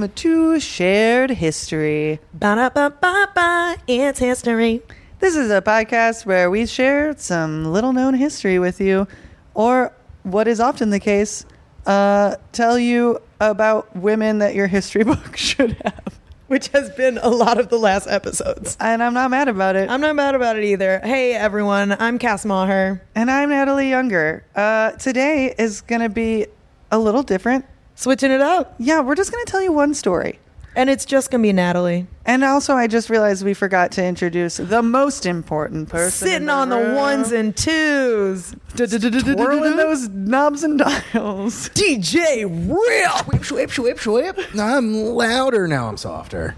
Welcome 0.00 0.14
to 0.14 0.58
Shared 0.60 1.28
History. 1.28 2.20
Ba-da-ba-ba-ba, 2.32 3.76
it's 3.86 4.18
history. 4.18 4.80
This 5.18 5.36
is 5.36 5.50
a 5.50 5.60
podcast 5.60 6.24
where 6.24 6.50
we 6.50 6.64
share 6.64 7.14
some 7.18 7.66
little 7.66 7.92
known 7.92 8.14
history 8.14 8.58
with 8.58 8.80
you, 8.80 9.06
or 9.52 9.92
what 10.22 10.48
is 10.48 10.58
often 10.58 10.88
the 10.88 11.00
case, 11.00 11.44
uh, 11.84 12.36
tell 12.52 12.78
you 12.78 13.20
about 13.42 13.94
women 13.94 14.38
that 14.38 14.54
your 14.54 14.68
history 14.68 15.04
book 15.10 15.36
should 15.36 15.72
have. 15.84 16.18
Which 16.46 16.68
has 16.68 16.88
been 16.88 17.18
a 17.18 17.28
lot 17.28 17.60
of 17.60 17.68
the 17.68 17.76
last 17.76 18.06
episodes. 18.06 18.78
And 18.80 19.02
I'm 19.02 19.12
not 19.12 19.30
mad 19.30 19.48
about 19.48 19.76
it. 19.76 19.90
I'm 19.90 20.00
not 20.00 20.16
mad 20.16 20.34
about 20.34 20.56
it 20.56 20.64
either. 20.64 21.00
Hey 21.00 21.34
everyone, 21.34 21.94
I'm 22.00 22.18
Cass 22.18 22.46
Maher. 22.46 23.02
and 23.14 23.30
I'm 23.30 23.50
Natalie 23.50 23.90
Younger. 23.90 24.46
Uh, 24.56 24.92
today 24.92 25.54
is 25.58 25.82
going 25.82 26.00
to 26.00 26.08
be 26.08 26.46
a 26.90 26.98
little 26.98 27.22
different. 27.22 27.66
Switching 28.00 28.30
it 28.30 28.40
up. 28.40 28.74
Yeah, 28.78 29.00
we're 29.00 29.14
just 29.14 29.30
going 29.30 29.44
to 29.44 29.50
tell 29.50 29.60
you 29.60 29.72
one 29.72 29.92
story. 29.92 30.38
And 30.74 30.88
it's 30.88 31.04
just 31.04 31.30
gonna 31.30 31.42
be 31.42 31.52
Natalie. 31.52 32.06
And 32.24 32.44
also, 32.44 32.74
I 32.74 32.86
just 32.86 33.10
realized 33.10 33.44
we 33.44 33.54
forgot 33.54 33.90
to 33.92 34.04
introduce 34.04 34.56
the 34.56 34.82
most 34.82 35.26
important 35.26 35.88
person. 35.90 36.28
in 36.28 36.32
Sitting 36.32 36.48
on 36.48 36.68
the 36.70 36.94
ones 36.96 37.32
and 37.32 37.54
twos. 37.56 38.54
twirling 38.76 39.76
those 39.76 40.08
knobs 40.08 40.62
and 40.62 40.78
dials. 40.78 41.68
DJ 41.74 42.44
Real. 42.44 43.24
Whip, 43.26 43.50
whip, 43.50 43.76
whip, 43.76 44.06
whip. 44.06 44.38
I'm 44.56 44.94
louder 44.94 45.66
now. 45.66 45.88
I'm 45.88 45.96
softer. 45.96 46.54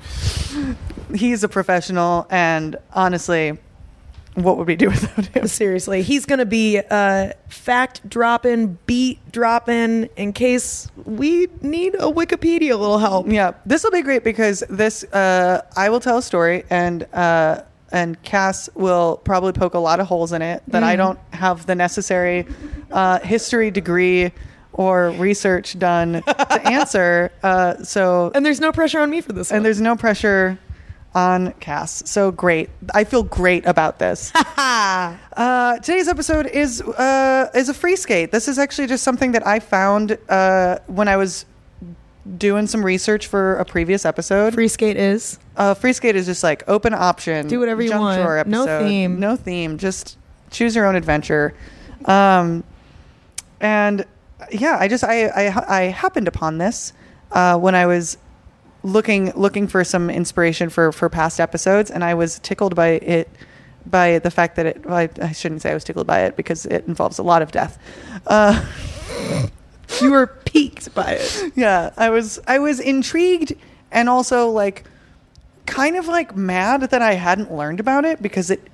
He's 1.15 1.43
a 1.43 1.49
professional, 1.49 2.27
and 2.31 2.77
honestly, 2.93 3.59
what 4.35 4.57
would 4.59 4.67
we 4.67 4.77
do 4.77 4.89
without 4.91 5.27
him? 5.27 5.47
Seriously, 5.47 6.03
he's 6.03 6.25
gonna 6.27 6.47
be 6.47 6.81
uh, 6.91 7.31
fact 7.49 8.09
dropping, 8.09 8.79
beat 8.87 9.19
dropping 9.33 10.05
in 10.17 10.33
case 10.33 10.91
we 11.05 11.49
need 11.61 11.95
a 11.95 12.11
Wikipedia 12.11 12.79
little 12.79 12.99
help. 12.99 13.27
Yeah, 13.29 13.53
this 13.67 13.85
will 13.85 13.91
be 13.91 14.03
great 14.03 14.25
because 14.25 14.63
this 14.71 15.05
uh, 15.13 15.63
I 15.77 15.91
will 15.91 16.01
tell 16.01 16.19
a 16.19 16.23
story, 16.23 16.65
and 16.71 17.03
uh, 17.13 17.63
and 17.91 18.21
Cass 18.23 18.71
will 18.75 19.19
probably 19.19 19.53
poke 19.53 19.75
a 19.75 19.79
lot 19.79 20.01
of 20.01 20.07
holes 20.07 20.33
in 20.33 20.41
it 20.43 20.63
that 20.69 20.83
I 20.83 20.97
don't 20.97 21.19
have 21.35 21.67
the 21.67 21.75
necessary 21.75 22.47
uh, 22.91 23.19
history 23.21 23.71
degree 23.71 24.33
or 24.73 25.11
research 25.11 25.79
done 25.79 26.23
to 26.23 26.63
answer. 26.67 27.31
Uh, 27.43 27.83
so 27.85 28.33
And 28.35 28.47
there's 28.47 28.61
no 28.61 28.73
pressure 28.73 29.01
on 29.01 29.11
me 29.11 29.21
for 29.21 29.35
this 29.35 29.51
one. 29.51 29.59
and 29.59 29.67
there's 29.67 29.83
no 29.83 29.95
pressure 29.97 30.59
on 31.15 31.53
Cass. 31.55 32.03
So 32.07 32.31
great. 32.31 32.71
I 32.95 33.05
feel 33.05 33.23
great 33.23 33.67
about 33.67 33.99
this. 33.99 34.33
uh, 34.35 35.79
today's 35.79 36.09
episode 36.09 36.47
is 36.47 36.81
uh, 36.83 37.51
is 37.55 37.69
a 37.69 37.75
free 37.75 37.97
skate. 37.97 38.33
This 38.33 38.49
is 38.49 38.59
actually 38.59 38.89
just 38.89 39.05
something 39.05 39.33
that 39.33 39.47
I 39.47 39.61
found 39.61 40.19
uh, 40.29 40.79
when 40.87 41.09
I 41.09 41.17
was 41.17 41.45
doing 42.39 42.67
some 42.67 42.85
research 42.85 43.27
for 43.27 43.57
a 43.57 43.65
previous 43.65 44.05
episode. 44.05 44.55
Free 44.55 44.69
skate 44.69 44.97
is. 44.97 45.39
Uh, 45.57 45.75
free 45.75 45.93
skate 45.93 46.17
is 46.17 46.27
just 46.27 46.43
like 46.43 46.65
open 46.69 46.95
option. 46.95 47.49
Do 47.49 47.61
whatever 47.61 47.83
you 47.83 47.91
want. 47.91 48.21
drawer 48.21 48.43
No 48.47 48.67
theme. 48.67 49.21
No 49.21 49.37
theme. 49.37 49.79
Just 49.79 50.19
choose 50.51 50.75
your 50.75 50.87
own 50.87 50.97
adventure. 50.97 51.55
Um, 52.05 52.65
and 53.61 54.05
yeah, 54.51 54.77
I 54.79 54.89
just 54.89 55.05
I 55.05 55.27
I, 55.27 55.79
I 55.79 55.83
happened 55.85 56.29
upon 56.29 56.59
this 56.59 56.93
uh, 57.33 57.59
when 57.59 57.75
I 57.75 57.87
was 57.87 58.17
looking 58.83 59.33
looking 59.37 59.67
for 59.69 59.85
some 59.85 60.11
inspiration 60.11 60.69
for 60.71 60.93
for 60.93 61.09
past 61.09 61.41
episodes, 61.41 61.91
and 61.91 62.03
I 62.05 62.15
was 62.15 62.39
tickled 62.41 62.75
by 62.75 62.89
it 62.89 63.29
by 63.87 64.19
the 64.21 64.31
fact 64.31 64.57
that 64.57 64.67
it. 64.67 64.85
Well, 64.87 64.97
I, 64.97 65.09
I 65.21 65.33
shouldn't 65.33 65.63
say 65.63 65.71
I 65.71 65.75
was 65.75 65.85
tickled 65.85 66.07
by 66.07 66.21
it 66.21 66.37
because 66.37 66.67
it 66.67 66.87
involves 66.87 67.19
a 67.19 67.23
lot 67.23 67.43
of 67.43 67.51
death. 67.53 67.79
Uh, 68.27 68.65
You 70.01 70.11
were 70.11 70.27
piqued 70.27 70.95
by 70.95 71.19
it. 71.21 71.53
yeah 71.55 71.91
i 71.99 72.09
was 72.09 72.41
i 72.47 72.59
was 72.59 72.81
intrigued 72.81 73.53
and 73.91 74.09
also 74.09 74.49
like 74.49 74.85
kind 75.67 75.97
of 75.97 76.09
like 76.09 76.35
mad 76.35 76.81
that 76.81 77.03
i 77.03 77.13
hadn't 77.13 77.53
learned 77.53 77.79
about 77.79 78.07
it 78.07 78.23
because 78.23 78.51
it 78.51 78.67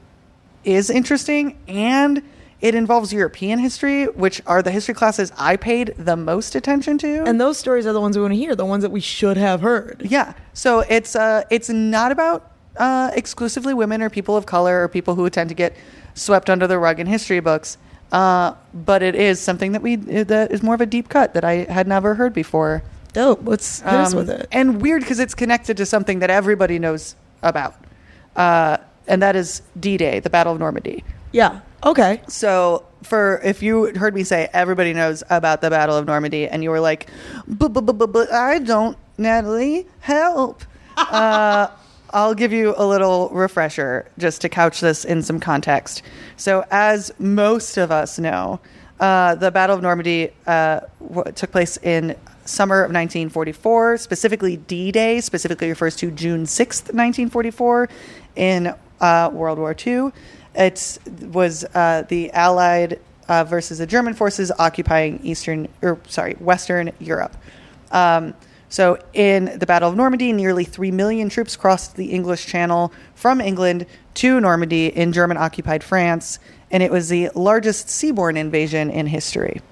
is 0.62 0.90
interesting 0.90 1.58
and 1.66 2.22
it 2.60 2.74
involves 2.74 3.12
european 3.12 3.58
history 3.58 4.04
which 4.06 4.42
are 4.46 4.62
the 4.62 4.70
history 4.70 4.94
classes 4.94 5.32
i 5.38 5.56
paid 5.56 5.94
the 5.98 6.16
most 6.16 6.54
attention 6.54 6.98
to 6.98 7.22
And 7.24 7.40
those 7.40 7.56
stories 7.58 7.86
are 7.86 7.92
the 7.92 8.00
ones 8.00 8.16
we 8.16 8.22
want 8.22 8.32
to 8.34 8.38
hear, 8.38 8.54
the 8.56 8.64
ones 8.64 8.82
that 8.82 8.90
we 8.90 9.00
should 9.00 9.36
have 9.36 9.60
heard. 9.60 10.02
yeah 10.04 10.32
so 10.52 10.80
it's 10.80 11.14
uh 11.16 11.42
it's 11.50 11.68
not 11.68 12.10
about 12.12 12.50
uh 12.76 13.10
exclusively 13.14 13.74
women 13.74 14.02
or 14.02 14.10
people 14.10 14.36
of 14.36 14.46
color 14.46 14.82
or 14.82 14.88
people 14.88 15.14
who 15.14 15.28
tend 15.30 15.48
to 15.50 15.54
get 15.54 15.76
swept 16.14 16.50
under 16.50 16.66
the 16.66 16.78
rug 16.78 16.98
in 17.00 17.06
history 17.06 17.40
books 17.40 17.78
uh 18.12 18.54
but 18.74 19.02
it 19.02 19.14
is 19.14 19.38
something 19.40 19.72
that 19.72 19.82
we 19.82 19.96
that 19.96 20.50
is 20.50 20.62
more 20.62 20.74
of 20.74 20.80
a 20.80 20.86
deep 20.86 21.08
cut 21.08 21.34
that 21.34 21.44
i 21.44 21.54
had 21.70 21.86
never 21.86 22.14
heard 22.14 22.32
before 22.32 22.82
Dope. 23.14 23.40
Let's 23.44 23.80
hit 23.80 23.88
Um, 23.92 24.14
with 24.14 24.28
it. 24.30 24.46
And 24.52 24.82
weird 24.82 25.00
because 25.00 25.18
it's 25.18 25.34
connected 25.34 25.78
to 25.78 25.86
something 25.86 26.18
that 26.18 26.28
everybody 26.28 26.78
knows 26.78 27.16
about, 27.42 27.74
uh, 28.36 28.76
and 29.08 29.22
that 29.22 29.34
is 29.34 29.62
D-Day, 29.80 30.20
the 30.20 30.28
Battle 30.28 30.52
of 30.52 30.58
Normandy. 30.60 31.02
Yeah. 31.32 31.60
Okay. 31.84 32.22
So, 32.28 32.84
for 33.02 33.40
if 33.44 33.62
you 33.62 33.94
heard 33.94 34.14
me 34.14 34.24
say 34.24 34.48
everybody 34.52 34.92
knows 34.92 35.22
about 35.30 35.60
the 35.60 35.70
Battle 35.70 35.96
of 35.96 36.06
Normandy, 36.06 36.48
and 36.48 36.62
you 36.62 36.70
were 36.70 36.80
like, 36.80 37.08
"But, 37.46 38.32
I 38.32 38.58
don't, 38.58 38.96
Natalie, 39.16 39.86
help." 40.00 40.64
uh, 40.96 41.68
I'll 42.10 42.34
give 42.34 42.52
you 42.52 42.74
a 42.76 42.86
little 42.86 43.28
refresher 43.28 44.10
just 44.18 44.40
to 44.40 44.48
couch 44.48 44.80
this 44.80 45.04
in 45.04 45.22
some 45.22 45.38
context. 45.38 46.02
So, 46.36 46.64
as 46.70 47.12
most 47.18 47.76
of 47.76 47.90
us 47.90 48.18
know, 48.18 48.60
uh, 48.98 49.34
the 49.36 49.50
Battle 49.50 49.76
of 49.76 49.82
Normandy 49.82 50.30
uh, 50.46 50.80
w- 51.06 51.32
took 51.32 51.52
place 51.52 51.76
in 51.78 52.16
summer 52.44 52.76
of 52.76 52.88
1944. 52.88 53.98
Specifically, 53.98 54.56
D-Day 54.56 55.20
specifically 55.20 55.68
refers 55.68 55.94
to 55.96 56.10
June 56.10 56.44
6th, 56.44 56.94
1944, 56.94 57.88
in 58.36 58.74
uh, 59.00 59.30
World 59.32 59.58
War 59.58 59.76
II. 59.86 60.10
It 60.54 60.98
was 61.32 61.64
uh, 61.74 62.04
the 62.08 62.30
Allied 62.32 63.00
uh, 63.28 63.44
versus 63.44 63.78
the 63.78 63.86
German 63.86 64.14
forces 64.14 64.50
occupying 64.58 65.20
Eastern, 65.22 65.68
or 65.82 65.98
sorry, 66.08 66.34
Western 66.34 66.92
Europe. 66.98 67.36
Um, 67.92 68.34
so, 68.70 68.98
in 69.14 69.58
the 69.58 69.66
Battle 69.66 69.88
of 69.88 69.96
Normandy, 69.96 70.32
nearly 70.32 70.64
3 70.64 70.90
million 70.90 71.30
troops 71.30 71.56
crossed 71.56 71.96
the 71.96 72.06
English 72.06 72.46
Channel 72.46 72.92
from 73.14 73.40
England 73.40 73.86
to 74.14 74.40
Normandy 74.40 74.88
in 74.88 75.12
German 75.12 75.38
occupied 75.38 75.82
France, 75.82 76.38
and 76.70 76.82
it 76.82 76.90
was 76.90 77.08
the 77.08 77.30
largest 77.34 77.86
seaborne 77.86 78.36
invasion 78.36 78.90
in 78.90 79.06
history. 79.06 79.62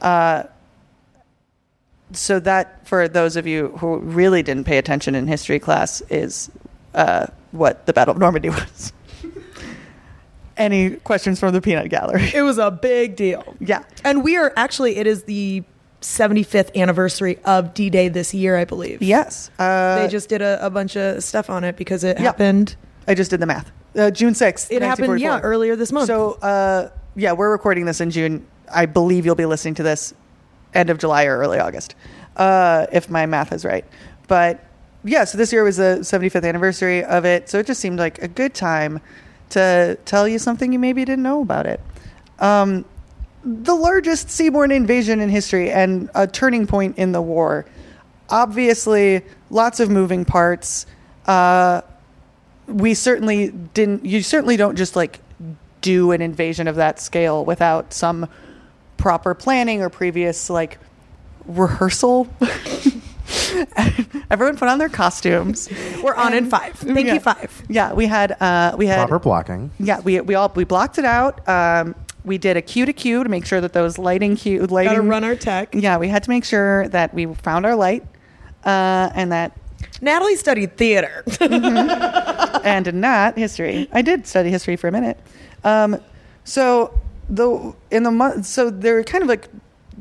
Uh, 0.00 0.44
so, 2.12 2.40
that, 2.40 2.86
for 2.86 3.06
those 3.06 3.36
of 3.36 3.46
you 3.46 3.68
who 3.78 3.98
really 3.98 4.42
didn't 4.42 4.64
pay 4.64 4.78
attention 4.78 5.14
in 5.14 5.26
history 5.26 5.58
class, 5.58 6.00
is 6.08 6.50
uh, 6.94 7.26
what 7.50 7.84
the 7.84 7.92
Battle 7.92 8.12
of 8.12 8.18
Normandy 8.18 8.48
was. 8.48 8.94
Any 10.58 10.90
questions 10.96 11.40
from 11.40 11.52
the 11.52 11.60
peanut 11.60 11.88
gallery? 11.88 12.30
It 12.34 12.42
was 12.42 12.58
a 12.58 12.70
big 12.70 13.16
deal. 13.16 13.54
Yeah. 13.60 13.84
And 14.04 14.22
we 14.24 14.36
are 14.36 14.52
actually, 14.56 14.96
it 14.96 15.06
is 15.06 15.22
the 15.22 15.62
75th 16.00 16.74
anniversary 16.74 17.38
of 17.44 17.74
D 17.74 17.90
Day 17.90 18.08
this 18.08 18.34
year, 18.34 18.56
I 18.56 18.64
believe. 18.64 19.00
Yes. 19.02 19.50
Uh, 19.58 20.00
They 20.02 20.08
just 20.08 20.28
did 20.28 20.42
a, 20.42 20.64
a 20.64 20.70
bunch 20.70 20.96
of 20.96 21.22
stuff 21.24 21.48
on 21.48 21.64
it 21.64 21.76
because 21.76 22.04
it 22.04 22.18
Yeah. 22.18 22.24
happened. 22.24 22.76
I 23.06 23.14
just 23.14 23.30
did 23.30 23.40
the 23.40 23.46
math. 23.46 23.70
Uh, 23.96 24.10
June 24.10 24.34
6th. 24.34 24.70
It 24.70 24.82
happened, 24.82 25.18
yeah, 25.20 25.40
earlier 25.40 25.74
this 25.76 25.90
month. 25.92 26.06
So, 26.08 26.32
uh, 26.34 26.90
yeah, 27.16 27.32
we're 27.32 27.50
recording 27.50 27.84
this 27.86 28.00
in 28.00 28.10
June. 28.10 28.46
I 28.72 28.86
believe 28.86 29.24
you'll 29.24 29.34
be 29.34 29.46
listening 29.46 29.74
to 29.74 29.82
this 29.82 30.12
end 30.74 30.90
of 30.90 30.98
July 30.98 31.24
or 31.24 31.38
early 31.38 31.58
August, 31.58 31.94
uh, 32.36 32.86
if 32.92 33.08
my 33.08 33.26
math 33.26 33.52
is 33.52 33.64
right. 33.64 33.84
But 34.28 34.62
yeah, 35.04 35.24
so 35.24 35.38
this 35.38 35.52
year 35.52 35.64
was 35.64 35.78
the 35.78 35.98
75th 36.02 36.44
anniversary 36.46 37.02
of 37.02 37.24
it. 37.24 37.48
So 37.48 37.58
it 37.58 37.66
just 37.66 37.80
seemed 37.80 37.98
like 37.98 38.20
a 38.22 38.28
good 38.28 38.54
time 38.54 39.00
to 39.50 39.98
tell 40.04 40.28
you 40.28 40.38
something 40.38 40.72
you 40.72 40.78
maybe 40.78 41.04
didn't 41.04 41.22
know 41.22 41.42
about 41.42 41.66
it. 41.66 41.80
Um, 42.38 42.84
the 43.44 43.74
largest 43.74 44.28
seaborne 44.28 44.72
invasion 44.72 45.20
in 45.20 45.28
history 45.28 45.70
and 45.70 46.10
a 46.14 46.26
turning 46.26 46.66
point 46.66 46.98
in 46.98 47.12
the 47.12 47.22
war. 47.22 47.66
Obviously, 48.28 49.22
lots 49.50 49.80
of 49.80 49.90
moving 49.90 50.24
parts. 50.24 50.86
Uh, 51.26 51.82
we 52.66 52.92
certainly 52.94 53.48
didn't 53.48 54.04
you 54.04 54.22
certainly 54.22 54.56
don't 54.56 54.76
just 54.76 54.94
like 54.94 55.20
do 55.80 56.10
an 56.10 56.20
invasion 56.20 56.68
of 56.68 56.76
that 56.76 57.00
scale 57.00 57.44
without 57.44 57.94
some 57.94 58.28
proper 58.98 59.34
planning 59.34 59.80
or 59.80 59.88
previous 59.88 60.50
like 60.50 60.78
rehearsal 61.46 62.28
Everyone 64.30 64.56
put 64.56 64.68
on 64.68 64.78
their 64.78 64.88
costumes. 64.88 65.68
We're 66.02 66.14
on 66.14 66.34
in 66.34 66.48
five. 66.50 66.74
Thank 66.74 67.06
Yeah. 67.06 67.14
you, 67.14 67.20
five. 67.20 67.62
Yeah, 67.68 67.92
we 67.92 68.06
had 68.06 68.32
uh, 68.40 68.74
we 68.76 68.86
had 68.86 68.98
Proper 69.08 69.18
blocking. 69.18 69.70
yeah 69.78 70.00
we 70.00 70.20
we 70.20 70.34
all 70.34 70.52
we 70.54 70.64
blocked 70.64 70.98
it 70.98 71.04
out. 71.04 71.46
Um, 71.48 71.94
we 72.24 72.36
did 72.38 72.56
a 72.56 72.62
cue 72.62 72.84
to 72.84 72.92
cue 72.92 73.22
to 73.24 73.28
make 73.30 73.46
sure 73.46 73.60
that 73.60 73.72
those 73.72 73.96
lighting 73.98 74.36
cue 74.36 74.66
lighting 74.66 74.92
Gotta 74.96 75.02
run 75.08 75.24
our 75.24 75.34
tech. 75.36 75.74
Yeah, 75.74 75.96
we 75.98 76.08
had 76.08 76.22
to 76.24 76.30
make 76.30 76.44
sure 76.44 76.88
that 76.88 77.14
we 77.14 77.26
found 77.34 77.64
our 77.64 77.74
light, 77.76 78.04
uh, 78.64 79.10
and 79.14 79.32
that 79.32 79.56
Natalie 80.00 80.36
studied 80.36 80.76
theater. 80.76 81.24
and 81.40 82.92
not 82.94 83.36
history. 83.38 83.88
I 83.92 84.02
did 84.02 84.26
study 84.26 84.50
history 84.50 84.76
for 84.76 84.88
a 84.88 84.92
minute. 84.92 85.18
Um, 85.64 86.00
so 86.44 86.98
the 87.28 87.74
in 87.90 88.02
the 88.02 88.10
month, 88.10 88.46
so 88.46 88.70
they're 88.70 89.04
kind 89.04 89.22
of 89.22 89.28
like 89.28 89.48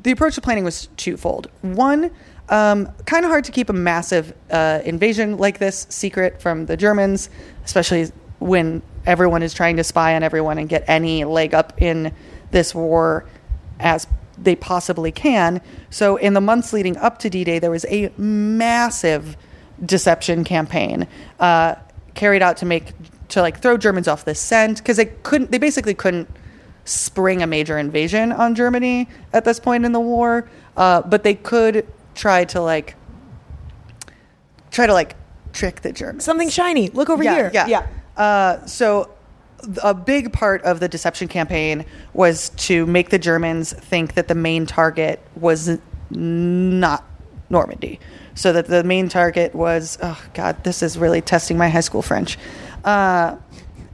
the 0.03 0.11
approach 0.11 0.35
to 0.35 0.41
planning 0.41 0.63
was 0.63 0.87
twofold. 0.97 1.49
One, 1.61 2.11
um, 2.49 2.91
kind 3.05 3.25
of 3.25 3.31
hard 3.31 3.43
to 3.45 3.51
keep 3.51 3.69
a 3.69 3.73
massive 3.73 4.33
uh, 4.49 4.79
invasion 4.85 5.37
like 5.37 5.59
this 5.59 5.85
secret 5.89 6.41
from 6.41 6.65
the 6.65 6.77
Germans, 6.77 7.29
especially 7.65 8.11
when 8.39 8.81
everyone 9.05 9.43
is 9.43 9.53
trying 9.53 9.77
to 9.77 9.83
spy 9.83 10.15
on 10.15 10.23
everyone 10.23 10.57
and 10.57 10.69
get 10.69 10.83
any 10.87 11.25
leg 11.25 11.53
up 11.53 11.81
in 11.81 12.13
this 12.51 12.73
war 12.73 13.25
as 13.79 14.07
they 14.37 14.55
possibly 14.55 15.11
can. 15.11 15.61
So 15.89 16.17
in 16.17 16.33
the 16.33 16.41
months 16.41 16.73
leading 16.73 16.95
up 16.97 17.19
to 17.19 17.29
D-Day, 17.29 17.59
there 17.59 17.71
was 17.71 17.85
a 17.89 18.11
massive 18.17 19.35
deception 19.83 20.43
campaign 20.43 21.07
uh, 21.39 21.75
carried 22.13 22.41
out 22.41 22.57
to 22.57 22.65
make 22.65 22.93
to 23.29 23.41
like 23.41 23.59
throw 23.59 23.77
Germans 23.77 24.07
off 24.07 24.23
the 24.25 24.33
scent 24.33 24.77
because 24.77 24.97
they 24.97 25.05
couldn't. 25.05 25.51
They 25.51 25.57
basically 25.57 25.93
couldn't 25.93 26.29
spring 26.87 27.41
a 27.43 27.47
major 27.47 27.77
invasion 27.77 28.31
on 28.31 28.55
Germany 28.55 29.07
at 29.33 29.45
this 29.45 29.59
point 29.59 29.85
in 29.85 29.91
the 29.91 29.99
war, 29.99 30.49
uh, 30.77 31.01
but 31.01 31.23
they 31.23 31.35
could 31.35 31.85
try 32.15 32.45
to 32.45 32.61
like 32.61 32.95
try 34.71 34.87
to 34.87 34.93
like 34.93 35.15
trick 35.53 35.81
the 35.81 35.91
Germans. 35.91 36.23
Something 36.23 36.49
shiny. 36.49 36.89
Look 36.89 37.09
over 37.09 37.23
Yeah, 37.23 37.35
here. 37.35 37.51
Yeah. 37.53 37.87
Uh, 38.15 38.65
so 38.65 39.09
a 39.83 39.93
big 39.93 40.31
part 40.31 40.61
of 40.63 40.79
the 40.79 40.87
deception 40.87 41.27
campaign 41.27 41.85
was 42.13 42.49
to 42.49 42.85
make 42.85 43.09
the 43.09 43.19
Germans 43.19 43.73
think 43.73 44.13
that 44.13 44.27
the 44.27 44.35
main 44.35 44.65
target 44.65 45.19
was 45.35 45.79
not 46.09 47.03
Normandy. 47.49 47.99
So 48.35 48.53
that 48.53 48.67
the 48.67 48.83
main 48.83 49.09
target 49.09 49.55
was, 49.55 49.97
oh 50.01 50.21
God, 50.33 50.63
this 50.63 50.83
is 50.83 50.97
really 50.97 51.21
testing 51.21 51.57
my 51.57 51.69
high 51.69 51.79
school 51.81 52.03
French. 52.03 52.37
Uh, 52.85 53.37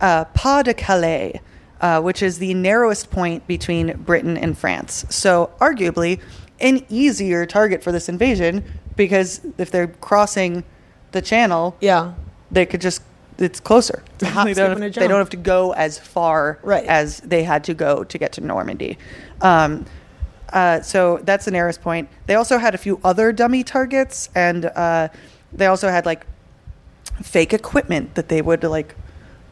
uh, 0.02 0.26
Pas 0.26 0.64
de 0.64 0.74
Calais, 0.74 1.40
uh, 1.84 2.00
which 2.02 2.24
is 2.24 2.40
the 2.40 2.54
narrowest 2.54 3.12
point 3.12 3.46
between 3.46 3.92
Britain 3.98 4.38
and 4.38 4.58
France. 4.58 5.06
So 5.10 5.52
arguably 5.60 6.22
an 6.62 6.86
easier 6.88 7.46
target 7.46 7.84
for 7.84 7.92
this 7.92 8.08
invasion 8.08 8.64
because 8.96 9.42
if 9.58 9.70
they're 9.70 9.90
crossing 9.90 10.64
the 11.12 11.22
channel, 11.22 11.76
Yeah. 11.82 12.14
they 12.50 12.66
could 12.66 12.80
just 12.82 13.04
it's 13.38 13.60
closer. 13.60 14.02
they, 14.20 14.28
don't 14.54 14.82
have, 14.82 14.94
they 14.94 15.08
don't 15.08 15.20
have 15.20 15.32
to 15.32 15.38
go 15.38 15.74
as 15.74 16.00
far 16.00 16.58
Right. 16.64 16.86
as 16.86 17.20
they 17.20 17.44
had 17.44 17.66
to 17.66 17.74
go 17.74 18.06
to 18.06 18.18
get 18.18 18.32
to 18.34 18.42
Normandy. 18.42 18.98
Um, 19.42 19.86
uh, 20.54 20.82
so 20.82 21.20
that's 21.24 21.44
the 21.44 21.52
nearest 21.52 21.82
point. 21.82 22.08
They 22.28 22.36
also 22.36 22.60
had 22.60 22.76
a 22.76 22.78
few 22.78 23.02
other 23.04 23.34
dummy 23.34 23.64
targets, 23.64 24.30
and 24.36 24.66
uh, 24.68 25.10
they 25.52 25.66
also 25.66 25.90
had 25.90 26.06
like 26.06 26.26
fake 27.24 27.54
equipment 27.54 28.16
that 28.16 28.30
they 28.30 28.42
would 28.42 28.64
like 28.64 28.96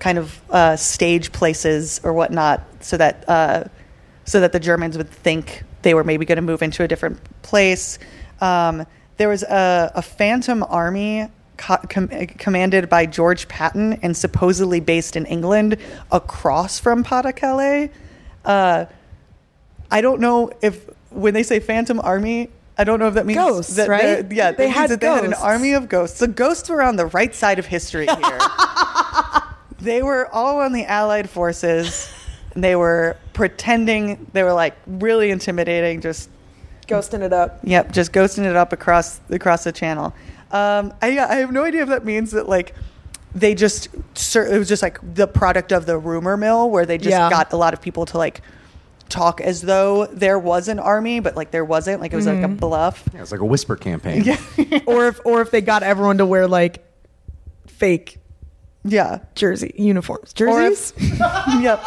kind 0.01 0.17
of 0.17 0.41
uh, 0.49 0.75
stage 0.75 1.31
places 1.31 2.01
or 2.03 2.11
whatnot, 2.11 2.61
so 2.79 2.97
that 2.97 3.23
uh, 3.29 3.63
so 4.25 4.39
that 4.39 4.51
the 4.51 4.59
Germans 4.59 4.97
would 4.97 5.09
think 5.09 5.63
they 5.83 5.93
were 5.93 6.03
maybe 6.03 6.25
going 6.25 6.37
to 6.37 6.41
move 6.41 6.61
into 6.61 6.83
a 6.83 6.87
different 6.87 7.19
place. 7.43 7.99
Um, 8.41 8.85
there 9.17 9.29
was 9.29 9.43
a, 9.43 9.91
a 9.95 10.01
phantom 10.01 10.63
army 10.63 11.27
co- 11.57 11.77
com- 11.87 12.07
commanded 12.07 12.89
by 12.89 13.05
George 13.05 13.47
Patton 13.47 13.93
and 14.01 14.17
supposedly 14.17 14.79
based 14.79 15.15
in 15.15 15.25
England 15.27 15.77
across 16.11 16.79
from 16.79 17.03
Pas 17.03 17.23
de 17.23 17.33
Calais. 17.33 17.91
Uh, 18.43 18.85
I 19.91 20.01
don't 20.01 20.19
know 20.19 20.51
if 20.61 20.89
when 21.11 21.33
they 21.35 21.43
say 21.43 21.59
phantom 21.59 21.99
army, 21.99 22.49
I 22.77 22.83
don't 22.83 22.99
know 22.99 23.07
if 23.07 23.13
that 23.13 23.27
means 23.27 23.37
Ghosts, 23.37 23.75
that 23.75 23.89
right? 23.89 24.31
Yeah, 24.31 24.53
They 24.53 24.69
had 24.69 24.89
that 24.89 25.01
they 25.01 25.07
had 25.07 25.25
an 25.25 25.35
army 25.35 25.73
of 25.73 25.87
ghosts. 25.89 26.19
The 26.19 26.27
ghosts 26.27 26.69
were 26.69 26.81
on 26.81 26.95
the 26.95 27.05
right 27.05 27.35
side 27.35 27.59
of 27.59 27.67
history 27.67 28.07
here. 28.07 28.39
they 29.81 30.01
were 30.01 30.27
all 30.27 30.59
on 30.59 30.73
the 30.73 30.85
Allied 30.85 31.29
forces. 31.29 32.11
And 32.53 32.63
they 32.63 32.75
were 32.75 33.17
pretending. 33.33 34.27
They 34.33 34.43
were 34.43 34.53
like 34.53 34.75
really 34.87 35.31
intimidating. 35.31 36.01
Just 36.01 36.29
Ghosting 36.87 37.21
it 37.21 37.31
up. 37.31 37.59
Yep, 37.63 37.91
just 37.93 38.11
ghosting 38.11 38.43
it 38.43 38.55
up 38.57 38.73
across 38.73 39.21
across 39.29 39.63
the 39.63 39.71
channel. 39.71 40.13
Um, 40.51 40.93
I 41.01 41.17
I 41.19 41.35
have 41.35 41.51
no 41.51 41.63
idea 41.63 41.83
if 41.83 41.89
that 41.89 42.03
means 42.03 42.31
that 42.31 42.49
like 42.49 42.75
they 43.33 43.55
just 43.55 43.87
it 43.95 44.57
was 44.57 44.67
just 44.67 44.81
like 44.83 44.99
the 45.15 45.25
product 45.27 45.71
of 45.71 45.85
the 45.85 45.97
rumor 45.97 46.35
mill 46.35 46.69
where 46.69 46.85
they 46.85 46.97
just 46.97 47.11
Yeah. 47.11 47.29
got 47.29 47.53
a 47.53 47.55
lot 47.55 47.73
of 47.73 47.81
people 47.81 48.05
to 48.07 48.17
like 48.17 48.41
talk 49.07 49.39
as 49.39 49.61
though 49.61 50.05
there 50.07 50.37
was 50.37 50.67
an 50.67 50.79
army, 50.79 51.21
but 51.21 51.35
like 51.37 51.51
there 51.51 51.63
wasn't. 51.63 52.01
Like 52.01 52.11
it 52.11 52.17
was 52.17 52.27
like 52.27 52.43
a 52.43 52.47
bluff. 52.49 53.03
Yeah, 53.13 53.19
it 53.19 53.21
was 53.21 53.31
like 53.31 53.41
a 53.41 53.45
whisper 53.45 53.77
campaign. 53.77 54.23
Yeah, 54.25 54.37
or 54.85 55.07
if 55.07 55.21
or 55.23 55.39
if 55.41 55.49
they 55.51 55.61
got 55.61 55.83
everyone 55.83 56.17
to 56.17 56.25
wear 56.25 56.45
like 56.45 56.83
fake 57.67 58.17
yeah. 58.83 59.19
jersey 59.35 59.73
uniforms. 59.77 60.33
Or 60.33 60.47
Jerseys? 60.47 60.93
if, 60.97 61.19
yep. 61.61 61.83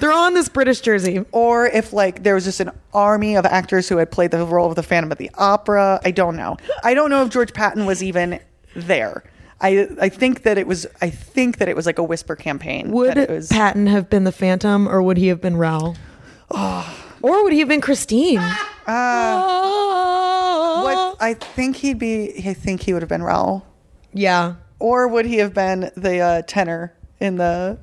They're 0.00 0.12
on 0.12 0.34
this 0.34 0.48
British 0.48 0.80
jersey. 0.80 1.24
Or 1.32 1.66
if 1.66 1.92
like 1.92 2.22
there 2.22 2.34
was 2.34 2.44
just 2.44 2.60
an 2.60 2.70
army 2.94 3.36
of 3.36 3.44
actors 3.44 3.88
who 3.88 3.96
had 3.96 4.10
played 4.10 4.30
the 4.30 4.44
role 4.44 4.68
of 4.68 4.76
the 4.76 4.82
Phantom 4.82 5.10
of 5.12 5.18
the 5.18 5.30
Opera. 5.34 6.00
I 6.04 6.10
don't 6.10 6.36
know. 6.36 6.56
I 6.84 6.94
don't 6.94 7.10
know 7.10 7.22
if 7.24 7.30
George 7.30 7.52
Patton 7.52 7.86
was 7.86 8.02
even 8.02 8.40
there. 8.74 9.24
I 9.60 9.88
I 10.00 10.08
think 10.08 10.44
that 10.44 10.56
it 10.56 10.66
was 10.66 10.86
I 11.00 11.10
think 11.10 11.58
that 11.58 11.68
it 11.68 11.74
was 11.74 11.86
like 11.86 11.98
a 11.98 12.04
whisper 12.04 12.36
campaign. 12.36 12.90
Would 12.92 13.28
was, 13.28 13.48
Patton 13.48 13.88
have 13.88 14.08
been 14.08 14.24
the 14.24 14.32
Phantom 14.32 14.88
or 14.88 15.02
would 15.02 15.16
he 15.16 15.28
have 15.28 15.40
been 15.40 15.56
Raoul? 15.56 15.96
or 16.50 17.42
would 17.42 17.52
he 17.52 17.58
have 17.58 17.68
been 17.68 17.80
Christine? 17.80 18.38
Uh, 18.86 20.82
what 20.82 21.16
I 21.20 21.34
think 21.34 21.76
he'd 21.76 21.98
be 21.98 22.40
I 22.46 22.54
think 22.54 22.82
he 22.82 22.92
would 22.92 23.02
have 23.02 23.08
been 23.08 23.22
Raoul. 23.22 23.66
Yeah. 24.12 24.54
Or 24.80 25.08
would 25.08 25.26
he 25.26 25.36
have 25.38 25.54
been 25.54 25.90
the 25.96 26.20
uh, 26.20 26.42
tenor 26.42 26.92
in 27.20 27.36
the 27.36 27.78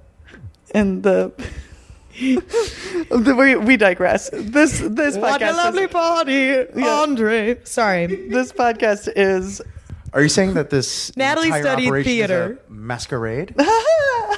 in 0.73 1.01
the 1.01 1.31
the- 2.19 3.35
we, 3.37 3.55
we 3.55 3.75
digress. 3.77 4.29
This 4.31 4.79
this 4.79 5.17
podcast 5.17 5.21
What 5.21 5.41
a 5.41 5.51
lovely 5.53 5.83
is, 5.83 5.91
party, 5.91 6.81
Andre. 6.83 7.59
Sorry. 7.65 8.05
this 8.07 8.51
podcast 8.53 9.11
is 9.15 9.61
Are 10.13 10.21
you 10.21 10.29
saying 10.29 10.53
that 10.53 10.69
this 10.69 11.15
Natalie 11.17 11.49
studied 11.51 11.87
operation 11.87 11.99
is 12.11 12.17
theater. 12.17 12.59
a 12.69 12.71
masquerade? 12.71 13.53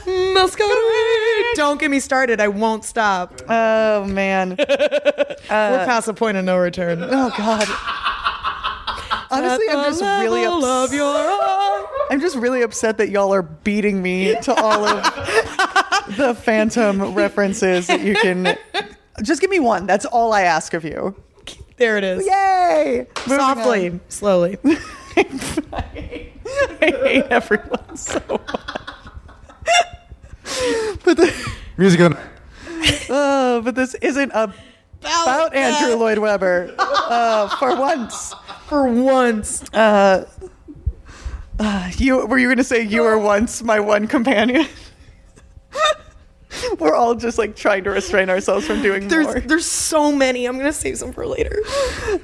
Masquerade. 0.07 1.45
Don't 1.55 1.79
get 1.79 1.91
me 1.91 1.99
started. 1.99 2.39
I 2.39 2.47
won't 2.47 2.85
stop. 2.85 3.41
oh 3.49 4.05
man. 4.05 4.55
We're 4.59 5.85
past 5.85 6.05
the 6.07 6.13
point 6.13 6.37
of 6.37 6.45
no 6.45 6.57
return. 6.57 7.03
Oh 7.03 7.31
God. 7.37 7.67
Honestly, 9.31 9.65
I'm 9.69 9.83
just 9.83 10.01
really 10.01 10.45
upset. 10.45 11.89
I'm 12.09 12.21
just 12.21 12.35
really 12.37 12.61
upset 12.61 12.97
that 12.99 13.09
y'all 13.09 13.33
are 13.33 13.41
beating 13.41 14.01
me 14.01 14.35
to 14.41 14.53
all 14.53 14.85
of 14.85 15.03
the 16.17 16.35
Phantom 16.41 17.13
references 17.13 17.87
that 17.87 18.01
you 18.01 18.15
can. 18.15 18.57
Just 19.23 19.41
give 19.41 19.49
me 19.49 19.59
one. 19.59 19.85
That's 19.85 20.05
all 20.05 20.31
I 20.33 20.43
ask 20.43 20.73
of 20.73 20.83
you. 20.85 21.15
There 21.77 21.97
it 21.97 22.03
is. 22.03 22.25
Yay! 22.25 23.07
Moving 23.27 23.39
Softly, 23.39 23.89
on. 23.89 24.01
slowly. 24.09 24.57
I 25.17 26.31
hate 26.79 27.25
everyone 27.29 27.97
so 27.97 28.19
much. 28.29 28.41
but 31.03 31.17
the, 31.17 31.51
Music 31.77 32.01
on. 32.01 32.17
oh, 33.09 33.61
but 33.63 33.75
this 33.75 33.93
isn't 33.95 34.31
a 34.31 34.51
about 35.01 35.55
Andrew 35.55 35.95
Lloyd 35.95 36.17
Webber. 36.17 36.73
Uh, 36.79 37.47
for 37.57 37.75
once, 37.75 38.33
For 38.67 38.87
once. 38.87 39.63
uh, 39.73 40.27
uh, 41.59 41.91
you 41.97 42.25
were 42.25 42.37
you 42.37 42.47
going 42.47 42.57
to 42.57 42.63
say 42.63 42.83
you 42.83 43.01
were 43.01 43.17
once 43.17 43.63
my 43.63 43.79
one 43.79 44.07
companion? 44.07 44.65
We're 46.79 46.95
all 46.95 47.15
just 47.15 47.37
like 47.37 47.55
trying 47.55 47.83
to 47.85 47.91
restrain 47.91 48.29
ourselves 48.29 48.65
from 48.65 48.81
doing 48.81 49.07
There's 49.07 49.27
more. 49.27 49.39
there's 49.39 49.65
so 49.65 50.11
many. 50.11 50.45
I'm 50.45 50.57
gonna 50.57 50.73
save 50.73 50.97
some 50.97 51.13
for 51.13 51.27
later. 51.27 51.55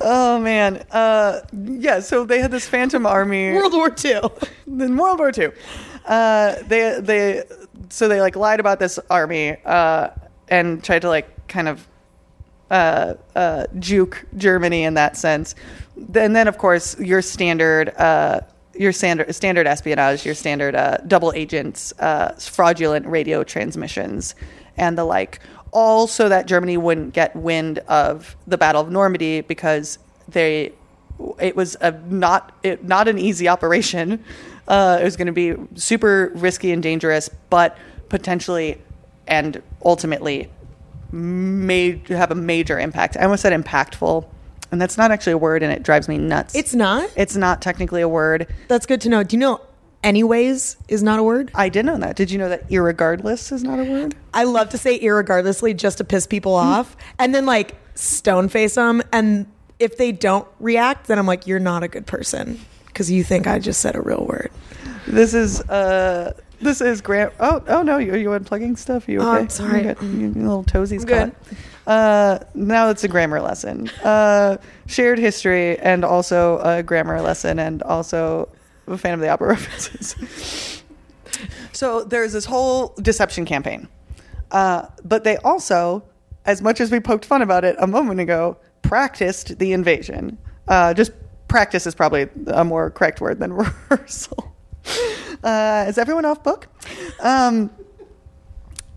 Oh 0.02 0.40
man, 0.42 0.84
uh, 0.92 1.42
yeah. 1.54 2.00
So 2.00 2.26
they 2.26 2.40
had 2.40 2.50
this 2.50 2.68
Phantom 2.68 3.06
Army. 3.06 3.54
World 3.54 3.74
War 3.74 3.94
II. 4.04 4.22
in 4.68 4.98
World 4.98 5.20
War 5.20 5.32
II. 5.38 5.52
Uh, 6.06 6.56
they 6.68 7.00
they 7.00 7.44
so 7.90 8.08
they 8.08 8.22
like 8.22 8.36
lied 8.36 8.60
about 8.60 8.80
this 8.80 8.98
army 9.10 9.56
uh, 9.66 10.10
and 10.50 10.84
tried 10.84 11.04
to 11.04 11.10
like 11.10 11.48
kind 11.48 11.68
of 11.68 11.88
uh, 12.72 13.14
uh, 13.36 13.68
juke 13.78 14.26
Germany 14.36 14.84
in 14.84 14.96
that 14.96 15.16
sense. 15.16 15.54
And 15.96 16.36
then 16.36 16.48
of 16.48 16.58
course 16.58 17.00
your 17.00 17.22
standard 17.22 17.90
uh, 17.98 18.42
your 18.76 18.92
standard 18.92 19.34
standard 19.36 19.68
espionage, 19.68 20.26
your 20.26 20.36
standard 20.36 20.76
uh, 20.76 20.98
double 21.08 21.32
agents, 21.34 21.94
uh, 22.00 22.34
fraudulent 22.40 23.06
radio 23.06 23.44
transmissions, 23.44 24.36
and 24.78 24.98
the 24.98 25.06
like. 25.06 25.40
All 25.72 26.06
so 26.06 26.30
that 26.30 26.46
Germany 26.46 26.78
wouldn't 26.78 27.14
get 27.14 27.36
wind 27.36 27.80
of 27.80 28.36
the 28.46 28.58
Battle 28.58 28.82
of 28.82 28.92
Normandy 28.92 29.42
because 29.42 29.98
they 30.28 30.74
it 31.40 31.56
was 31.56 31.76
a 31.82 31.92
not 32.10 32.56
it, 32.64 32.84
not 32.84 33.08
an 33.08 33.18
easy 33.18 33.48
operation. 33.48 34.24
Uh, 34.68 34.98
it 35.02 35.04
was 35.04 35.18
going 35.18 35.28
to 35.28 35.34
be 35.34 35.56
super 35.76 36.32
risky 36.36 36.72
and 36.72 36.82
dangerous, 36.82 37.30
but 37.50 37.78
potentially 38.10 38.80
and 39.28 39.62
ultimately 39.84 40.50
made 41.12 42.08
have 42.08 42.32
a 42.32 42.36
major 42.36 42.80
impact. 42.80 43.18
I 43.18 43.24
almost 43.24 43.42
said 43.44 43.54
impactful, 43.54 44.26
and 44.74 44.82
that's 44.82 44.98
not 44.98 45.12
actually 45.12 45.34
a 45.34 45.38
word, 45.38 45.64
and 45.64 45.72
it 45.72 45.84
drives 45.84 46.08
me 46.10 46.18
nuts. 46.18 46.56
It's 46.56 46.74
not? 46.74 47.10
It's 47.16 47.36
not 47.36 47.62
technically 47.62 48.02
a 48.02 48.10
word. 48.10 48.54
That's 48.68 48.86
good 48.86 49.00
to 49.02 49.10
know. 49.10 49.24
Do 49.24 49.36
you 49.36 49.40
know 49.40 49.62
anyways 50.04 50.78
is 50.88 51.04
not 51.04 51.20
a 51.20 51.24
word? 51.24 51.52
I 51.56 51.70
did 51.70 51.86
know 51.86 51.98
that. 51.98 52.16
Did 52.16 52.32
you 52.32 52.38
know 52.38 52.50
that 52.50 52.68
irregardless 52.70 53.52
is 53.52 53.64
not 53.64 53.80
a 53.80 53.84
word? 53.84 54.16
I 54.34 54.44
love 54.44 54.70
to 54.70 54.78
say 54.78 55.00
irregardlessly 55.00 55.78
just 55.78 56.00
to 56.00 56.04
piss 56.04 56.28
people 56.28 56.56
off 56.56 56.98
and 57.20 57.34
then 57.34 57.46
like 57.46 57.76
stone 57.96 58.50
face 58.50 58.76
them. 58.76 59.02
And 59.14 59.46
if 59.80 59.98
they 59.98 60.12
don't 60.12 60.48
react, 60.60 61.08
then 61.08 61.20
I'm 61.20 61.28
like, 61.28 61.48
you're 61.48 61.60
not 61.60 61.84
a 61.84 61.88
good 61.88 62.06
person 62.06 62.60
because 62.88 63.10
you 63.12 63.24
think 63.24 63.48
I 63.48 63.60
just 63.60 63.80
said 63.80 63.96
a 63.96 64.02
real 64.02 64.26
word. 64.26 64.52
This 65.08 65.34
is 65.34 65.62
uh 65.62 66.34
this 66.62 66.82
is 66.82 67.02
Grant. 67.02 67.34
Oh 67.40 67.64
oh 67.68 67.84
no, 67.84 67.98
you 67.98 68.16
you 68.16 68.30
unplugging 68.30 68.78
stuff? 68.78 69.08
You 69.08 69.20
okay? 69.20 69.28
Oh, 69.28 69.32
I'm 69.34 69.50
sorry. 69.50 69.80
You 69.80 69.94
got- 69.94 70.04
your 70.04 70.30
little 70.32 70.64
toesies 70.64 71.06
Good. 71.06 71.32
caught. 71.34 71.58
Uh, 71.86 72.40
now 72.54 72.90
it's 72.90 73.04
a 73.04 73.08
grammar 73.08 73.42
lesson. 73.42 73.90
Uh, 74.04 74.58
shared 74.88 75.20
history 75.20 75.78
and 75.80 76.06
also 76.06 76.60
a 76.60 76.84
grammar 76.84 77.22
lesson 77.22 77.60
and 77.60 77.84
also 77.84 78.50
a 78.88 78.98
Phantom 78.98 79.20
of 79.20 79.24
the 79.24 79.30
Opera 79.30 79.48
references. 79.50 80.84
so 81.72 82.04
there's 82.04 82.34
this 82.34 82.46
whole 82.46 82.94
deception 83.02 83.46
campaign, 83.46 83.88
uh, 84.52 84.88
but 85.04 85.24
they 85.24 85.38
also, 85.38 86.04
as 86.46 86.62
much 86.62 86.80
as 86.80 86.92
we 86.92 87.00
poked 87.00 87.26
fun 87.26 87.42
about 87.42 87.64
it 87.66 87.76
a 87.80 87.88
moment 87.88 88.20
ago, 88.20 88.58
practiced 88.82 89.58
the 89.60 89.74
invasion. 89.74 90.38
Uh, 90.68 90.94
just 90.94 91.12
practice 91.48 91.86
is 91.86 91.96
probably 91.96 92.28
a 92.48 92.64
more 92.64 92.90
correct 92.90 93.22
word 93.22 93.40
than 93.40 93.54
rehearsal. 93.90 94.56
Uh, 95.44 95.86
is 95.88 95.98
everyone 95.98 96.26
off 96.26 96.44
book? 96.44 96.68
Um, 97.22 97.70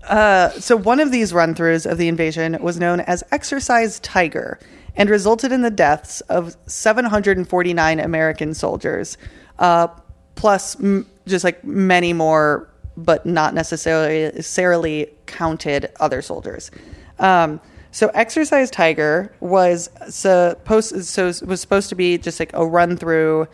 uh, 0.07 0.51
so 0.51 0.77
one 0.77 1.01
of 1.01 1.11
these 1.11 1.33
run-throughs 1.33 1.91
of 1.91 1.99
the 1.99 2.09
invasion 2.09 2.57
was 2.63 2.79
known 2.79 3.01
as 3.01 3.25
Exercise 3.33 3.99
Tiger 4.01 4.59
and 4.97 5.11
resulted 5.11 5.53
in 5.53 5.63
the 5.63 5.71
deaths 5.71 6.21
of 6.23 6.57
749 6.67 8.01
American 8.01 8.55
soldiers, 8.55 9.19
uh, 9.59 9.89
plus 10.37 10.79
m- 10.81 11.07
just 11.27 11.45
like 11.45 11.63
many 11.65 12.13
more, 12.13 12.69
but 12.97 13.27
not 13.27 13.53
necessarily 13.53 14.25
necessarily 14.35 15.11
counted 15.27 15.91
other 16.01 16.23
soldiers. 16.23 16.71
Um, 17.19 17.61
so 17.91 18.09
Exercise 18.09 18.71
Tiger 18.71 19.35
was 19.41 19.91
supposed 20.09 21.05
so 21.05 21.33
was 21.47 21.61
supposed 21.61 21.89
to 21.89 21.95
be 21.95 22.19
just 22.19 22.39
like 22.39 22.53
a 22.53 22.67
run 22.67 22.97
through 22.97 23.49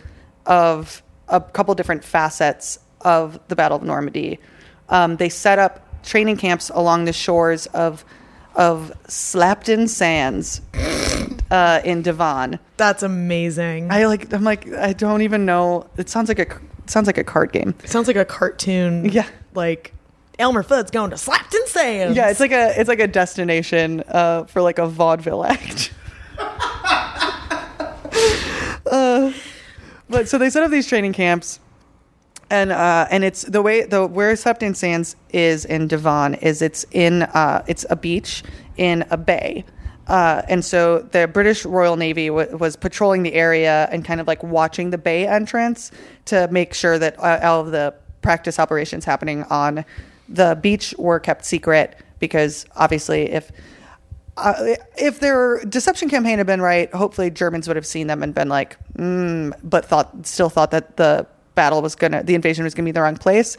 of 0.46 1.02
a 1.28 1.40
couple 1.40 1.74
different 1.74 2.04
facets 2.04 2.78
of 3.00 3.40
the 3.48 3.56
Battle 3.56 3.78
of 3.78 3.82
Normandy. 3.82 4.38
Um, 4.88 5.16
they 5.16 5.28
set 5.28 5.58
up 5.58 5.91
training 6.02 6.36
camps 6.36 6.70
along 6.74 7.04
the 7.04 7.12
shores 7.12 7.66
of 7.68 8.04
of 8.54 8.92
Slapton 9.08 9.88
Sands 9.88 10.60
uh, 11.50 11.80
in 11.84 12.02
Devon. 12.02 12.58
That's 12.76 13.02
amazing. 13.02 13.90
I 13.90 14.06
like. 14.06 14.32
I'm 14.32 14.44
like. 14.44 14.70
I 14.72 14.92
don't 14.92 15.22
even 15.22 15.44
know. 15.46 15.88
It 15.96 16.08
sounds 16.08 16.28
like 16.28 16.38
a. 16.38 16.42
It 16.42 16.90
sounds 16.90 17.06
like 17.06 17.18
a 17.18 17.24
card 17.24 17.52
game. 17.52 17.74
It 17.82 17.90
sounds 17.90 18.06
like 18.08 18.16
a 18.16 18.24
cartoon. 18.24 19.08
Yeah. 19.12 19.26
Like 19.54 19.92
Elmer 20.38 20.62
Fudd's 20.62 20.90
going 20.90 21.10
to 21.10 21.16
Slapton 21.16 21.66
Sands. 21.66 22.16
Yeah, 22.16 22.30
it's 22.30 22.40
like 22.40 22.52
a. 22.52 22.78
It's 22.78 22.88
like 22.88 23.00
a 23.00 23.06
destination 23.06 24.02
uh, 24.08 24.44
for 24.44 24.62
like 24.62 24.78
a 24.78 24.86
vaudeville 24.86 25.44
act. 25.46 25.92
uh, 28.90 29.32
but 30.08 30.28
so 30.28 30.38
they 30.38 30.50
set 30.50 30.62
up 30.62 30.70
these 30.70 30.86
training 30.86 31.12
camps, 31.12 31.60
and 32.52 32.70
uh, 32.70 33.06
and 33.10 33.24
it's 33.24 33.42
the 33.42 33.62
way 33.62 33.82
the 33.82 34.06
where 34.06 34.34
Slapton 34.34 34.76
Sands 34.76 35.16
is 35.30 35.64
in 35.64 35.88
Devon 35.88 36.34
is 36.34 36.60
it's 36.60 36.84
in 36.90 37.22
uh, 37.22 37.64
it's 37.66 37.86
a 37.88 37.96
beach 37.96 38.44
in 38.76 39.04
a 39.10 39.16
bay. 39.16 39.64
Uh, 40.06 40.42
and 40.48 40.62
so 40.62 40.98
the 40.98 41.26
British 41.26 41.64
Royal 41.64 41.96
Navy 41.96 42.26
w- 42.26 42.56
was 42.58 42.76
patrolling 42.76 43.22
the 43.22 43.32
area 43.32 43.88
and 43.90 44.04
kind 44.04 44.20
of 44.20 44.26
like 44.26 44.42
watching 44.42 44.90
the 44.90 44.98
bay 44.98 45.26
entrance 45.26 45.92
to 46.26 46.46
make 46.48 46.74
sure 46.74 46.98
that 46.98 47.18
uh, 47.18 47.40
all 47.42 47.60
of 47.60 47.70
the 47.70 47.94
practice 48.20 48.58
operations 48.58 49.04
happening 49.06 49.44
on 49.44 49.84
the 50.28 50.58
beach 50.60 50.94
were 50.98 51.20
kept 51.20 51.46
secret 51.46 51.96
because 52.18 52.66
obviously 52.76 53.30
if 53.30 53.50
uh, 54.36 54.74
if 54.98 55.20
their 55.20 55.64
deception 55.64 56.10
campaign 56.10 56.36
had 56.36 56.46
been 56.46 56.60
right, 56.60 56.92
hopefully 56.94 57.30
Germans 57.30 57.66
would 57.68 57.76
have 57.76 57.86
seen 57.86 58.08
them 58.08 58.22
and 58.22 58.34
been 58.34 58.48
like, 58.48 58.76
mm, 58.94 59.52
but 59.62 59.86
thought 59.86 60.26
still 60.26 60.50
thought 60.50 60.70
that 60.72 60.96
the 60.98 61.26
battle 61.54 61.82
was 61.82 61.94
gonna, 61.94 62.22
the 62.22 62.34
invasion 62.34 62.64
was 62.64 62.74
gonna 62.74 62.86
be 62.86 62.92
the 62.92 63.02
wrong 63.02 63.16
place. 63.16 63.56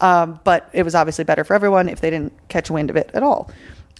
Um, 0.00 0.40
but 0.44 0.68
it 0.72 0.82
was 0.82 0.94
obviously 0.94 1.24
better 1.24 1.44
for 1.44 1.54
everyone 1.54 1.88
if 1.88 2.00
they 2.00 2.10
didn't 2.10 2.32
catch 2.48 2.70
wind 2.70 2.90
of 2.90 2.96
it 2.96 3.10
at 3.14 3.22
all. 3.22 3.50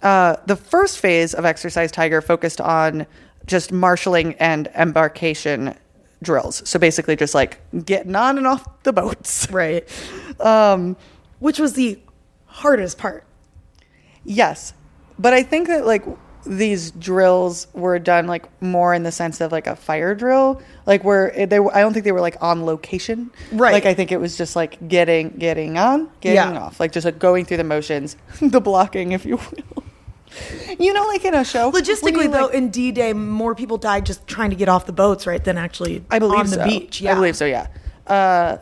Uh, 0.01 0.35
the 0.47 0.55
first 0.55 0.99
phase 0.99 1.33
of 1.33 1.45
Exercise 1.45 1.91
Tiger 1.91 2.21
focused 2.21 2.59
on 2.59 3.05
just 3.45 3.71
marshaling 3.71 4.33
and 4.35 4.67
embarkation 4.75 5.75
drills. 6.23 6.67
So 6.67 6.79
basically, 6.79 7.15
just 7.15 7.35
like 7.35 7.59
getting 7.85 8.15
on 8.15 8.37
and 8.37 8.47
off 8.47 8.65
the 8.83 8.93
boats. 8.93 9.49
right. 9.51 9.87
Um, 10.39 10.95
Which 11.39 11.59
was 11.59 11.73
the 11.73 11.99
hardest 12.45 12.97
part. 12.97 13.25
Yes, 14.23 14.73
but 15.17 15.33
I 15.33 15.43
think 15.43 15.67
that 15.67 15.85
like 15.85 16.03
these 16.45 16.91
drills 16.91 17.67
were 17.73 17.99
done 17.99 18.27
like 18.27 18.45
more 18.61 18.93
in 18.93 19.03
the 19.03 19.11
sense 19.11 19.41
of 19.41 19.51
like 19.51 19.67
a 19.67 19.75
fire 19.75 20.15
drill, 20.15 20.61
like 20.85 21.03
where 21.03 21.45
they. 21.45 21.59
were- 21.59 21.75
I 21.75 21.81
don't 21.81 21.93
think 21.93 22.05
they 22.05 22.11
were 22.11 22.21
like 22.21 22.37
on 22.41 22.65
location. 22.65 23.31
Right. 23.51 23.73
Like 23.73 23.85
I 23.85 23.93
think 23.93 24.11
it 24.11 24.17
was 24.19 24.37
just 24.37 24.55
like 24.55 24.87
getting 24.87 25.29
getting 25.29 25.77
on, 25.77 26.09
getting 26.21 26.35
Yeah. 26.53 26.59
off, 26.61 26.79
like 26.79 26.91
just 26.91 27.05
like 27.05 27.19
going 27.19 27.45
through 27.45 27.57
the 27.57 27.63
motions, 27.63 28.17
the 28.41 28.59
blocking, 28.61 29.11
if 29.11 29.25
you 29.25 29.37
will. 29.37 29.83
You 30.79 30.93
know, 30.93 31.05
like 31.07 31.25
in 31.25 31.33
a 31.35 31.43
show. 31.43 31.71
Logistically, 31.71 32.23
you, 32.23 32.27
though, 32.29 32.45
like- 32.45 32.53
in 32.55 32.69
D 32.69 32.91
Day, 32.91 33.11
more 33.13 33.53
people 33.53 33.77
died 33.77 34.05
just 34.05 34.25
trying 34.27 34.49
to 34.51 34.55
get 34.55 34.69
off 34.69 34.85
the 34.85 34.93
boats, 34.93 35.27
right, 35.27 35.43
than 35.43 35.57
actually 35.57 36.03
I 36.09 36.19
believe 36.19 36.39
on 36.39 36.45
the 36.47 36.55
so. 36.55 36.63
beach. 36.65 37.01
Yeah, 37.01 37.11
I 37.11 37.15
believe 37.15 37.35
so. 37.35 37.45
Yeah. 37.45 37.67
Uh, 38.07 38.57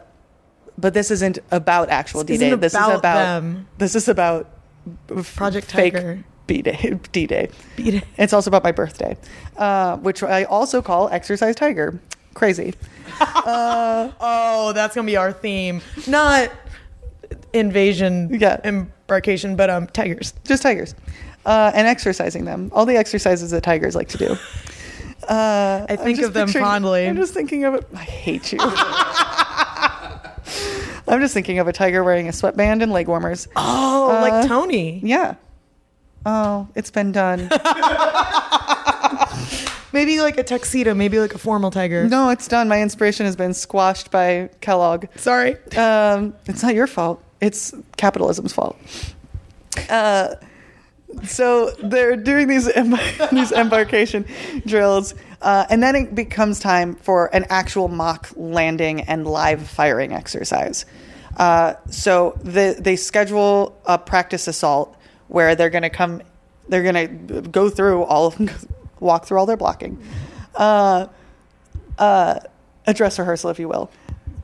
but 0.77 0.93
this 0.93 1.11
isn't 1.11 1.39
about 1.51 1.89
actual 1.89 2.23
D 2.23 2.37
Day. 2.37 2.53
This 2.55 2.73
is 2.73 2.77
about 2.79 2.99
about. 2.99 3.15
them. 3.41 3.67
This 3.77 3.95
is 3.95 4.07
about 4.07 4.49
Project 5.35 5.71
fake 5.71 5.93
Tiger. 5.93 6.23
B 6.49 6.61
Day. 6.63 6.99
D 7.11 7.27
Day. 7.27 7.47
B-Day. 7.75 8.01
It's 8.17 8.33
also 8.33 8.49
about 8.49 8.63
my 8.63 8.71
birthday, 8.71 9.15
uh, 9.57 9.97
which 9.97 10.23
I 10.23 10.45
also 10.45 10.81
call 10.81 11.07
Exercise 11.09 11.55
Tiger. 11.55 11.99
Crazy. 12.33 12.73
Oh, 14.21 14.71
that's 14.73 14.95
gonna 14.95 15.05
be 15.05 15.15
our 15.17 15.31
theme. 15.31 15.81
Not 16.07 16.51
invasion, 17.53 18.29
Yeah. 18.31 18.59
embarkation, 18.63 19.55
but 19.55 19.69
um, 19.69 19.87
tigers. 19.87 20.33
Just 20.45 20.63
tigers. 20.63 20.95
Uh, 21.45 21.71
and 21.75 21.85
exercising 21.87 22.45
them. 22.45 22.71
All 22.73 22.85
the 22.85 22.95
exercises 22.97 23.51
that 23.51 23.61
tigers 23.63 23.95
like 23.95 24.09
to 24.09 24.17
do. 24.17 24.35
Uh, 25.27 25.85
I 25.87 25.95
think 25.97 26.19
of 26.21 26.33
them 26.33 26.47
fondly. 26.47 27.05
I'm 27.07 27.15
just 27.17 27.33
thinking 27.35 27.63
of 27.65 27.75
it. 27.75 27.85
I 27.93 27.97
hate 27.97 28.51
you. 28.51 28.57
I'm 31.07 31.19
just 31.21 31.33
thinking 31.35 31.59
of 31.59 31.67
a 31.67 31.73
tiger 31.73 32.03
wearing 32.03 32.27
a 32.27 32.33
sweatband 32.33 32.81
and 32.81 32.91
leg 32.91 33.07
warmers. 33.07 33.47
Oh, 33.55 34.09
Uh, 34.09 34.21
like 34.21 34.47
Tony. 34.47 34.99
Yeah. 35.03 35.35
Oh, 36.25 36.67
it's 36.75 36.91
been 36.91 37.11
done. 37.11 37.49
Maybe 39.91 40.19
like 40.21 40.37
a 40.37 40.43
tuxedo. 40.43 40.93
Maybe 40.93 41.19
like 41.19 41.33
a 41.33 41.37
formal 41.39 41.71
tiger. 41.71 42.07
no, 42.07 42.29
it's 42.29 42.47
done. 42.47 42.67
My 42.67 42.81
inspiration 42.81 43.25
has 43.25 43.35
been 43.35 43.53
squashed 43.55 44.11
by 44.11 44.49
Kellogg. 44.61 45.05
Sorry. 45.15 45.55
Um, 45.75 46.35
it's 46.45 46.61
not 46.61 46.75
your 46.75 46.85
fault. 46.87 47.23
It's 47.41 47.73
capitalism's 47.97 48.53
fault. 48.53 48.77
Uh, 49.89 50.35
so 51.25 51.71
they're 51.83 52.15
doing 52.15 52.47
these 52.47 52.67
em- 52.69 52.95
these 53.31 53.51
embarkation 53.51 54.25
drills, 54.67 55.15
uh, 55.41 55.65
and 55.71 55.81
then 55.81 55.95
it 55.95 56.13
becomes 56.13 56.59
time 56.59 56.95
for 56.95 57.33
an 57.35 57.45
actual 57.49 57.87
mock 57.87 58.29
landing 58.35 59.01
and 59.01 59.25
live 59.25 59.67
firing 59.67 60.13
exercise. 60.13 60.85
Uh, 61.37 61.73
so 61.89 62.37
the, 62.43 62.75
they 62.79 62.95
schedule 62.95 63.79
a 63.85 63.97
practice 63.97 64.47
assault 64.47 64.95
where 65.29 65.55
they're 65.55 65.69
going 65.69 65.83
to 65.83 65.89
come, 65.89 66.21
they're 66.67 66.83
going 66.83 67.17
to 67.27 67.41
go 67.41 67.69
through 67.69 68.03
all 68.03 68.27
of 68.27 68.35
them, 68.37 68.49
walk 68.99 69.25
through 69.25 69.39
all 69.39 69.45
their 69.45 69.57
blocking, 69.57 69.97
uh, 70.55 71.07
uh, 71.97 72.39
a 72.85 72.93
dress 72.93 73.17
rehearsal, 73.17 73.49
if 73.49 73.57
you 73.59 73.67
will. 73.69 73.89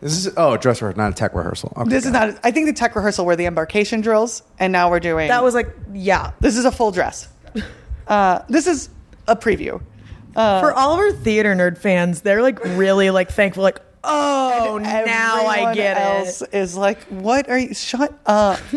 This 0.01 0.25
is 0.25 0.33
oh 0.37 0.55
dress 0.57 0.81
rehearsal, 0.81 1.01
not 1.01 1.11
a 1.13 1.15
tech 1.15 1.33
rehearsal. 1.33 1.73
Okay, 1.77 1.89
This 1.89 2.05
is 2.05 2.11
got 2.11 2.29
it. 2.29 2.31
not. 2.33 2.41
I 2.45 2.51
think 2.51 2.67
the 2.67 2.73
tech 2.73 2.95
rehearsal 2.95 3.25
were 3.25 3.35
the 3.35 3.45
embarkation 3.45 4.01
drills, 4.01 4.43
and 4.59 4.71
now 4.71 4.89
we're 4.89 4.99
doing. 4.99 5.27
That 5.29 5.43
was 5.43 5.53
like, 5.55 5.73
yeah. 5.93 6.31
This 6.41 6.57
is 6.57 6.65
a 6.65 6.71
full 6.71 6.91
dress. 6.91 7.27
Uh, 8.07 8.43
this 8.49 8.67
is 8.67 8.89
a 9.27 9.35
preview. 9.35 9.81
Uh, 10.35 10.59
For 10.59 10.71
all 10.73 10.93
of 10.93 10.99
our 10.99 11.11
theater 11.11 11.55
nerd 11.55 11.79
fans, 11.79 12.21
they're 12.21 12.43
like 12.43 12.63
really 12.63 13.09
like 13.09 13.31
thankful. 13.31 13.63
Like, 13.63 13.79
oh, 14.03 14.77
now 14.79 15.47
I 15.47 15.73
get 15.73 15.97
else 15.97 16.43
it. 16.43 16.53
Is 16.53 16.75
like, 16.77 17.01
what 17.05 17.49
are 17.49 17.57
you? 17.57 17.73
Shut 17.73 18.13
up. 18.27 18.59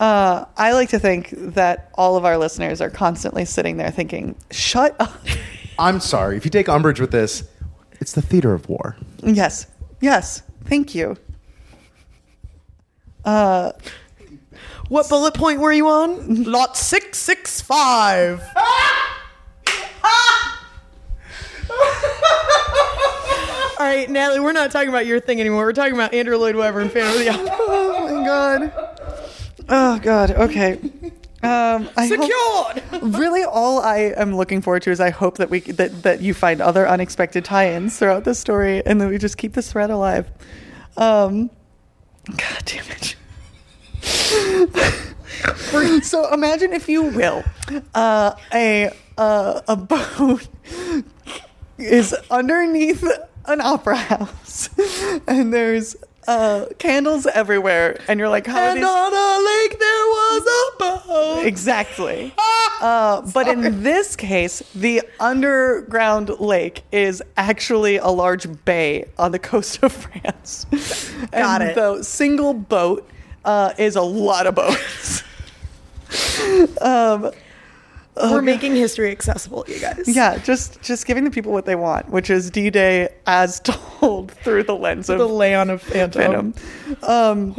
Uh, 0.00 0.44
I 0.56 0.72
like 0.72 0.90
to 0.90 0.98
think 0.98 1.30
that 1.30 1.90
all 1.94 2.16
of 2.16 2.24
our 2.24 2.38
listeners 2.38 2.80
are 2.80 2.90
constantly 2.90 3.44
sitting 3.44 3.76
there 3.78 3.90
thinking, 3.90 4.36
"Shut 4.50 4.94
up." 5.00 5.12
I'm 5.78 5.98
sorry 6.00 6.36
if 6.36 6.44
you 6.44 6.50
take 6.50 6.68
umbrage 6.68 7.00
with 7.00 7.10
this. 7.10 7.44
It's 8.00 8.12
the 8.12 8.22
theater 8.22 8.54
of 8.54 8.68
war. 8.68 8.96
Yes. 9.22 9.66
Yes. 10.00 10.42
Thank 10.66 10.94
you. 10.94 11.16
Uh, 13.24 13.72
What 14.88 15.08
bullet 15.08 15.34
point 15.34 15.60
were 15.60 15.72
you 15.72 15.88
on? 15.88 16.44
Lot 16.44 16.76
six 16.76 17.18
six 17.18 17.60
five. 17.60 18.42
All 23.80 23.86
right, 23.86 24.10
Natalie, 24.10 24.40
we're 24.40 24.52
not 24.52 24.72
talking 24.72 24.88
about 24.88 25.06
your 25.06 25.20
thing 25.20 25.40
anymore. 25.40 25.64
We're 25.64 25.72
talking 25.72 25.94
about 25.94 26.12
Andrew 26.12 26.36
Lloyd 26.36 26.56
Webber 26.56 26.80
and 26.80 26.90
Phantom 26.90 27.12
of 27.12 27.18
the 27.20 27.28
Opera. 27.30 27.56
oh 27.60 28.18
my 28.20 28.26
god. 28.26 28.97
Oh 29.68 29.98
god. 29.98 30.30
Okay. 30.30 30.78
Um, 31.40 31.88
I 31.96 32.08
hope- 32.08 32.82
really 33.02 33.44
all 33.44 33.80
I 33.80 34.12
am 34.16 34.34
looking 34.34 34.60
forward 34.60 34.82
to 34.82 34.90
is 34.90 34.98
I 34.98 35.10
hope 35.10 35.36
that 35.36 35.50
we 35.50 35.60
that, 35.60 36.02
that 36.02 36.20
you 36.20 36.34
find 36.34 36.60
other 36.60 36.88
unexpected 36.88 37.44
tie-ins 37.44 37.96
throughout 37.96 38.24
the 38.24 38.34
story 38.34 38.84
and 38.84 39.00
that 39.00 39.08
we 39.08 39.18
just 39.18 39.38
keep 39.38 39.52
this 39.52 39.70
thread 39.70 39.90
alive. 39.90 40.28
Um, 40.96 41.48
God 42.26 42.62
damn 42.64 42.84
it. 42.90 43.14
so 46.04 46.34
imagine 46.34 46.72
if 46.72 46.88
you 46.88 47.04
will 47.04 47.44
uh, 47.94 48.32
a 48.52 48.90
uh, 49.16 49.60
a 49.68 49.76
boat 49.76 50.48
is 51.78 52.14
underneath 52.32 53.04
an 53.46 53.60
opera 53.60 53.96
house 53.96 54.70
and 55.28 55.54
there's 55.54 55.94
uh, 56.28 56.66
candles 56.78 57.26
everywhere 57.26 57.98
and 58.06 58.20
you're 58.20 58.28
like 58.28 58.46
how 58.46 58.58
And 58.58 58.84
on 58.84 59.12
a 59.14 59.44
lake 59.44 59.78
there 59.78 60.04
was 60.04 60.46
a 60.46 60.78
boat. 60.78 61.46
Exactly. 61.46 62.34
Uh, 62.80 63.22
but 63.32 63.48
in 63.48 63.82
this 63.82 64.14
case, 64.14 64.62
the 64.74 65.02
underground 65.18 66.28
lake 66.38 66.84
is 66.92 67.22
actually 67.38 67.96
a 67.96 68.08
large 68.08 68.46
bay 68.66 69.06
on 69.18 69.32
the 69.32 69.38
coast 69.50 69.82
of 69.82 69.90
France. 69.90 70.66
Got 71.32 71.62
and 71.62 71.70
it. 71.70 71.74
The 71.74 72.02
single 72.02 72.52
boat 72.52 73.08
uh, 73.44 73.72
is 73.78 73.96
a 73.96 74.02
lot 74.02 74.46
of 74.46 74.54
boats. 74.54 75.22
um, 76.82 77.32
We're 78.20 78.42
making 78.42 78.74
history 78.76 79.10
accessible, 79.10 79.64
you 79.68 79.80
guys. 79.80 80.04
yeah, 80.06 80.38
just 80.38 80.80
just 80.82 81.06
giving 81.06 81.24
the 81.24 81.30
people 81.30 81.52
what 81.52 81.66
they 81.66 81.74
want, 81.76 82.08
which 82.10 82.30
is 82.30 82.50
D-Day 82.50 83.08
as 83.26 83.60
told 83.64 84.32
through 84.32 84.64
the 84.64 84.74
lens 84.74 85.08
of 85.08 85.18
The 85.18 85.28
Leon 85.28 85.70
of 85.70 85.82
Phantom. 85.82 86.52
Phantom. 86.52 87.04
Um, 87.04 87.54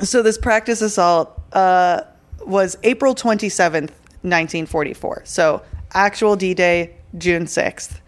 so 0.00 0.22
this 0.22 0.38
practice 0.38 0.82
assault 0.82 1.40
uh, 1.52 2.02
was 2.46 2.76
April 2.82 3.14
27th, 3.14 3.90
1944. 4.22 5.22
So 5.24 5.62
actual 5.92 6.36
D-Day, 6.36 6.94
June 7.18 7.44
6th. 7.44 8.00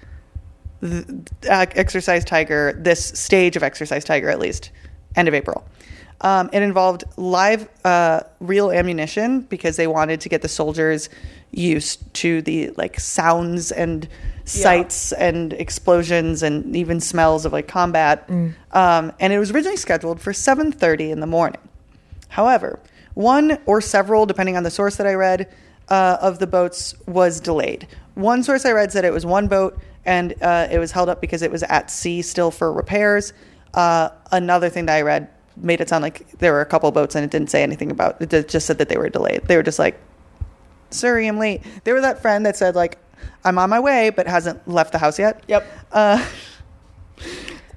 Uh, 0.81 1.03
Exercise 1.51 2.25
Tiger, 2.25 2.73
this 2.79 3.05
stage 3.05 3.57
of 3.57 3.65
Exercise 3.65 4.05
Tiger 4.05 4.29
at 4.29 4.39
least, 4.39 4.71
end 5.17 5.27
of 5.27 5.35
April. 5.35 5.67
Um, 6.21 6.51
it 6.53 6.63
involved 6.63 7.05
live, 7.17 7.69
uh, 7.85 8.23
real 8.41 8.73
ammunition 8.73 9.43
because 9.43 9.77
they 9.77 9.87
wanted 9.87 10.21
to 10.23 10.29
get 10.29 10.43
the 10.43 10.49
soldiers 10.49 11.09
used 11.53 12.13
to 12.15 12.43
the 12.43 12.71
like 12.77 12.99
sounds 12.99 13.71
and 13.71 14.09
sights 14.45 15.13
and 15.13 15.53
explosions 15.53 16.43
and 16.43 16.75
even 16.75 17.01
smells 17.01 17.45
of 17.45 17.53
like 17.53 17.69
combat. 17.69 18.29
Um, 18.73 19.13
and 19.21 19.33
it 19.33 19.39
was 19.39 19.51
originally 19.53 19.77
scheduled 19.77 20.21
for 20.21 20.33
7:30 20.33 21.11
in 21.11 21.21
the 21.21 21.27
morning. 21.27 21.61
However, 22.29 22.81
one 23.15 23.59
or 23.67 23.81
several, 23.81 24.27
depending 24.27 24.57
on 24.57 24.63
the 24.65 24.71
source 24.71 24.97
that 24.97 25.07
I 25.07 25.15
read, 25.15 25.49
uh, 25.89 26.19
of 26.21 26.39
the 26.39 26.47
boats 26.47 26.95
was 27.07 27.41
delayed. 27.41 27.87
One 28.15 28.43
source 28.43 28.67
I 28.67 28.73
read 28.73 28.93
said 28.93 29.05
it 29.05 29.13
was 29.13 29.25
one 29.25 29.49
boat 29.49 29.79
and 30.05 30.35
uh, 30.43 30.69
it 30.71 30.79
was 30.79 30.93
held 30.93 31.09
up 31.09 31.21
because 31.21 31.43
it 31.43 31.51
was 31.51 31.63
at 31.65 31.91
sea 31.91 32.23
still 32.23 32.51
for 32.51 32.73
repairs. 32.73 33.33
Uh, 33.75 34.09
another 34.33 34.69
thing 34.69 34.87
that 34.87 34.97
I 34.97 35.03
read 35.03 35.29
made 35.63 35.81
it 35.81 35.89
sound 35.89 36.03
like 36.03 36.27
there 36.39 36.53
were 36.53 36.61
a 36.61 36.67
couple 36.67 36.91
boats 36.93 37.15
and 37.15 37.25
it 37.25 37.31
didn't 37.31 37.51
say 37.51 37.63
anything 37.63 37.91
about 37.91 38.21
it. 38.23 38.33
It 38.33 38.49
just 38.49 38.67
said 38.67 38.79
that 38.79 38.89
they 38.89 38.97
were 38.97 39.09
delayed. 39.09 39.43
They 39.45 39.57
were 39.57 39.63
just 39.63 39.79
like, 39.79 39.99
sorry, 40.91 41.27
I'm 41.27 41.39
late. 41.39 41.63
They 41.85 41.93
were 41.93 42.01
that 42.01 42.21
friend 42.23 42.45
that 42.47 42.57
said, 42.57 42.75
like, 42.75 42.99
I'm 43.45 43.59
on 43.59 43.69
my 43.71 43.81
way, 43.81 44.11
but 44.11 44.27
hasn't 44.27 44.67
left 44.69 44.93
the 44.93 44.99
house 44.99 45.19
yet. 45.19 45.43
Yep. 45.49 45.67
Uh, 45.93 46.25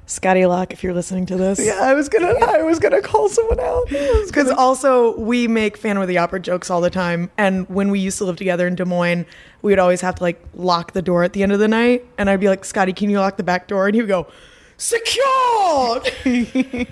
Scotty 0.06 0.46
Locke, 0.46 0.74
if 0.74 0.84
you're 0.84 0.94
listening 0.94 1.26
to 1.28 1.38
this. 1.38 1.58
yeah, 1.66 1.80
I 1.82 1.94
was 1.94 2.10
gonna, 2.10 2.34
I 2.34 2.64
was 2.64 2.80
gonna 2.80 3.02
call 3.02 3.30
someone 3.30 3.60
out. 3.62 3.88
Because 3.90 4.48
gonna- 4.50 4.56
also 4.60 5.18
we 5.18 5.48
make 5.48 5.78
Phantom 5.78 6.02
of 6.02 6.10
the 6.10 6.18
Opera 6.18 6.42
jokes 6.42 6.70
all 6.70 6.82
the 6.82 6.90
time, 6.90 7.32
and 7.38 7.68
when 7.70 7.90
we 7.92 8.00
used 8.00 8.18
to 8.18 8.26
live 8.26 8.36
together 8.36 8.68
in 8.68 8.76
Des 8.76 8.84
Moines, 8.86 9.26
we 9.62 9.72
would 9.72 9.80
always 9.80 10.02
have 10.02 10.16
to 10.16 10.24
like 10.24 10.44
lock 10.54 10.92
the 10.92 11.02
door 11.02 11.24
at 11.24 11.32
the 11.32 11.44
end 11.44 11.54
of 11.54 11.60
the 11.60 11.68
night, 11.70 12.06
and 12.18 12.30
I'd 12.30 12.42
be 12.42 12.50
like, 12.50 12.66
"Scotty, 12.66 12.92
can 12.92 13.10
you 13.10 13.20
lock 13.20 13.38
the 13.38 13.44
back 13.44 13.68
door?" 13.70 13.88
And 13.88 13.96
he 13.96 14.02
would 14.02 14.10
go, 14.10 14.28
"Secured." 14.76 16.12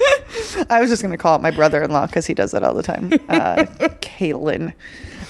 I 0.70 0.80
was 0.80 0.90
just 0.90 1.02
going 1.02 1.12
to 1.12 1.18
call 1.18 1.36
it 1.36 1.42
my 1.42 1.50
brother-in-law 1.50 2.06
because 2.06 2.26
he 2.26 2.34
does 2.34 2.52
that 2.52 2.62
all 2.62 2.74
the 2.74 2.82
time. 2.82 3.12
Uh, 3.28 3.64
Caitlin. 4.00 4.72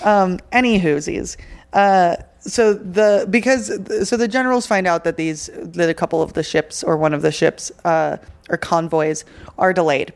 Um, 0.05 0.39
any 0.53 0.81
whoosies. 0.81 1.37
Uh, 1.73 2.17
so 2.41 2.73
the 2.75 3.27
because 3.29 3.67
so 4.09 4.17
the 4.17 4.29
generals 4.29 4.67
find 4.67 4.87
out 4.87 5.05
that 5.05 5.17
these 5.17 5.51
that 5.55 5.89
a 5.89 5.95
couple 5.95 6.23
of 6.23 6.33
the 6.33 6.43
ships 6.43 6.83
or 6.83 6.97
one 6.97 7.13
of 7.13 7.23
the 7.23 7.33
ships 7.33 7.71
uh, 7.85 8.17
or 8.49 8.57
convoys 8.57 9.25
are 9.59 9.73
delayed. 9.73 10.13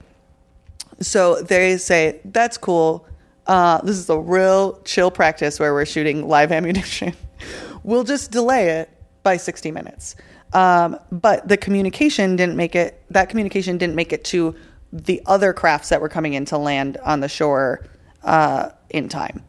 So 1.00 1.42
they 1.42 1.76
say 1.76 2.20
that's 2.24 2.56
cool. 2.56 3.06
Uh, 3.46 3.80
this 3.82 3.96
is 3.96 4.08
a 4.08 4.18
real 4.18 4.80
chill 4.84 5.10
practice 5.10 5.58
where 5.58 5.74
we're 5.74 5.84
shooting 5.84 6.28
live 6.28 6.52
ammunition. 6.52 7.14
we'll 7.82 8.04
just 8.04 8.30
delay 8.30 8.68
it 8.68 8.88
by 9.22 9.36
60 9.36 9.72
minutes. 9.72 10.14
Um, 10.52 10.98
but 11.10 11.48
the 11.48 11.56
communication 11.56 12.36
didn't 12.36 12.56
make 12.56 12.74
it. 12.74 13.02
That 13.10 13.28
communication 13.28 13.78
didn't 13.78 13.94
make 13.94 14.12
it 14.12 14.24
to 14.26 14.54
the 14.92 15.22
other 15.26 15.52
crafts 15.52 15.88
that 15.88 16.00
were 16.00 16.08
coming 16.08 16.34
in 16.34 16.44
to 16.46 16.58
land 16.58 16.98
on 16.98 17.20
the 17.20 17.28
shore 17.28 17.86
uh, 18.22 18.70
in 18.90 19.08
time. 19.08 19.42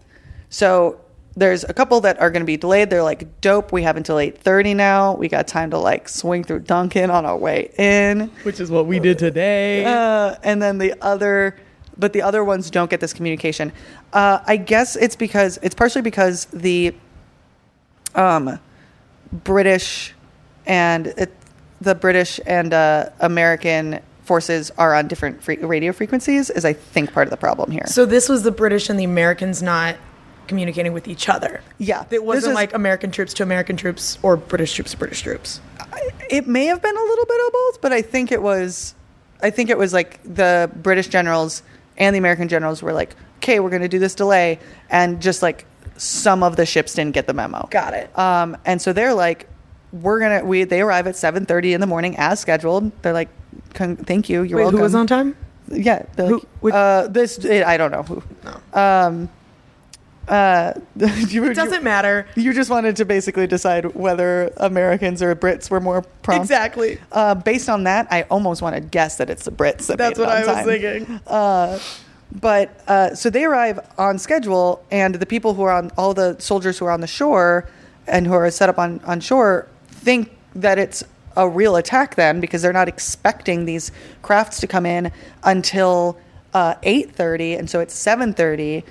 So 0.50 1.02
there's 1.36 1.64
a 1.64 1.74
couple 1.74 2.00
that 2.02 2.20
are 2.22 2.30
going 2.30 2.42
to 2.42 2.46
be 2.46 2.58
delayed. 2.58 2.90
They're 2.90 3.04
like, 3.04 3.42
dope. 3.42 3.72
We 3.72 3.84
have 3.84 3.98
until 3.98 4.18
8:30 4.18 4.76
now. 4.76 5.16
We 5.16 5.28
got 5.28 5.48
time 5.48 5.72
to 5.72 5.78
like 5.78 6.08
swing 6.08 6.44
through 6.44 6.60
Dunkin' 6.60 7.10
on 7.10 7.26
our 7.26 7.38
way 7.38 7.72
in. 7.78 8.32
Which 8.44 8.60
is 8.60 8.70
what 8.70 8.86
we 8.86 9.00
did 9.00 9.18
today. 9.18 9.84
Uh, 9.84 10.36
and 10.44 10.62
then 10.62 10.78
the 10.78 10.94
other, 11.02 11.58
but 11.98 12.14
the 12.14 12.22
other 12.22 12.44
ones 12.44 12.70
don't 12.70 12.90
get 12.90 13.00
this 13.00 13.14
communication. 13.14 13.72
Uh, 14.14 14.40
I 14.46 14.58
guess 14.58 14.96
it's 14.96 15.16
because 15.16 15.60
it's 15.62 15.76
partially 15.76 16.04
because 16.04 16.46
the 16.46 16.94
um, 18.16 18.60
British 19.32 20.14
and 20.66 21.08
it, 21.08 21.32
the 21.82 21.96
British 21.96 22.40
and 22.46 22.74
uh, 22.74 23.10
American 23.20 24.00
forces 24.24 24.72
are 24.78 24.96
on 24.96 25.08
different 25.08 25.44
fre- 25.44 25.54
radio 25.66 25.92
frequencies. 25.92 26.50
Is 26.50 26.64
I 26.66 26.74
think 26.74 27.12
part 27.14 27.28
of 27.28 27.32
the 27.32 27.38
problem 27.38 27.72
here. 27.72 27.86
so 27.88 28.06
this 28.06 28.30
was 28.30 28.44
the 28.44 28.52
British 28.52 28.90
and 28.90 29.00
the 29.00 29.04
Americans 29.04 29.62
not 29.62 29.96
communicating 30.48 30.92
with 30.94 31.08
each 31.08 31.30
other. 31.30 31.62
Yeah, 31.78 32.04
It 32.12 32.24
wasn't 32.24 32.52
is- 32.52 32.56
like 32.56 32.74
American 32.74 33.12
troops 33.12 33.34
to 33.36 33.44
American 33.44 33.78
troops 33.78 34.18
or 34.24 34.36
British 34.38 34.74
troops 34.74 34.92
to 34.92 34.98
British 34.98 35.22
troops. 35.22 35.62
it 36.30 36.48
may 36.48 36.66
have 36.66 36.82
been 36.82 36.96
a 36.98 37.02
little 37.02 37.26
bit 37.26 37.46
of 37.48 37.54
both, 37.54 37.82
but 37.82 37.94
I 37.94 38.02
think 38.02 38.32
it 38.32 38.42
was, 38.42 38.94
I 39.42 39.50
think 39.52 39.70
it 39.70 39.78
was 39.78 39.94
like 39.94 40.20
the 40.24 40.70
British 40.76 41.08
generals 41.08 41.64
and 41.98 42.14
the 42.14 42.20
American 42.20 42.50
generals 42.50 42.82
were 42.84 42.92
like, 42.92 43.16
okay, 43.38 43.60
we're 43.62 43.70
going 43.70 43.82
to 43.84 43.88
do 43.88 44.00
this 44.00 44.16
delay, 44.16 44.60
and 44.90 45.22
just 45.22 45.42
like 45.42 45.66
some 45.98 46.44
of 46.44 46.56
the 46.58 46.66
ships 46.66 46.94
didn't 46.94 47.14
get 47.14 47.26
the 47.28 47.34
memo. 47.34 47.68
Got 47.72 47.94
it. 47.94 48.18
Um, 48.18 48.58
and 48.66 48.82
so 48.82 48.92
they're 48.94 49.14
like, 49.14 49.48
we're 49.94 50.20
gonna 50.20 50.44
we 50.44 50.64
they 50.66 50.82
arrive 50.82 51.08
at 51.08 51.16
seven 51.16 51.46
thirty 51.46 51.74
in 51.74 51.80
the 51.80 51.88
morning 51.88 52.16
as 52.18 52.40
scheduled. 52.40 52.92
They're 53.04 53.14
like, 53.14 53.30
thank 53.74 54.28
you, 54.28 54.42
you're 54.42 54.58
Wait, 54.58 54.64
welcome. 54.64 54.78
who 54.80 54.84
was 54.84 54.96
on 54.96 55.08
time? 55.08 55.38
Yeah, 55.70 56.04
Who- 56.18 56.34
like, 56.34 56.44
which- 56.60 56.74
uh, 56.74 57.08
this 57.08 57.40
I 57.46 57.78
don't 57.78 57.92
know 57.92 58.04
who. 58.04 58.24
Um, 58.74 59.30
uh, 60.28 60.74
you, 60.96 61.44
It 61.46 61.54
doesn't 61.56 61.84
matter. 61.84 62.28
You 62.36 62.54
just 62.54 62.70
wanted 62.70 62.96
to 62.98 63.06
basically 63.06 63.46
decide 63.46 63.94
whether 63.94 64.54
Americans 64.58 65.22
or 65.22 65.36
Brits 65.36 65.70
were 65.70 65.82
more 65.82 66.02
prompt. 66.22 66.44
Exactly. 66.44 66.98
Uh, 67.12 67.36
based 67.36 67.70
on 67.70 67.84
that, 67.84 68.08
I 68.10 68.24
almost 68.24 68.62
want 68.62 68.76
to 68.76 68.82
guess 68.82 69.18
that 69.18 69.30
it's 69.30 69.46
the 69.46 69.52
Brits. 69.52 69.88
That 69.88 69.98
That's 69.98 70.18
what 70.20 70.30
on 70.30 70.50
I 70.50 70.56
was 70.56 70.66
thinking. 70.66 71.20
Uh, 71.28 71.80
but 72.32 72.82
uh, 72.88 73.16
so 73.16 73.30
they 73.30 73.44
arrive 73.44 73.80
on 73.98 74.18
schedule, 74.18 74.84
and 74.92 75.16
the 75.16 75.26
people 75.26 75.54
who 75.54 75.64
are 75.64 75.72
on 75.74 75.92
all 75.98 76.14
the 76.14 76.36
soldiers 76.40 76.80
who 76.80 76.86
are 76.86 76.92
on 76.92 77.02
the 77.02 77.08
shore 77.08 77.68
and 78.08 78.26
who 78.26 78.34
are 78.34 78.50
set 78.50 78.70
up 78.70 78.80
on, 78.80 79.00
on 79.06 79.20
shore 79.20 79.68
think 80.04 80.32
that 80.56 80.78
it's 80.78 81.04
a 81.36 81.50
real 81.50 81.76
attack 81.76 82.16
then 82.16 82.40
because 82.40 82.62
they're 82.62 82.74
not 82.74 82.88
expecting 82.88 83.66
these 83.66 83.92
crafts 84.22 84.60
to 84.60 84.68
come 84.68 84.86
in 84.86 85.12
until 85.44 86.18
uh, 86.54 86.76
8.30 86.76 87.58
and 87.58 87.70
so 87.70 87.80
it's 87.80 87.96
7.30 87.96 88.84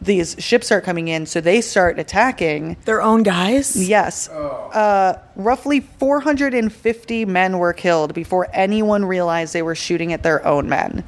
these 0.00 0.36
ships 0.38 0.72
are 0.72 0.80
coming 0.80 1.08
in 1.08 1.24
so 1.26 1.40
they 1.40 1.60
start 1.60 1.98
attacking 1.98 2.76
Their 2.84 3.00
own 3.00 3.22
guys? 3.22 3.76
Yes. 3.88 4.28
Uh, 4.28 5.20
roughly 5.36 5.80
450 5.80 7.24
men 7.24 7.58
were 7.58 7.72
killed 7.72 8.12
before 8.12 8.48
anyone 8.52 9.04
realized 9.04 9.52
they 9.54 9.62
were 9.62 9.76
shooting 9.76 10.12
at 10.12 10.22
their 10.22 10.44
own 10.44 10.68
men. 10.68 11.04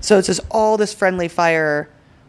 So 0.00 0.18
it's 0.18 0.26
just 0.26 0.40
all 0.50 0.76
this 0.76 0.92
friendly 0.94 1.28
fire 1.28 1.88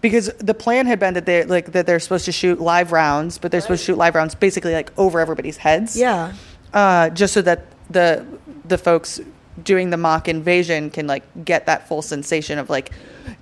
because 0.10 0.28
the 0.38 0.54
plan 0.54 0.86
had 0.86 1.00
been 1.00 1.14
that 1.16 1.26
they 1.26 1.44
like 1.46 1.72
that 1.72 1.86
they're 1.86 2.00
supposed 2.00 2.26
to 2.26 2.32
shoot 2.32 2.60
live 2.62 2.92
rounds, 2.92 3.38
but 3.38 3.52
they're 3.52 3.62
supposed 3.62 3.82
to 3.82 3.86
shoot 3.94 3.98
live 3.98 4.16
rounds 4.16 4.36
basically 4.36 4.74
like 4.74 4.92
over 4.98 5.20
everybody's 5.20 5.58
heads. 5.58 5.98
Yeah. 5.98 6.34
uh, 6.74 7.10
just 7.10 7.34
so 7.34 7.42
that 7.42 7.66
the 7.90 8.26
the 8.66 8.78
folks 8.78 9.20
doing 9.64 9.90
the 9.90 9.98
mock 9.98 10.28
invasion 10.28 10.90
can 10.90 11.08
like 11.08 11.24
get 11.46 11.66
that 11.66 11.88
full 11.88 12.02
sensation 12.02 12.60
of 12.60 12.70
like 12.70 12.92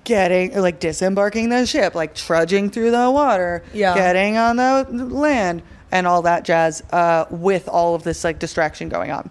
getting 0.04 0.54
like 0.60 0.80
disembarking 0.80 1.50
the 1.50 1.66
ship, 1.66 1.96
like 1.96 2.14
trudging 2.16 2.70
through 2.70 2.92
the 2.92 3.10
water, 3.12 3.64
Yeah. 3.74 3.96
getting 3.96 4.38
on 4.38 4.56
the 4.58 4.86
land, 4.90 5.64
and 5.92 6.06
all 6.08 6.22
that 6.22 6.46
jazz 6.46 6.84
uh, 6.92 7.26
with 7.30 7.68
all 7.68 7.96
of 7.96 8.04
this 8.04 8.24
like 8.24 8.38
distraction 8.40 8.90
going 8.90 9.12
on. 9.12 9.30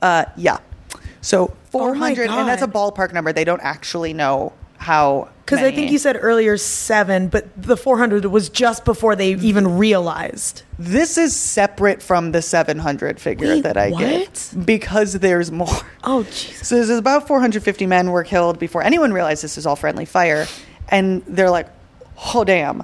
Uh, 0.00 0.24
yeah. 0.36 0.58
So 1.20 1.52
Oh 1.74 1.92
400, 1.94 2.30
and 2.30 2.48
that's 2.48 2.62
a 2.62 2.66
ballpark 2.68 3.12
number. 3.12 3.32
They 3.32 3.44
don't 3.44 3.60
actually 3.62 4.12
know 4.12 4.52
how. 4.80 5.28
Because 5.44 5.64
I 5.64 5.72
think 5.72 5.90
you 5.90 5.98
said 5.98 6.16
earlier 6.20 6.56
seven, 6.56 7.26
but 7.28 7.48
the 7.60 7.76
400 7.76 8.24
was 8.26 8.48
just 8.48 8.84
before 8.84 9.16
they 9.16 9.34
even 9.34 9.78
realized. 9.78 10.62
This 10.78 11.18
is 11.18 11.34
separate 11.34 12.00
from 12.02 12.30
the 12.30 12.40
700 12.40 13.20
figure 13.20 13.48
Wait, 13.48 13.62
that 13.62 13.76
I 13.76 13.90
get. 13.90 14.52
what? 14.54 14.66
because 14.66 15.14
there's 15.14 15.50
more. 15.50 15.68
Oh, 16.04 16.22
Jesus. 16.22 16.68
So 16.68 16.76
there's 16.76 16.88
about 16.90 17.26
450 17.26 17.86
men 17.86 18.10
were 18.10 18.24
killed 18.24 18.58
before 18.58 18.82
anyone 18.82 19.12
realized 19.12 19.42
this 19.42 19.56
was 19.56 19.66
all 19.66 19.76
friendly 19.76 20.04
fire, 20.06 20.46
and 20.88 21.22
they're 21.26 21.50
like, 21.50 21.68
"Oh 22.34 22.44
damn!" 22.44 22.82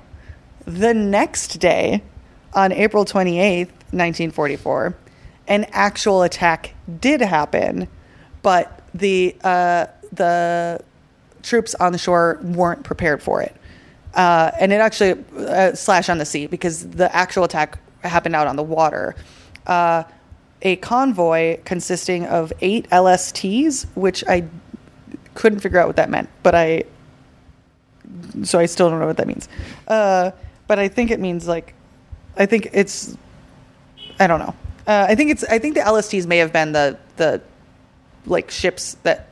The 0.67 0.93
next 0.93 1.59
day, 1.61 2.03
on 2.53 2.73
April 2.73 3.05
28th, 3.05 3.69
1944, 3.93 4.97
an 5.49 5.65
actual 5.71 6.23
attack 6.23 6.75
did 7.01 7.21
happen, 7.21 7.87
but 8.43 8.83
the 8.93 9.37
uh, 9.45 9.87
the 10.13 10.81
troops 11.47 11.75
on 11.77 11.93
the 11.93 11.99
shore 11.99 12.39
weren't 12.43 12.83
prepared 12.83 13.23
for 13.23 13.41
it. 13.41 13.55
Uh, 14.15 14.51
and 14.59 14.73
it 14.73 14.81
actually 14.81 15.25
uh, 15.39 15.75
slash 15.75 16.09
on 16.09 16.19
the 16.19 16.25
sea 16.25 16.47
because 16.47 16.89
the 16.89 17.15
actual 17.15 17.45
attack 17.45 17.79
happened 18.03 18.35
out 18.35 18.47
on 18.47 18.57
the 18.57 18.63
water. 18.63 19.15
Uh, 19.67 20.03
a 20.63 20.77
convoy 20.77 21.59
consisting 21.65 22.27
of 22.27 22.53
eight 22.61 22.89
LSTs, 22.91 23.87
which 23.95 24.25
I 24.27 24.49
couldn't 25.35 25.61
figure 25.61 25.79
out 25.79 25.87
what 25.87 25.97
that 25.97 26.11
meant, 26.11 26.29
but 26.43 26.55
I 26.55 26.85
so 28.43 28.59
I 28.59 28.67
still 28.67 28.89
don't 28.89 29.01
know 29.01 29.07
what 29.07 29.19
that 29.19 29.27
means. 29.27 29.49
Uh, 29.87 30.31
but 30.67 30.79
I 30.79 30.89
think 30.89 31.11
it 31.11 31.21
means 31.21 31.47
like 31.47 31.75
I 32.37 32.47
think 32.47 32.71
it's 32.73 33.17
I 34.19 34.27
don't 34.27 34.41
know. 34.41 34.55
Uh, 34.87 35.07
I 35.09 35.15
think 35.15 35.31
it's 35.31 35.45
I 35.45 35.59
think 35.59 35.75
the 35.75 35.83
LSTs 35.83 36.27
may 36.27 36.39
have 36.39 36.53
been 36.53 36.73
the 36.73 36.99
the 37.17 37.43
like 38.25 38.51
ships 38.51 38.97
that 39.03 39.31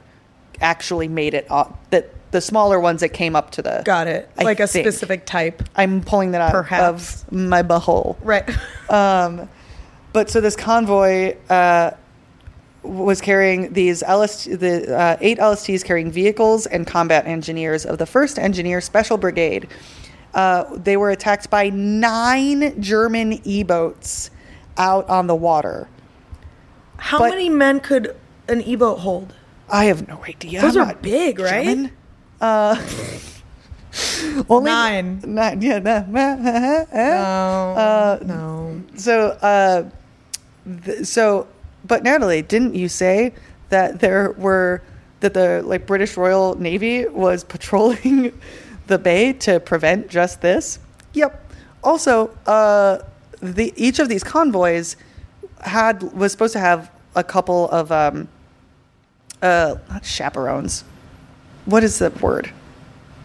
actually 0.60 1.08
made 1.08 1.34
it 1.34 1.46
up 1.50 1.78
that 1.90 2.10
the 2.30 2.40
smaller 2.40 2.80
ones 2.80 3.00
that 3.00 3.10
came 3.10 3.36
up 3.36 3.50
to 3.52 3.62
the 3.62 3.82
Got 3.84 4.08
it. 4.08 4.28
I 4.38 4.42
like 4.42 4.58
a 4.60 4.66
think. 4.66 4.84
specific 4.86 5.24
type. 5.24 5.62
I'm 5.76 6.00
pulling 6.02 6.32
that 6.32 6.40
out 6.40 6.50
Perhaps. 6.52 7.22
of 7.24 7.32
my 7.32 7.62
butthole. 7.62 8.16
Right. 8.22 8.48
Um, 8.90 9.48
but 10.12 10.28
so 10.30 10.40
this 10.40 10.54
convoy 10.56 11.36
uh, 11.48 11.92
was 12.82 13.20
carrying 13.20 13.72
these 13.72 14.02
LST, 14.02 14.60
the 14.60 14.94
uh, 14.96 15.16
eight 15.20 15.38
LSTs 15.38 15.82
carrying 15.82 16.10
vehicles 16.12 16.66
and 16.66 16.86
combat 16.86 17.26
engineers 17.26 17.86
of 17.86 17.96
the 17.98 18.04
First 18.06 18.38
Engineer 18.38 18.80
Special 18.82 19.16
Brigade. 19.16 19.68
Uh, 20.34 20.64
they 20.76 20.96
were 20.96 21.10
attacked 21.10 21.48
by 21.50 21.70
nine 21.70 22.80
German 22.80 23.40
E-boats 23.44 24.30
out 24.76 25.08
on 25.08 25.26
the 25.28 25.34
water. 25.34 25.88
How 26.98 27.18
But- 27.18 27.30
many 27.30 27.48
men 27.48 27.80
could 27.80 28.14
an 28.48 28.60
E 28.60 28.76
boat 28.76 28.98
hold? 29.00 29.34
I 29.68 29.86
have 29.86 30.06
no 30.08 30.22
idea. 30.24 30.60
Those 30.60 30.76
I'm 30.76 30.88
are 30.88 30.94
big, 30.94 31.38
right? 31.38 31.64
German. 31.64 31.92
Uh, 32.40 32.76
only 34.48 34.70
Nine. 34.70 35.22
Nine. 35.24 35.62
Yeah. 35.62 35.78
No. 35.78 36.92
Uh, 36.92 38.18
no. 38.24 38.82
So, 38.96 39.28
uh, 39.40 39.84
th- 40.84 41.06
so, 41.06 41.46
but 41.86 42.02
Natalie, 42.02 42.42
didn't 42.42 42.74
you 42.74 42.88
say 42.88 43.32
that 43.70 44.00
there 44.00 44.32
were 44.32 44.82
that 45.20 45.34
the 45.34 45.62
like 45.64 45.86
British 45.86 46.16
Royal 46.16 46.54
Navy 46.56 47.06
was 47.06 47.44
patrolling 47.44 48.38
the 48.86 48.98
bay 48.98 49.32
to 49.32 49.60
prevent 49.60 50.08
just 50.08 50.42
this? 50.42 50.78
Yep. 51.14 51.40
Also, 51.82 52.28
uh, 52.46 52.98
the 53.40 53.72
each 53.76 53.98
of 53.98 54.08
these 54.08 54.24
convoys 54.24 54.96
had 55.60 56.02
was 56.14 56.32
supposed 56.32 56.52
to 56.52 56.60
have 56.60 56.90
a 57.14 57.24
couple 57.24 57.68
of 57.70 57.90
um, 57.92 58.28
uh, 59.44 59.76
not 59.90 60.04
chaperones. 60.04 60.84
What 61.66 61.84
is 61.84 61.98
the 61.98 62.10
word? 62.10 62.50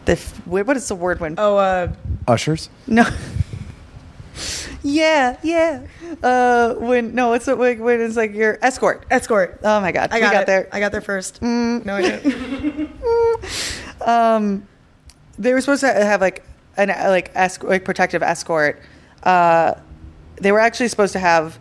The 0.06 0.14
f- 0.14 0.46
what 0.48 0.76
is 0.78 0.88
the 0.88 0.96
word 0.96 1.20
when 1.20 1.36
Oh, 1.38 1.58
uh, 1.58 1.92
Ushers. 2.28 2.70
no. 2.88 3.06
yeah, 4.84 5.38
yeah. 5.44 5.84
Uh, 6.24 6.74
when 6.76 7.14
no, 7.14 7.34
it's 7.34 7.48
when, 7.48 7.80
when 7.80 8.02
it's 8.02 8.16
like 8.16 8.34
your 8.34 8.58
escort. 8.62 9.06
escort. 9.12 9.60
Oh 9.64 9.80
my 9.82 9.92
god, 9.92 10.10
I 10.12 10.16
we 10.16 10.22
got, 10.22 10.34
got 10.34 10.42
it. 10.44 10.48
there. 10.48 10.70
I 10.72 10.80
got 10.80 10.92
there 10.92 11.02
first. 11.02 11.42
Mm. 11.42 11.86
No, 11.86 11.96
I 11.96 12.02
didn't. 12.02 12.92
um, 14.08 14.68
they 15.38 15.54
were 15.54 15.62
supposed 15.62 15.82
to 15.82 15.88
have 15.94 16.22
like 16.22 16.44
an 16.78 16.90
like 16.90 17.34
esc- 17.34 17.68
like 17.68 17.84
protective 17.86 18.24
escort. 18.24 18.82
Uh, 19.24 19.74
they 20.42 20.52
were 20.52 20.60
actually 20.60 20.88
supposed 20.88 21.14
to 21.14 21.20
have 21.20 21.60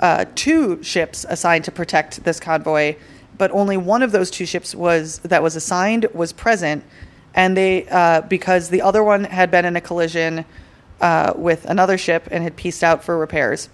uh, 0.00 0.24
two 0.34 0.82
ships 0.82 1.24
assigned 1.28 1.64
to 1.64 1.72
protect 1.72 2.22
this 2.24 2.38
convoy, 2.38 2.94
but 3.40 3.50
only 3.52 3.78
one 3.78 4.02
of 4.02 4.12
those 4.12 4.30
two 4.30 4.44
ships 4.44 4.74
was 4.74 5.18
that 5.20 5.42
was 5.42 5.56
assigned 5.56 6.06
was 6.12 6.30
present, 6.32 6.84
and 7.34 7.56
they 7.56 7.88
uh, 7.88 8.20
because 8.20 8.68
the 8.68 8.82
other 8.82 9.02
one 9.02 9.24
had 9.24 9.50
been 9.50 9.64
in 9.64 9.76
a 9.76 9.80
collision 9.80 10.44
uh, 11.00 11.32
with 11.34 11.64
another 11.64 11.96
ship 11.96 12.28
and 12.30 12.44
had 12.44 12.54
pieced 12.54 12.84
out 12.84 13.02
for 13.02 13.16
repairs. 13.16 13.70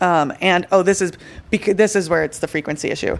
Um, 0.00 0.32
and 0.40 0.68
oh, 0.70 0.84
this 0.84 1.02
is 1.02 1.10
because 1.50 1.74
this 1.74 1.96
is 1.96 2.08
where 2.08 2.22
it's 2.22 2.38
the 2.38 2.48
frequency 2.48 2.90
issue 2.90 3.18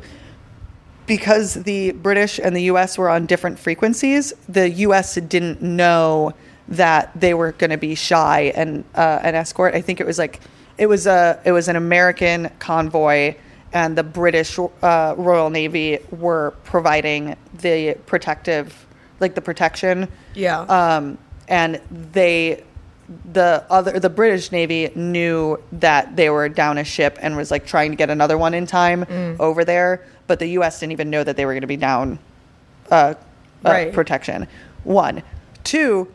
because 1.10 1.54
the 1.54 1.90
British 1.90 2.38
and 2.38 2.54
the 2.54 2.62
US 2.74 2.96
were 2.96 3.10
on 3.10 3.26
different 3.26 3.58
frequencies, 3.58 4.32
the 4.48 4.70
US 4.86 5.16
didn't 5.16 5.60
know 5.60 6.32
that 6.68 7.10
they 7.20 7.34
were 7.34 7.50
going 7.50 7.70
to 7.70 7.76
be 7.76 7.96
shy 7.96 8.52
and 8.54 8.84
uh, 8.94 9.18
an 9.24 9.34
escort. 9.34 9.74
I 9.74 9.80
think 9.80 9.98
it 9.98 10.06
was 10.06 10.18
like 10.18 10.38
it 10.78 10.86
was 10.86 11.08
a 11.08 11.40
it 11.44 11.50
was 11.50 11.66
an 11.66 11.74
American 11.74 12.48
convoy, 12.60 13.34
and 13.72 13.96
the 13.96 14.02
British 14.02 14.58
uh, 14.58 15.14
Royal 15.16 15.50
Navy 15.50 15.98
were 16.10 16.52
providing 16.64 17.36
the 17.60 17.94
protective, 18.06 18.86
like 19.20 19.34
the 19.34 19.40
protection. 19.40 20.08
Yeah. 20.34 20.60
Um, 20.62 21.18
and 21.48 21.80
they 22.12 22.64
the 23.32 23.64
other 23.68 23.98
the 23.98 24.08
British 24.10 24.52
Navy 24.52 24.90
knew 24.94 25.60
that 25.72 26.14
they 26.14 26.30
were 26.30 26.48
down 26.48 26.78
a 26.78 26.84
ship 26.84 27.18
and 27.20 27.36
was 27.36 27.50
like 27.50 27.66
trying 27.66 27.90
to 27.90 27.96
get 27.96 28.08
another 28.08 28.38
one 28.38 28.54
in 28.54 28.66
time 28.66 29.04
Mm. 29.04 29.40
over 29.40 29.64
there, 29.64 30.04
but 30.28 30.38
the 30.38 30.46
U.S. 30.58 30.78
didn't 30.78 30.92
even 30.92 31.10
know 31.10 31.24
that 31.24 31.36
they 31.36 31.44
were 31.44 31.52
going 31.52 31.62
to 31.62 31.66
be 31.66 31.76
down 31.76 32.18
uh, 32.90 32.94
uh, 32.94 33.14
Right. 33.64 33.92
protection. 33.92 34.46
One, 34.84 35.22
two, 35.64 36.06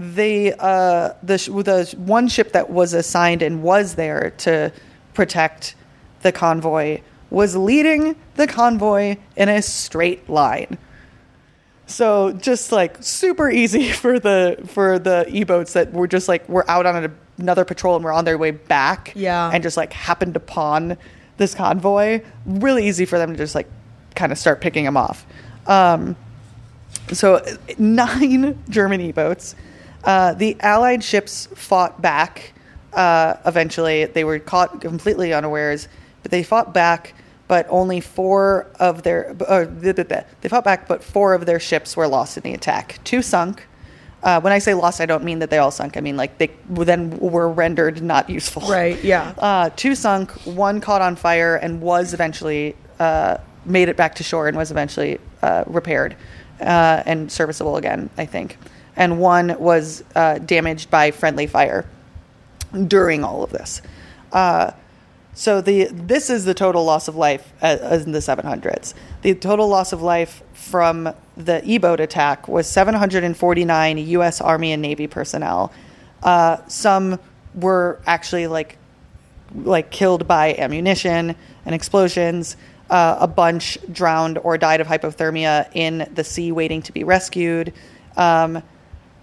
the 0.00 0.54
uh, 0.58 1.12
the 1.22 1.38
sh- 1.38 1.46
the 1.46 1.94
one 1.98 2.26
ship 2.28 2.52
that 2.52 2.68
was 2.70 2.94
assigned 2.94 3.42
and 3.42 3.62
was 3.62 3.94
there 3.94 4.30
to 4.38 4.72
protect 5.14 5.76
the 6.22 6.32
convoy 6.32 7.00
was 7.30 7.56
leading 7.56 8.16
the 8.36 8.46
convoy 8.46 9.16
in 9.36 9.48
a 9.48 9.62
straight 9.62 10.28
line. 10.28 10.78
So 11.86 12.32
just 12.32 12.70
like 12.70 12.96
super 13.00 13.50
easy 13.50 13.90
for 13.92 14.18
the 14.18 14.62
for 14.66 14.98
the 14.98 15.26
e-boats 15.28 15.72
that 15.72 15.92
were 15.92 16.06
just 16.06 16.28
like 16.28 16.48
we're 16.48 16.64
out 16.68 16.86
on 16.86 17.14
another 17.38 17.64
patrol 17.64 17.96
and 17.96 18.04
we're 18.04 18.12
on 18.12 18.24
their 18.24 18.38
way 18.38 18.50
back. 18.50 19.12
Yeah. 19.16 19.50
And 19.52 19.62
just 19.62 19.76
like 19.76 19.92
happened 19.92 20.36
upon 20.36 20.96
this 21.38 21.54
convoy. 21.54 22.22
Really 22.46 22.86
easy 22.86 23.04
for 23.04 23.18
them 23.18 23.32
to 23.32 23.36
just 23.36 23.54
like 23.54 23.68
kind 24.14 24.32
of 24.32 24.38
start 24.38 24.60
picking 24.60 24.84
them 24.84 24.96
off. 24.96 25.26
Um, 25.66 26.16
so 27.12 27.44
nine 27.78 28.62
German 28.68 29.00
e-boats. 29.00 29.54
Uh, 30.04 30.34
the 30.34 30.56
Allied 30.60 31.02
ships 31.02 31.48
fought 31.54 32.00
back. 32.00 32.52
Uh, 32.92 33.34
eventually, 33.44 34.06
they 34.06 34.24
were 34.24 34.38
caught 34.38 34.80
completely 34.80 35.32
unawares, 35.32 35.88
but 36.22 36.30
they 36.30 36.42
fought 36.42 36.72
back. 36.74 37.14
But 37.46 37.66
only 37.70 38.00
four 38.00 38.66
of 38.78 39.04
their 39.04 39.34
uh, 39.48 39.64
th- 39.64 39.96
th- 39.96 40.08
th- 40.08 40.24
they 40.42 40.48
fought 40.50 40.64
back, 40.64 40.86
but 40.86 41.02
four 41.02 41.32
of 41.32 41.46
their 41.46 41.58
ships 41.58 41.96
were 41.96 42.06
lost 42.06 42.36
in 42.36 42.42
the 42.42 42.52
attack. 42.52 42.98
Two 43.04 43.22
sunk. 43.22 43.66
Uh, 44.22 44.38
when 44.40 44.52
I 44.52 44.58
say 44.58 44.74
lost, 44.74 45.00
I 45.00 45.06
don't 45.06 45.24
mean 45.24 45.38
that 45.38 45.48
they 45.48 45.56
all 45.56 45.70
sunk. 45.70 45.96
I 45.96 46.00
mean 46.00 46.16
like 46.16 46.36
they 46.36 46.50
then 46.68 47.16
were 47.18 47.48
rendered 47.48 48.02
not 48.02 48.28
useful. 48.28 48.68
Right, 48.68 49.02
yeah. 49.02 49.32
Uh, 49.38 49.70
two 49.76 49.94
sunk. 49.94 50.30
One 50.44 50.80
caught 50.82 51.00
on 51.00 51.16
fire 51.16 51.56
and 51.56 51.80
was 51.80 52.12
eventually 52.12 52.76
uh, 53.00 53.38
made 53.64 53.88
it 53.88 53.96
back 53.96 54.16
to 54.16 54.22
shore 54.24 54.46
and 54.48 54.56
was 54.56 54.70
eventually 54.70 55.18
uh, 55.40 55.64
repaired 55.66 56.16
uh, 56.60 57.02
and 57.06 57.32
serviceable 57.32 57.76
again. 57.78 58.10
I 58.18 58.26
think. 58.26 58.58
And 58.94 59.20
one 59.20 59.58
was 59.58 60.04
uh, 60.16 60.38
damaged 60.38 60.90
by 60.90 61.12
friendly 61.12 61.46
fire 61.46 61.86
during 62.88 63.24
all 63.24 63.42
of 63.42 63.50
this. 63.50 63.80
Uh, 64.32 64.72
so 65.38 65.60
the 65.60 65.84
this 65.84 66.30
is 66.30 66.44
the 66.44 66.52
total 66.52 66.84
loss 66.84 67.06
of 67.06 67.14
life 67.14 67.52
uh, 67.62 68.00
in 68.04 68.10
the 68.10 68.18
700s. 68.18 68.92
The 69.22 69.36
total 69.36 69.68
loss 69.68 69.92
of 69.92 70.02
life 70.02 70.42
from 70.52 71.14
the 71.36 71.62
E-boat 71.64 72.00
attack 72.00 72.48
was 72.48 72.66
749 72.66 73.98
U.S. 73.98 74.40
Army 74.40 74.72
and 74.72 74.82
Navy 74.82 75.06
personnel. 75.06 75.72
Uh, 76.24 76.56
some 76.66 77.20
were 77.54 78.00
actually 78.04 78.48
like 78.48 78.78
like 79.54 79.92
killed 79.92 80.26
by 80.26 80.56
ammunition 80.56 81.36
and 81.64 81.72
explosions. 81.72 82.56
Uh, 82.90 83.18
a 83.20 83.28
bunch 83.28 83.78
drowned 83.92 84.38
or 84.38 84.58
died 84.58 84.80
of 84.80 84.88
hypothermia 84.88 85.70
in 85.72 86.10
the 86.14 86.24
sea 86.24 86.50
waiting 86.50 86.82
to 86.82 86.90
be 86.90 87.04
rescued. 87.04 87.72
Um, 88.16 88.60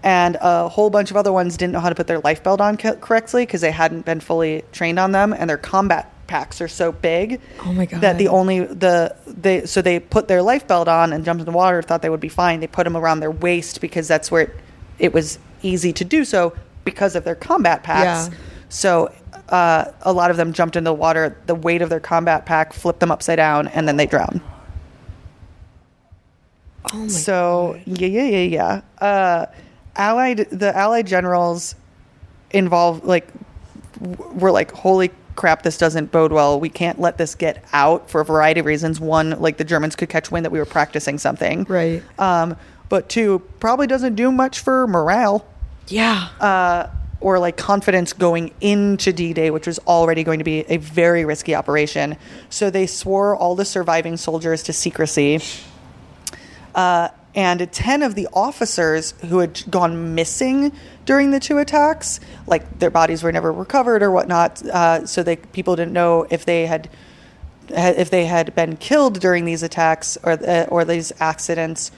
and 0.06 0.38
a 0.40 0.70
whole 0.70 0.90
bunch 0.90 1.12
of 1.12 1.18
other 1.18 1.34
ones 1.34 1.58
didn't 1.58 1.74
know 1.74 1.80
how 1.82 1.90
to 1.90 1.96
put 1.96 2.08
their 2.08 2.20
life 2.20 2.44
belt 2.44 2.62
on 2.62 2.78
co- 2.78 2.96
correctly 2.96 3.44
because 3.46 3.60
they 3.60 3.72
hadn't 3.72 4.06
been 4.06 4.20
fully 4.22 4.64
trained 4.72 5.00
on 5.00 5.12
them, 5.12 5.34
and 5.34 5.50
their 5.50 5.58
combat 5.58 6.12
packs 6.28 6.60
are 6.62 6.68
so 6.68 6.92
big 6.92 7.40
Oh 7.62 7.72
my 7.74 7.86
God. 7.86 8.02
that 8.02 8.18
the 8.18 8.28
only 8.30 8.60
the 8.66 9.16
they 9.28 9.66
so 9.66 9.82
they 9.82 10.00
put 10.00 10.28
their 10.28 10.42
life 10.42 10.68
belt 10.68 10.88
on 10.88 11.12
and 11.12 11.26
jumped 11.26 11.42
in 11.42 11.46
the 11.46 11.52
water, 11.52 11.82
thought 11.82 12.02
they 12.02 12.10
would 12.10 12.20
be 12.22 12.30
fine. 12.30 12.62
They 12.62 12.68
put 12.68 12.84
them 12.86 12.96
around 12.96 13.20
their 13.20 13.32
waist 13.32 13.82
because 13.82 14.08
that's 14.08 14.32
where 14.32 14.44
it, 14.44 14.56
it 15.00 15.14
was 15.14 15.40
easy 15.64 15.92
to 15.94 16.06
do 16.06 16.24
so 16.24 16.54
because 16.84 17.16
of 17.16 17.24
their 17.24 17.36
combat 17.36 17.84
packs. 17.84 18.30
Yeah. 18.30 18.38
So 18.70 19.14
uh, 19.50 19.86
a 20.04 20.14
lot 20.14 20.30
of 20.32 20.38
them 20.38 20.54
jumped 20.54 20.76
into 20.76 20.90
the 20.90 20.94
water. 20.94 21.36
The 21.48 21.56
weight 21.56 21.82
of 21.82 21.90
their 21.90 22.00
combat 22.00 22.46
pack 22.46 22.74
flipped 22.74 23.00
them 23.00 23.12
upside 23.12 23.38
down, 23.38 23.68
and 23.70 23.88
then 23.88 23.98
they 23.98 24.06
drowned. 24.06 24.42
Oh 26.94 26.98
my 26.98 27.08
so 27.08 27.80
yeah, 27.86 28.08
yeah, 28.08 28.24
yeah, 28.24 28.82
yeah. 29.00 29.06
Uh, 29.06 29.46
allied 29.96 30.38
the 30.52 30.76
allied 30.76 31.08
generals 31.08 31.76
involved 32.52 33.04
like 33.04 33.28
w- 34.02 34.32
were 34.40 34.52
like, 34.52 34.72
holy 34.72 35.12
crap, 35.36 35.64
this 35.64 35.78
doesn't 35.78 36.12
bode 36.12 36.32
well. 36.32 36.60
We 36.60 36.70
can't 36.70 37.00
let 37.00 37.18
this 37.18 37.36
get 37.36 37.64
out 37.74 38.10
for 38.10 38.22
a 38.22 38.26
variety 38.26 38.62
of 38.62 38.66
reasons. 38.66 39.00
One, 39.00 39.32
like 39.42 39.58
the 39.58 39.64
Germans 39.66 39.96
could 39.96 40.08
catch 40.10 40.32
wind 40.32 40.46
that 40.46 40.52
we 40.52 40.60
were 40.60 40.66
practicing 40.66 41.18
something, 41.18 41.66
Right. 41.68 42.02
Um, 42.18 42.56
but 42.88 43.10
two, 43.10 43.40
probably 43.60 43.88
doesn't 43.88 44.16
do 44.16 44.32
much 44.32 44.60
for 44.60 44.88
morale 44.88 45.46
Yeah. 45.88 46.30
uh, 46.40 46.88
or 47.20 47.40
like 47.40 47.58
confidence 47.58 48.14
going 48.14 48.54
into 48.62 49.12
D 49.12 49.34
Day, 49.34 49.50
which 49.52 49.66
was 49.68 49.80
already 49.80 50.24
going 50.24 50.38
to 50.40 50.46
be 50.46 50.60
a 50.70 50.78
very 50.78 51.26
risky 51.26 51.56
operation. 51.56 52.16
So 52.50 52.70
they 52.70 52.86
swore 52.88 53.36
all 53.36 53.56
the 53.56 53.66
surviving 53.66 54.16
soldiers 54.18 54.62
to 54.64 54.74
secrecy. 54.74 55.42
Uh, 56.74 57.10
and 57.36 57.70
10 57.72 58.02
of 58.02 58.16
the 58.16 58.28
officers 58.34 59.12
who 59.30 59.40
had 59.40 59.62
gone 59.70 60.16
missing 60.16 60.72
during 61.06 61.32
the 61.32 61.40
two 61.40 61.58
attacks, 61.58 62.22
like 62.48 62.80
their 62.80 62.90
bodies 62.90 63.22
were 63.22 63.32
never 63.32 63.52
recovered 63.52 64.02
or 64.02 64.10
whatnot, 64.10 64.66
uh, 64.66 65.06
so 65.06 65.22
they, 65.22 65.36
people 65.36 65.76
didn't 65.76 65.94
know 65.94 66.26
if 66.30 66.46
they 66.46 66.66
had 66.66 66.90
if 67.68 68.12
they 68.12 68.26
had 68.26 68.54
been 68.54 68.78
killed 68.78 69.20
during 69.20 69.44
these 69.44 69.64
attacks 69.64 70.20
or 70.24 70.34
uh, 70.34 70.68
or 70.70 70.86
these 70.86 71.12
accidents 71.20 71.92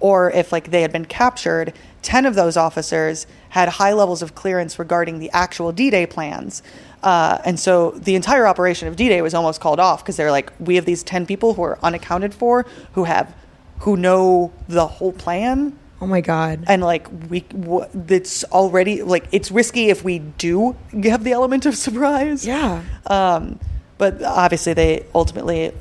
or 0.00 0.30
if 0.30 0.50
like 0.50 0.70
they 0.70 0.80
had 0.80 0.90
been 0.92 1.04
captured 1.04 1.74
10 2.02 2.24
of 2.24 2.34
those 2.34 2.56
officers 2.56 3.26
had 3.50 3.68
high 3.68 3.92
levels 3.92 4.22
of 4.22 4.34
clearance 4.34 4.78
regarding 4.78 5.18
the 5.18 5.30
actual 5.32 5.72
d-day 5.72 6.06
plans. 6.06 6.62
Uh, 7.02 7.36
and 7.44 7.60
so 7.60 7.90
the 7.90 8.14
entire 8.14 8.46
operation 8.46 8.88
of 8.88 8.96
d-day 8.96 9.20
was 9.20 9.34
almost 9.34 9.60
called 9.60 9.78
off 9.78 10.02
because 10.02 10.16
they're 10.16 10.30
like 10.30 10.52
we 10.58 10.76
have 10.76 10.86
these 10.86 11.02
10 11.02 11.26
people 11.26 11.54
who 11.54 11.62
are 11.62 11.78
unaccounted 11.82 12.32
for 12.32 12.64
who 12.92 13.04
have 13.04 13.34
who 13.80 13.96
know 13.96 14.52
the 14.68 14.86
whole 14.86 15.12
plan 15.12 15.76
oh 16.00 16.06
my 16.06 16.20
god. 16.20 16.64
and 16.66 16.82
like 16.82 17.06
we 17.28 17.40
w- 17.40 17.86
it's 18.08 18.44
already 18.44 19.02
like 19.02 19.26
it's 19.32 19.50
risky 19.50 19.90
if 19.90 20.02
we 20.04 20.18
do 20.18 20.76
have 21.04 21.24
the 21.24 21.32
element 21.32 21.66
of 21.66 21.76
surprise 21.76 22.46
yeah. 22.46 22.82
um, 23.06 23.58
but 24.00 24.22
obviously, 24.22 24.72
they 24.72 25.04
ultimately 25.14 25.72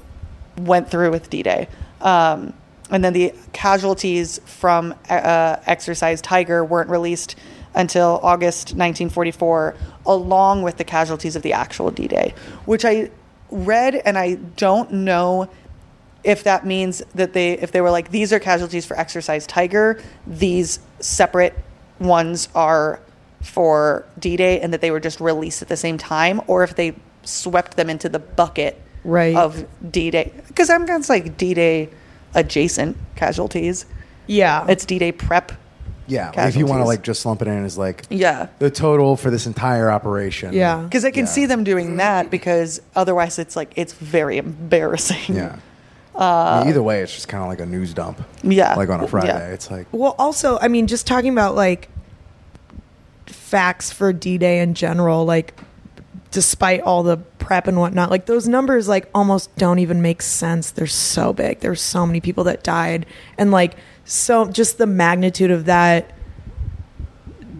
went 0.57 0.91
through 0.91 1.09
with 1.09 1.29
D 1.29 1.41
Day. 1.41 1.69
Um, 2.01 2.53
and 2.91 3.01
then 3.01 3.13
the 3.13 3.33
casualties 3.53 4.41
from 4.43 4.93
uh, 5.09 5.55
Exercise 5.65 6.21
Tiger 6.21 6.65
weren't 6.65 6.89
released 6.89 7.37
until 7.73 8.19
August 8.21 8.71
1944, 8.71 9.73
along 10.05 10.63
with 10.63 10.75
the 10.75 10.83
casualties 10.83 11.37
of 11.37 11.43
the 11.43 11.53
actual 11.53 11.91
D 11.91 12.09
Day, 12.09 12.33
which 12.65 12.83
I 12.83 13.09
read 13.51 13.95
and 13.95 14.17
I 14.17 14.33
don't 14.33 14.91
know 14.91 15.49
if 16.23 16.43
that 16.43 16.65
means 16.65 17.01
that 17.15 17.33
they 17.33 17.53
if 17.53 17.71
they 17.71 17.81
were 17.81 17.91
like 17.91 18.11
these 18.11 18.33
are 18.33 18.39
casualties 18.39 18.85
for 18.85 18.97
exercise 18.99 19.47
tiger 19.47 20.01
these 20.27 20.79
separate 20.99 21.53
ones 21.99 22.49
are 22.55 22.99
for 23.41 24.05
d-day 24.19 24.59
and 24.59 24.73
that 24.73 24.81
they 24.81 24.91
were 24.91 24.99
just 24.99 25.19
released 25.21 25.61
at 25.61 25.69
the 25.69 25.77
same 25.77 25.97
time 25.97 26.41
or 26.47 26.63
if 26.63 26.75
they 26.75 26.93
swept 27.23 27.77
them 27.77 27.89
into 27.89 28.09
the 28.09 28.19
bucket 28.19 28.81
Right. 29.05 29.33
of 29.35 29.65
d-day 29.91 30.33
because 30.49 30.69
i'm 30.69 30.85
kind 30.85 31.01
of 31.01 31.09
like 31.09 31.37
d-day 31.37 31.89
adjacent 32.35 32.97
casualties 33.15 33.85
Yeah. 34.27 34.65
it's 34.67 34.85
d-day 34.85 35.13
prep 35.13 35.53
Yeah, 36.07 36.31
like 36.35 36.49
if 36.49 36.55
you 36.57 36.65
want 36.65 36.79
to 36.79 36.83
Casualties. 36.83 36.87
like 36.87 37.01
just 37.03 37.25
lump 37.25 37.41
it 37.41 37.47
in 37.47 37.63
as 37.63 37.77
like 37.77 38.03
yeah 38.09 38.47
the 38.59 38.69
total 38.69 39.15
for 39.15 39.31
this 39.31 39.47
entire 39.47 39.89
operation. 39.89 40.53
Yeah. 40.53 40.81
because 40.83 41.05
i 41.05 41.11
can 41.11 41.25
Yeah. 41.25 41.31
see 41.31 41.45
them 41.45 41.63
doing 41.63 41.95
that 41.97 42.29
because 42.29 42.81
otherwise 42.93 43.39
it's 43.39 43.55
like 43.55 43.71
it's 43.77 43.93
very 43.93 44.37
embarrassing 44.37 45.35
Yeah. 45.35 45.55
Mean, 46.19 46.27
uh, 46.27 46.63
either 46.67 46.83
way, 46.83 47.01
it's 47.01 47.13
just 47.13 47.27
kind 47.29 47.41
of 47.41 47.47
like 47.49 47.61
a 47.61 47.65
news 47.65 47.93
dump. 47.93 48.21
Yeah. 48.43 48.75
Like 48.75 48.89
on 48.89 48.99
a 49.01 49.07
Friday, 49.07 49.27
Yeah. 49.27 49.53
it's 49.53 49.71
like 49.71 49.87
Well, 49.91 50.15
also, 50.19 50.57
I 50.61 50.67
mean, 50.67 50.87
just 50.87 51.07
talking 51.07 51.31
about 51.31 51.55
like 51.55 51.87
facts 53.25 53.91
for 53.91 54.11
D 54.13 54.37
Day 54.37 54.59
in 54.59 54.73
general, 54.73 55.25
like 55.25 55.53
despite 56.31 56.81
all 56.81 57.03
the 57.03 57.17
prep 57.17 57.67
and 57.67 57.79
whatnot, 57.79 58.09
like 58.11 58.25
those 58.25 58.47
numbers 58.47 58.87
like 58.87 59.09
almost 59.15 59.55
don't 59.55 59.79
even 59.79 60.01
make 60.01 60.21
sense. 60.21 60.71
They're 60.71 60.87
so 60.87 61.33
big. 61.33 61.59
There's 61.61 61.81
so 61.81 62.05
many 62.05 62.19
people 62.19 62.43
that 62.45 62.63
died, 62.63 63.05
and 63.37 63.51
like 63.51 63.75
so 64.05 64.45
just 64.47 64.77
the 64.77 64.87
magnitude 64.87 65.51
of 65.51 65.65
that 65.65 66.11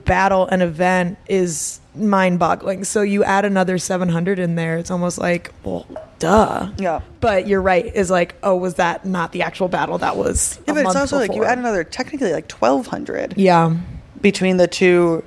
battle 0.06 0.48
and 0.48 0.62
event 0.62 1.18
is 1.28 1.79
mind-boggling. 1.96 2.84
So 2.84 3.02
you 3.02 3.24
add 3.24 3.46
another 3.46 3.78
700 3.78 4.40
in 4.40 4.56
there, 4.56 4.78
it's 4.78 4.92
almost 4.92 5.18
like, 5.18 5.52
well, 5.64 5.86
duh. 6.20 6.72
yeah 6.78 7.02
But 7.20 7.48
you're 7.48 7.62
right. 7.62 7.86
Is 7.86 8.10
like, 8.12 8.36
oh, 8.44 8.56
was 8.56 8.76
that 8.76 9.06
not 9.06 9.32
the 9.32 9.42
actual 9.42 9.68
battle? 9.68 9.98
That 9.98 10.16
was. 10.18 10.60
yeah 10.68 10.74
but 10.74 10.86
it's 10.86 10.96
also 10.96 11.18
like 11.18 11.34
you 11.34 11.44
add 11.46 11.58
another 11.58 11.84
technically 11.84 12.32
like 12.32 12.50
1200 12.52 13.34
Yeah. 13.38 13.76
between 14.22 14.58
the 14.58 14.68
two 14.68 15.24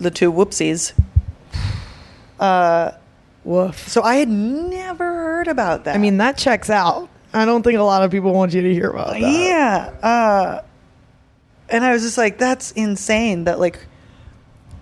the 0.00 0.10
two 0.10 0.32
whoopsies 0.32 0.92
Uh, 2.40 2.92
Woof. 3.44 3.88
so 3.88 4.02
i 4.02 4.16
had 4.16 4.28
never 4.28 5.04
heard 5.04 5.48
about 5.48 5.84
that 5.84 5.94
I 5.94 5.98
mean, 5.98 6.18
that 6.18 6.36
checks 6.38 6.70
out. 6.70 7.08
I 7.34 7.44
don't 7.44 7.62
think 7.62 7.78
a 7.78 7.82
lot 7.82 8.02
of 8.02 8.10
people 8.10 8.32
want 8.32 8.52
you 8.54 8.62
to 8.62 8.72
hear 8.72 8.90
about 8.90 9.10
that. 9.10 9.20
yeah 9.20 9.90
uh 10.02 10.60
and 11.68 11.84
i 11.84 11.92
was 11.92 12.02
just 12.02 12.18
like 12.18 12.38
that's 12.38 12.72
insane 12.72 13.44
that 13.44 13.58
like 13.60 13.78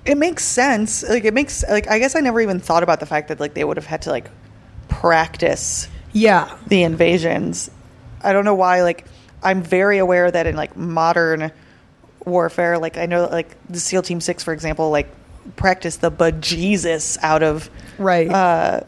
it 0.04 0.16
makes 0.16 0.44
sense 0.44 1.02
like 1.08 1.24
it 1.24 1.34
makes 1.34 1.62
like 1.68 1.86
i 1.88 1.98
guess 1.98 2.16
i 2.16 2.20
never 2.20 2.40
even 2.40 2.58
thought 2.58 2.82
about 2.82 3.00
the 3.00 3.06
fact 3.06 3.28
that 3.28 3.38
like 3.40 3.54
they 3.54 3.64
would 3.64 3.76
have 3.76 3.86
had 3.86 4.02
to 4.02 4.10
like 4.10 4.28
practice 4.88 5.88
Yeah. 6.12 6.56
the 6.66 6.82
invasions. 6.82 7.70
I 8.22 8.32
don't 8.32 8.44
know 8.44 8.54
why. 8.56 8.82
Like, 8.82 9.06
I'm 9.42 9.62
very 9.62 9.98
aware 9.98 10.30
that 10.30 10.46
in 10.46 10.56
like 10.56 10.76
modern 10.76 11.52
warfare, 12.26 12.76
like 12.78 12.98
I 12.98 13.06
know 13.06 13.26
like 13.30 13.56
the 13.70 13.78
SEAL 13.80 14.02
Team 14.02 14.20
Six, 14.20 14.42
for 14.42 14.52
example, 14.52 14.90
like 14.90 15.08
practice 15.56 15.96
the 15.96 16.10
bejesus 16.10 17.16
out 17.22 17.42
of 17.42 17.70
Right. 17.98 18.28
uh, 18.28 18.80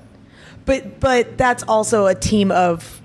but 0.67 0.99
but 1.01 1.39
that's 1.39 1.63
also 1.63 2.07
a 2.07 2.15
team 2.15 2.51
of 2.51 3.01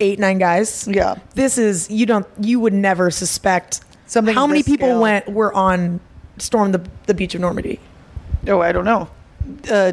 eight 0.00 0.18
nine 0.18 0.38
guys. 0.38 0.86
yeah. 0.88 1.14
This 1.34 1.58
is 1.58 1.90
you 1.90 2.04
don't 2.06 2.26
you 2.40 2.60
would 2.60 2.74
never 2.74 3.10
suspect 3.10 3.80
Something 4.08 4.34
How 4.36 4.46
many 4.46 4.62
people 4.62 4.88
scale. 4.88 5.00
went 5.00 5.28
were 5.28 5.52
on 5.54 5.98
storm 6.38 6.72
the 6.72 6.82
the 7.06 7.14
beach 7.14 7.34
of 7.34 7.40
Normandy? 7.40 7.80
Oh, 8.46 8.60
I 8.60 8.72
don't 8.72 8.84
know. 8.84 9.08
Uh, 9.70 9.92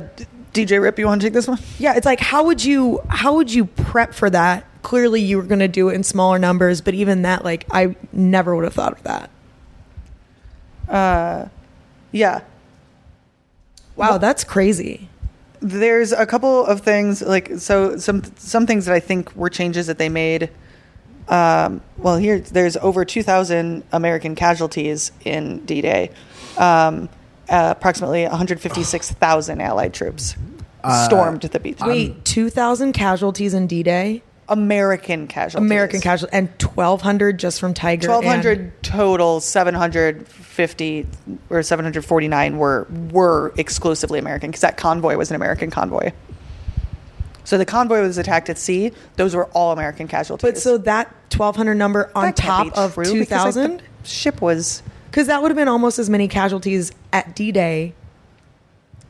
DJ 0.54 0.82
Rip, 0.82 1.00
you 1.00 1.08
want 1.08 1.22
to 1.22 1.28
take 1.28 1.34
this 1.34 1.48
one? 1.48 1.60
Yeah, 1.80 1.96
it's 1.96 2.06
like 2.06 2.20
how 2.20 2.44
would 2.46 2.64
you 2.64 3.02
how 3.10 3.36
would 3.36 3.52
you 3.54 3.66
prep 3.66 4.14
for 4.14 4.30
that? 4.30 4.66
Clearly, 4.84 5.22
you 5.22 5.38
were 5.38 5.44
going 5.44 5.60
to 5.60 5.68
do 5.70 5.90
it 5.90 5.94
in 5.94 6.04
smaller 6.04 6.38
numbers, 6.38 6.82
but 6.82 6.94
even 6.94 7.22
that, 7.22 7.46
like, 7.46 7.66
I 7.72 7.96
never 8.12 8.54
would 8.54 8.66
have 8.66 8.74
thought 8.74 8.92
of 8.92 9.04
that. 9.04 9.30
Uh, 10.90 11.48
yeah. 12.12 12.42
Wow, 13.96 14.18
that's 14.18 14.44
crazy. 14.44 15.08
there's 15.62 16.12
a 16.12 16.26
couple 16.26 16.66
of 16.66 16.82
things 16.82 17.22
like 17.22 17.52
so 17.58 17.96
some 17.98 18.22
some 18.36 18.68
things 18.68 18.86
that 18.86 18.94
I 18.94 19.00
think 19.00 19.34
were 19.36 19.50
changes 19.50 19.88
that 19.88 19.98
they 19.98 20.10
made. 20.10 20.50
Um, 21.30 21.80
well, 21.98 22.18
here 22.18 22.40
there's 22.40 22.76
over 22.78 23.06
2,000 23.06 23.84
American 23.94 24.36
casualties 24.36 25.14
in 25.24 25.64
D-Day. 25.66 26.12
Um, 26.58 27.10
uh, 27.50 27.74
approximately 27.78 28.24
156,000 28.24 29.62
Allied 29.62 29.94
troops 29.94 30.36
stormed 31.06 31.42
the 31.42 31.60
beach. 31.60 31.80
Wait, 31.82 32.24
two 32.26 32.50
thousand 32.50 32.94
casualties 32.94 33.54
in 33.54 33.68
D 33.68 33.84
Day, 33.84 34.22
American 34.50 35.28
casualties. 35.28 35.66
American 35.66 36.02
casualties, 36.02 36.34
and 36.34 36.58
twelve 36.60 37.02
hundred 37.02 37.40
just 37.40 37.60
from 37.60 37.74
Tiger. 37.74 38.08
and- 38.12 38.26
1,200 38.26 38.84
total. 38.84 39.40
750 39.40 41.08
or 41.50 41.64
749 41.64 42.58
were 42.58 42.88
were 43.12 43.54
exclusively 43.58 44.20
American 44.20 44.50
because 44.52 44.62
that 44.62 44.78
convoy 44.78 45.16
was 45.18 45.30
an 45.30 45.36
American 45.36 45.70
convoy. 45.72 46.12
So 47.46 47.58
the 47.58 47.66
convoy 47.66 48.02
was 48.02 48.18
attacked 48.18 48.50
at 48.50 48.58
sea. 48.58 48.92
Those 49.18 49.36
were 49.36 49.46
all 49.48 49.74
American 49.74 50.08
casualties. 50.08 50.50
But 50.52 50.58
so 50.58 50.78
that 50.80 51.14
twelve 51.30 51.56
hundred 51.56 51.76
number 51.76 52.10
on 52.16 52.26
That 52.26 52.36
top 52.38 52.78
of 52.78 52.94
true 52.96 53.04
two 53.06 53.20
because, 53.20 53.32
like, 53.32 53.40
thousand, 53.56 53.84
the 54.04 54.08
ship 54.10 54.42
was 54.42 54.82
because 55.14 55.28
that 55.28 55.44
would 55.44 55.52
have 55.52 55.56
been 55.56 55.68
almost 55.68 56.00
as 56.00 56.10
many 56.10 56.28
casualties 56.28 56.92
at 57.14 57.36
D 57.36 57.52
Day. 57.52 57.94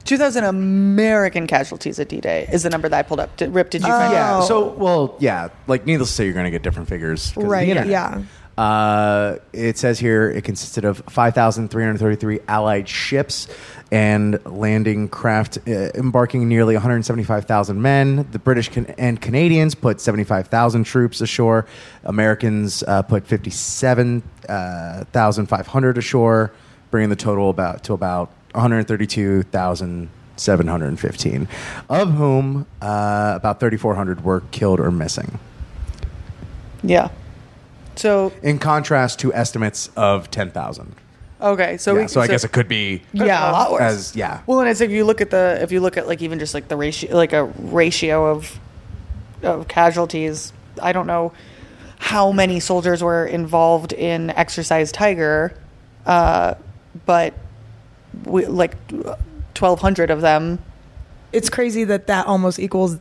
2,000 0.04 0.44
American 0.44 1.48
casualties 1.48 1.98
at 1.98 2.10
D-Day 2.10 2.50
is 2.52 2.64
the 2.64 2.70
number 2.70 2.90
that 2.90 3.00
I 3.00 3.04
pulled 3.04 3.22
up. 3.22 3.38
Did, 3.38 3.54
Rip, 3.54 3.70
did 3.70 3.84
you 3.84 3.88
find 3.88 4.12
Yeah. 4.12 4.36
out? 4.36 4.42
So, 4.42 4.74
well, 4.74 5.16
yeah. 5.20 5.48
Like, 5.66 5.86
needless 5.86 6.10
to 6.10 6.16
say, 6.16 6.26
you're 6.26 6.34
going 6.34 6.44
to 6.44 6.52
get 6.52 6.62
different 6.62 6.90
figures. 6.90 7.28
'cause 7.32 7.38
of 7.38 7.44
the 7.44 7.48
Right, 7.50 7.70
internet. 7.70 7.88
yeah. 7.90 8.22
Uh, 8.58 9.38
it 9.52 9.78
says 9.80 9.98
here 9.98 10.30
it 10.30 10.44
consisted 10.44 10.86
of 10.86 11.00
5,333 11.10 12.40
Allied 12.48 12.88
ships 12.88 13.48
and 13.92 14.40
landing 14.46 15.08
craft, 15.10 15.58
uh, 15.68 15.90
embarking 15.96 16.48
nearly 16.48 16.76
175,000 16.76 17.82
men. 17.82 18.28
The 18.32 18.38
British 18.40 18.70
can- 18.70 18.86
and 18.98 19.20
Canadians 19.20 19.74
put 19.76 20.00
75,000 20.00 20.84
troops 20.84 21.20
ashore. 21.22 21.66
Americans 22.04 22.84
uh, 22.88 23.02
put 23.02 23.26
57,500 23.26 25.98
ashore, 25.98 26.52
bringing 26.92 27.10
the 27.10 27.16
total 27.16 27.50
about 27.50 27.84
to 27.86 27.94
about 27.94 28.30
132,715, 28.54 31.48
of 31.90 32.14
whom 32.14 32.68
uh, 32.82 33.34
about 33.36 33.60
3,400 33.60 34.24
were 34.24 34.42
killed 34.52 34.80
or 34.80 34.92
missing. 34.92 35.40
yeah. 36.84 37.10
So, 37.96 38.32
In 38.42 38.60
contrast 38.60 39.20
to 39.20 39.34
estimates 39.34 39.90
of 39.96 40.30
10,000. 40.32 40.96
okay. 41.42 41.78
So, 41.78 41.94
Yeah, 41.96 42.02
we, 42.04 42.08
so 42.08 42.22
I 42.22 42.28
guess 42.28 42.44
it 42.44 42.52
could 42.52 42.68
be 42.68 43.02
yeah, 43.14 43.50
a 43.50 43.52
lot 43.52 43.72
worse. 43.72 43.82
as 43.82 44.16
yeah. 44.16 44.42
Well, 44.48 44.60
and 44.62 44.70
it's 44.70 44.82
if 44.82 44.92
you 44.92 45.06
look 45.06 45.22
at 45.22 45.30
the 45.30 45.60
if 45.62 45.72
you 45.72 45.80
look 45.80 45.98
at 45.98 46.08
like 46.08 46.22
even 46.22 46.40
just 46.40 46.54
like 46.54 46.68
the 46.68 46.76
ratio 46.78 47.16
like 47.16 47.34
a 47.34 47.44
ratio 47.46 48.26
of 48.32 48.60
of 49.44 49.68
casualties, 49.68 50.54
I 50.82 50.92
don't 50.94 51.08
know 51.08 51.34
how 52.00 52.32
many 52.32 52.60
soldiers 52.60 53.02
were 53.04 53.26
involved 53.26 53.94
in 53.94 54.30
Exercise 54.32 54.92
Tiger, 54.92 55.54
uh, 56.06 56.56
but 57.06 57.34
we, 58.26 58.46
like 58.46 58.76
twelve 59.54 59.80
hundred 59.82 60.10
of 60.12 60.22
them. 60.22 60.60
It's 61.32 61.50
crazy 61.50 61.84
that 61.86 62.08
that 62.08 62.26
almost 62.28 62.60
equals 62.60 62.98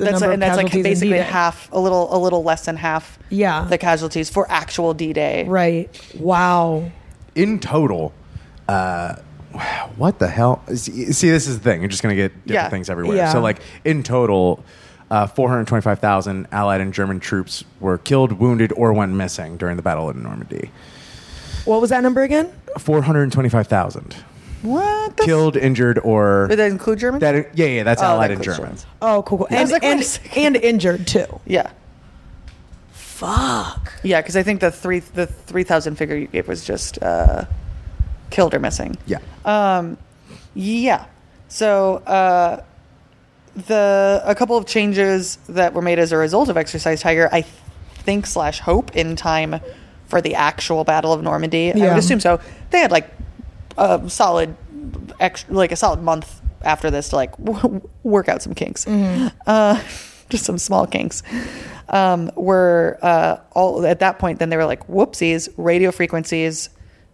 the 0.00 0.06
That's 0.10 0.20
number 0.20 0.32
and 0.34 0.42
of 0.42 0.48
that's 0.48 0.56
like 0.56 0.66
casualties 0.66 1.02
in 1.02 1.08
basically 1.10 1.18
D-Day. 1.18 1.30
half, 1.30 1.70
a 1.72 1.78
little 1.78 2.14
a 2.14 2.18
little 2.18 2.42
less 2.42 2.64
than 2.64 2.76
half. 2.76 3.18
Yeah. 3.28 3.64
the 3.68 3.78
casualties 3.78 4.28
for 4.30 4.50
actual 4.50 4.94
D 4.94 5.12
Day. 5.12 5.44
Right. 5.44 5.88
Wow. 6.18 6.90
In 7.34 7.60
total, 7.60 8.12
uh, 8.68 9.16
what 9.96 10.18
the 10.18 10.28
hell? 10.28 10.62
See, 10.74 11.12
see, 11.12 11.30
this 11.30 11.46
is 11.46 11.58
the 11.58 11.64
thing. 11.64 11.80
You're 11.80 11.88
just 11.90 12.02
going 12.02 12.14
to 12.16 12.20
get 12.22 12.32
different 12.46 12.64
Yeah. 12.66 12.68
things 12.70 12.88
everywhere. 12.90 13.16
Yeah. 13.16 13.32
So, 13.32 13.40
like, 13.40 13.60
in 13.84 14.02
total, 14.02 14.64
uh, 15.10 15.26
425,000 15.26 16.46
Allied 16.52 16.80
and 16.80 16.92
German 16.94 17.18
troops 17.20 17.64
were 17.80 17.98
killed, 17.98 18.32
wounded, 18.32 18.72
or 18.76 18.92
went 18.92 19.12
missing 19.12 19.56
during 19.56 19.76
the 19.76 19.82
Battle 19.82 20.08
of 20.08 20.16
Normandy. 20.16 20.70
What 21.64 21.80
was 21.80 21.90
that 21.90 22.02
number 22.02 22.22
again? 22.22 22.52
425,000 22.78 24.16
What? 24.62 24.82
That's- 25.16 25.24
killed, 25.26 25.56
injured, 25.56 25.98
or 26.00 26.46
Did 26.48 26.58
that 26.58 26.70
include 26.70 26.98
Germans? 26.98 27.20
that. 27.22 27.56
Yeah, 27.56 27.66
yeah, 27.66 27.82
that's 27.82 28.02
Oh, 28.02 28.06
Allied 28.06 28.30
that 28.30 28.34
and 28.34 28.40
includes 28.40 28.56
German. 28.58 28.70
Germans. 28.76 28.86
Oh, 29.00 29.22
cool. 29.22 29.38
cool. 29.38 29.46
I 29.50 29.54
And, 29.54 29.62
was 29.62 29.72
like, 29.72 29.82
wait 29.82 29.90
a 29.90 30.38
and, 30.40 30.56
and 30.56 30.64
injured 30.64 31.06
too. 31.06 31.40
Yeah. 31.46 31.70
Fuck. 32.92 33.92
Yeah, 34.02 34.20
because 34.20 34.36
I 34.36 34.42
think 34.42 34.60
the 34.60 34.70
three 34.70 35.00
the 35.00 35.26
three 35.26 35.64
thousand 35.64 35.96
figure 35.96 36.16
you 36.16 36.26
gave 36.26 36.48
was 36.48 36.64
just 36.64 37.02
uh, 37.02 37.44
killed 38.30 38.54
or 38.54 38.58
missing. 38.60 38.96
Yeah. 39.06 39.18
Um, 39.44 39.98
yeah. 40.54 41.04
So 41.48 41.96
uh, 41.96 42.62
the 43.54 44.22
a 44.24 44.34
couple 44.34 44.56
of 44.56 44.66
changes 44.66 45.36
that 45.48 45.74
were 45.74 45.82
made 45.82 45.98
as 45.98 46.12
a 46.12 46.16
result 46.16 46.48
of 46.48 46.56
Exercise 46.56 47.00
Tiger, 47.02 47.28
I 47.32 47.42
think 47.42 48.24
slash 48.26 48.60
hope 48.60 48.96
in 48.96 49.16
time 49.16 49.60
for 50.06 50.20
the 50.20 50.34
actual 50.34 50.84
Battle 50.84 51.12
of 51.12 51.22
Normandy. 51.22 51.72
I 51.72 51.76
Yeah. 51.76 51.88
would 51.90 51.98
assume 51.98 52.20
so. 52.20 52.40
They 52.70 52.78
had 52.80 52.90
like 52.90 53.10
a 53.80 54.08
solid, 54.10 54.54
ex- 55.18 55.46
like 55.48 55.72
a 55.72 55.76
solid 55.76 56.02
month 56.02 56.40
after 56.62 56.90
this 56.90 57.08
to 57.08 57.16
like 57.16 57.36
w- 57.38 57.80
work 58.02 58.28
out 58.28 58.42
some 58.42 58.54
kinks, 58.54 58.86
uh, 58.86 59.82
just 60.28 60.44
some 60.44 60.58
small 60.58 60.86
kinks. 60.86 61.22
Um, 61.88 62.30
were 62.36 62.98
uh, 63.02 63.38
all 63.52 63.84
at 63.84 63.98
that 64.00 64.18
point? 64.18 64.38
Then 64.38 64.50
they 64.50 64.56
were 64.56 64.66
like, 64.66 64.86
whoopsies, 64.86 65.48
radio 65.56 65.90
frequencies 65.90 66.70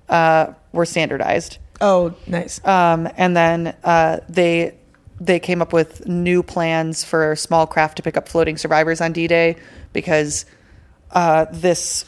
uh, 0.09 0.53
were 0.73 0.85
standardized. 0.85 1.59
Oh, 1.81 2.15
nice. 2.27 2.63
Um, 2.65 3.09
and 3.17 3.37
then 3.37 3.75
uh, 3.85 4.21
they 4.29 4.75
they 5.21 5.41
came 5.41 5.63
up 5.63 5.73
with 5.73 6.07
new 6.07 6.43
plans 6.43 7.05
for 7.05 7.35
small 7.37 7.67
craft 7.67 7.97
to 7.97 8.03
pick 8.03 8.17
up 8.19 8.29
floating 8.29 8.59
survivors 8.59 9.01
on 9.01 9.13
D-Day 9.13 9.57
because 9.95 10.45
uh, 11.13 11.47
this 11.53 12.05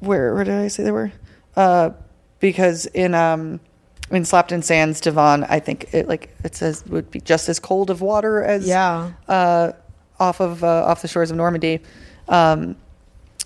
where 0.00 0.34
where 0.34 0.44
did 0.44 0.54
I 0.54 0.68
say 0.68 0.82
they 0.82 0.90
were? 0.90 1.12
Uh, 1.54 1.90
because 2.40 2.86
in 2.86 3.14
um 3.14 3.60
in 4.10 4.22
Slapton 4.22 4.62
Sands, 4.62 5.00
Devon, 5.00 5.44
I 5.44 5.58
think 5.60 5.92
it 5.92 6.08
like 6.08 6.34
it 6.44 6.54
says 6.54 6.84
would 6.86 7.10
be 7.10 7.20
just 7.20 7.48
as 7.48 7.58
cold 7.58 7.90
of 7.90 8.00
water 8.00 8.42
as 8.42 8.66
Yeah. 8.66 9.12
uh, 9.28 9.72
off 10.20 10.40
of 10.40 10.62
uh, 10.62 10.84
off 10.86 11.02
the 11.02 11.08
shores 11.08 11.30
of 11.30 11.36
Normandy. 11.36 11.80
Um, 12.28 12.76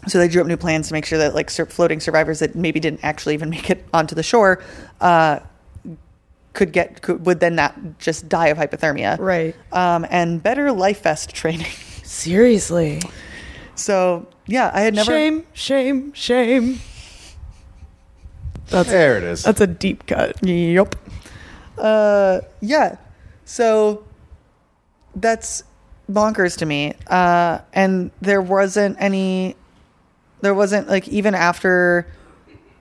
so 0.08 0.18
they 0.18 0.28
drew 0.28 0.40
up 0.40 0.46
new 0.46 0.56
plans 0.56 0.88
to 0.88 0.94
make 0.94 1.04
sure 1.04 1.18
that 1.18 1.34
like 1.34 1.50
sur- 1.50 1.66
floating 1.66 2.00
survivors 2.00 2.38
that 2.38 2.54
maybe 2.54 2.80
didn't 2.80 3.00
actually 3.02 3.34
even 3.34 3.50
make 3.56 3.70
it 3.70 3.84
onto 3.92 4.14
the 4.14 4.22
shore 4.22 4.62
uh, 5.00 5.40
could 6.52 6.72
get 6.72 7.00
could, 7.02 7.24
would 7.26 7.40
then 7.40 7.54
not 7.54 7.98
just 7.98 8.28
die 8.28 8.48
of 8.48 8.58
hypothermia, 8.58 9.18
Right. 9.18 9.54
Um, 9.72 10.06
and 10.10 10.42
better 10.42 10.72
life 10.72 11.02
vest 11.02 11.34
training. 11.34 11.66
Seriously. 12.02 13.00
so 13.76 14.26
yeah, 14.46 14.70
I 14.74 14.80
had 14.80 14.94
never. 14.94 15.10
Shame, 15.12 15.46
shame, 15.52 16.12
shame. 16.12 16.80
That's 18.70 18.88
There 18.88 19.18
it 19.18 19.24
is. 19.24 19.42
that's 19.42 19.60
a 19.60 19.66
deep 19.66 20.06
cut. 20.06 20.44
Yep. 20.46 20.94
Uh, 21.76 22.40
yeah. 22.60 22.96
So 23.44 24.04
that's 25.16 25.64
bonkers 26.10 26.56
to 26.58 26.66
me. 26.66 26.94
Uh, 27.06 27.60
and 27.72 28.10
there 28.20 28.40
wasn't 28.42 28.96
any. 29.00 29.56
There 30.40 30.54
wasn't 30.54 30.88
like 30.88 31.08
even 31.08 31.34
after. 31.34 32.06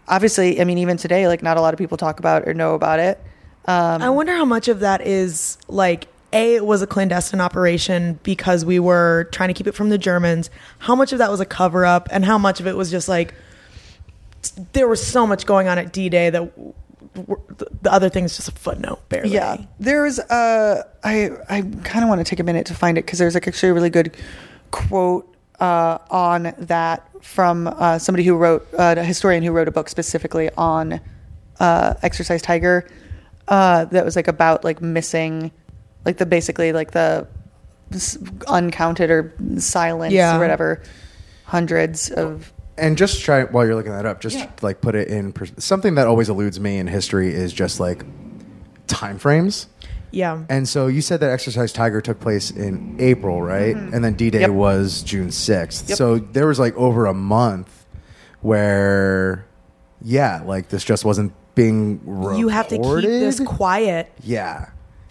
Obviously, 0.08 0.60
I 0.60 0.64
mean, 0.64 0.80
even 0.80 0.98
today, 0.98 1.28
like 1.28 1.44
not 1.44 1.58
a 1.58 1.62
lot 1.62 1.74
of 1.74 1.78
people 1.78 1.98
talk 1.98 2.20
about 2.20 2.48
or 2.48 2.54
know 2.54 2.74
about 2.74 3.00
it. 3.00 3.22
Um, 3.66 4.02
I 4.02 4.10
wonder 4.10 4.36
how 4.36 4.46
much 4.46 4.68
of 4.68 4.80
that 4.80 5.06
is 5.06 5.58
like 5.68 6.08
a 6.34 6.56
it 6.56 6.66
was 6.66 6.82
a 6.82 6.88
clandestine 6.88 7.42
operation 7.42 8.20
because 8.24 8.66
we 8.66 8.80
were 8.80 9.28
trying 9.32 9.50
to 9.50 9.54
keep 9.54 9.68
it 9.68 9.74
from 9.74 9.90
the 9.90 9.98
Germans. 9.98 10.50
How 10.80 10.96
much 10.96 11.12
of 11.12 11.20
that 11.20 11.30
was 11.30 11.40
a 11.40 11.46
cover 11.46 11.86
up, 11.86 12.08
and 12.12 12.26
how 12.26 12.38
much 12.38 12.60
of 12.60 12.68
it 12.68 12.76
was 12.76 12.90
just 12.90 13.08
like 13.08 13.34
there 14.74 14.88
was 14.88 15.06
so 15.06 15.26
much 15.28 15.46
going 15.46 15.68
on 15.68 15.78
at 15.78 15.92
D 15.94 16.10
Day 16.10 16.30
that 16.30 16.52
the 17.82 17.92
other 17.92 18.10
thing 18.10 18.24
is 18.24 18.36
just 18.36 18.48
a 18.48 18.52
footnote, 18.52 19.08
barely. 19.10 19.30
Yeah, 19.30 19.58
there's. 19.80 20.20
Uh, 20.20 20.84
I 21.04 21.30
I 21.50 21.62
kind 21.84 22.04
of 22.04 22.10
want 22.10 22.20
to 22.20 22.24
take 22.26 22.40
a 22.40 22.44
minute 22.44 22.66
to 22.68 22.74
find 22.76 22.98
it 22.98 23.06
because 23.06 23.20
there's 23.20 23.34
like 23.34 23.48
actually 23.48 23.70
a 23.70 23.74
really 23.74 23.90
good 23.90 24.16
quote 24.72 25.36
uh, 25.60 25.98
on 26.10 26.54
that 26.58 27.06
from 27.24 27.68
uh, 27.68 28.00
somebody 28.00 28.24
who 28.24 28.36
wrote 28.36 28.66
uh, 28.78 28.96
a 28.98 29.04
historian 29.04 29.44
who 29.44 29.52
wrote 29.52 29.68
a 29.68 29.72
book 29.72 29.90
specifically 29.90 30.50
on 30.58 31.02
uh, 31.60 31.94
Exercise 32.02 32.42
Tiger. 32.42 32.88
Uh, 33.48 33.86
that 33.86 34.06
was 34.06 34.16
like 34.16 34.28
about 34.28 34.64
like 34.64 34.80
missing, 34.82 35.52
like 36.06 36.18
the 36.18 36.26
basically 36.26 36.72
like 36.72 36.92
the 36.92 37.28
uncounted 38.48 39.10
or 39.10 39.34
silence 39.58 40.14
Yeah. 40.14 40.38
or 40.38 40.40
whatever 40.40 40.84
hundreds 41.46 42.12
of 42.12 42.54
and 42.80 42.98
just 42.98 43.22
try 43.22 43.44
while 43.44 43.66
you're 43.66 43.76
looking 43.76 43.92
that 43.92 44.06
up 44.06 44.22
just 44.22 44.38
Yeah. 44.38 44.50
like 44.62 44.82
put 44.82 44.96
it 44.96 45.08
in 45.08 45.32
pers- 45.34 45.52
something 45.58 45.96
that 45.96 46.08
always 46.08 46.30
eludes 46.30 46.60
me 46.60 46.78
in 46.78 46.88
history 46.88 47.34
is 47.34 47.52
just 47.54 47.80
like 47.80 48.04
time 48.88 49.18
frames 49.20 49.68
yeah. 50.12 50.44
and 50.50 50.68
so 50.68 50.88
you 50.88 51.02
said 51.02 51.20
that 51.20 51.30
exercise 51.30 51.72
tiger 51.72 52.02
took 52.02 52.20
place 52.20 52.50
in 52.52 52.96
april 53.00 53.42
right 53.42 53.76
and 53.76 54.04
then 54.04 54.14
d-day 54.14 54.40
Mm-hmm. 54.40 54.52
Yep. 54.52 54.58
was 54.60 55.04
june 55.04 55.28
6th 55.28 55.90
Yep. 55.90 55.98
so 55.98 56.18
there 56.18 56.48
was 56.48 56.58
like 56.60 56.76
over 56.76 57.06
a 57.06 57.14
month 57.14 57.86
where 58.42 59.46
yeah 60.02 60.42
like 60.46 60.70
this 60.70 60.84
just 60.84 61.04
wasn't 61.06 61.34
being 61.56 62.00
reported. 62.06 62.40
You 62.40 62.48
have 62.48 62.68
to 62.70 62.78
keep 62.78 63.02
this 63.04 63.40
quiet. 63.42 64.10
yeah 64.24 64.70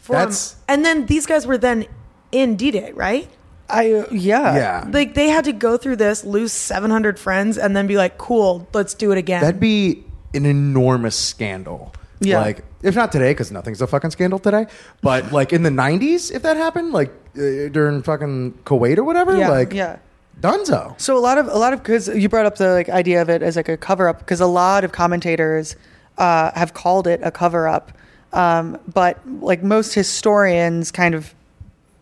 that's 0.08 0.56
and 0.66 0.82
then 0.84 1.04
these 1.06 1.26
guys 1.26 1.46
were 1.46 1.58
then 1.58 1.84
in 2.32 2.56
D 2.56 2.70
Day, 2.70 2.92
right? 2.92 3.28
I 3.70 4.06
yeah 4.10 4.56
yeah 4.56 4.84
Like 4.90 5.14
they 5.14 5.28
had 5.28 5.44
to 5.44 5.52
go 5.52 5.76
through 5.76 5.96
this, 5.96 6.24
lose 6.24 6.52
700 6.52 7.18
friends, 7.18 7.58
and 7.58 7.76
then 7.76 7.86
be 7.86 7.96
like, 7.96 8.16
"Cool, 8.18 8.66
let's 8.72 8.94
do 8.94 9.12
it 9.12 9.18
again." 9.18 9.42
That'd 9.42 9.60
be 9.60 10.04
an 10.34 10.46
enormous 10.46 11.16
scandal. 11.16 11.92
Yeah. 12.20 12.40
Like, 12.40 12.64
if 12.82 12.94
not 12.96 13.12
today, 13.12 13.30
because 13.30 13.52
nothing's 13.52 13.80
a 13.80 13.86
fucking 13.86 14.10
scandal 14.10 14.38
today, 14.38 14.66
but 15.02 15.30
like 15.32 15.52
in 15.52 15.62
the 15.62 15.70
90s, 15.70 16.32
if 16.32 16.42
that 16.42 16.56
happened, 16.56 16.92
like 16.92 17.10
uh, 17.36 17.68
during 17.70 18.02
fucking 18.02 18.54
Kuwait 18.64 18.98
or 18.98 19.04
whatever, 19.04 19.36
Yeah. 19.36 19.48
like, 19.50 19.72
yeah. 19.72 19.98
dunzo. 20.40 21.00
So 21.00 21.16
a 21.16 21.20
lot 21.20 21.38
of 21.38 21.46
a 21.48 21.58
lot 21.58 21.72
of 21.72 21.80
because 21.82 22.08
you 22.08 22.28
brought 22.28 22.46
up 22.46 22.56
the 22.56 22.72
like 22.72 22.88
idea 22.88 23.22
of 23.22 23.28
it 23.28 23.42
as 23.42 23.54
like 23.56 23.68
a 23.68 23.76
cover 23.76 24.08
up 24.08 24.18
because 24.20 24.40
a 24.40 24.46
lot 24.46 24.82
of 24.84 24.92
commentators 24.92 25.76
uh, 26.16 26.50
have 26.54 26.74
called 26.74 27.06
it 27.06 27.20
a 27.22 27.30
cover 27.30 27.68
up, 27.68 27.92
um, 28.32 28.78
but 28.92 29.18
like 29.40 29.62
most 29.62 29.94
historians 29.94 30.90
kind 30.90 31.14
of 31.14 31.34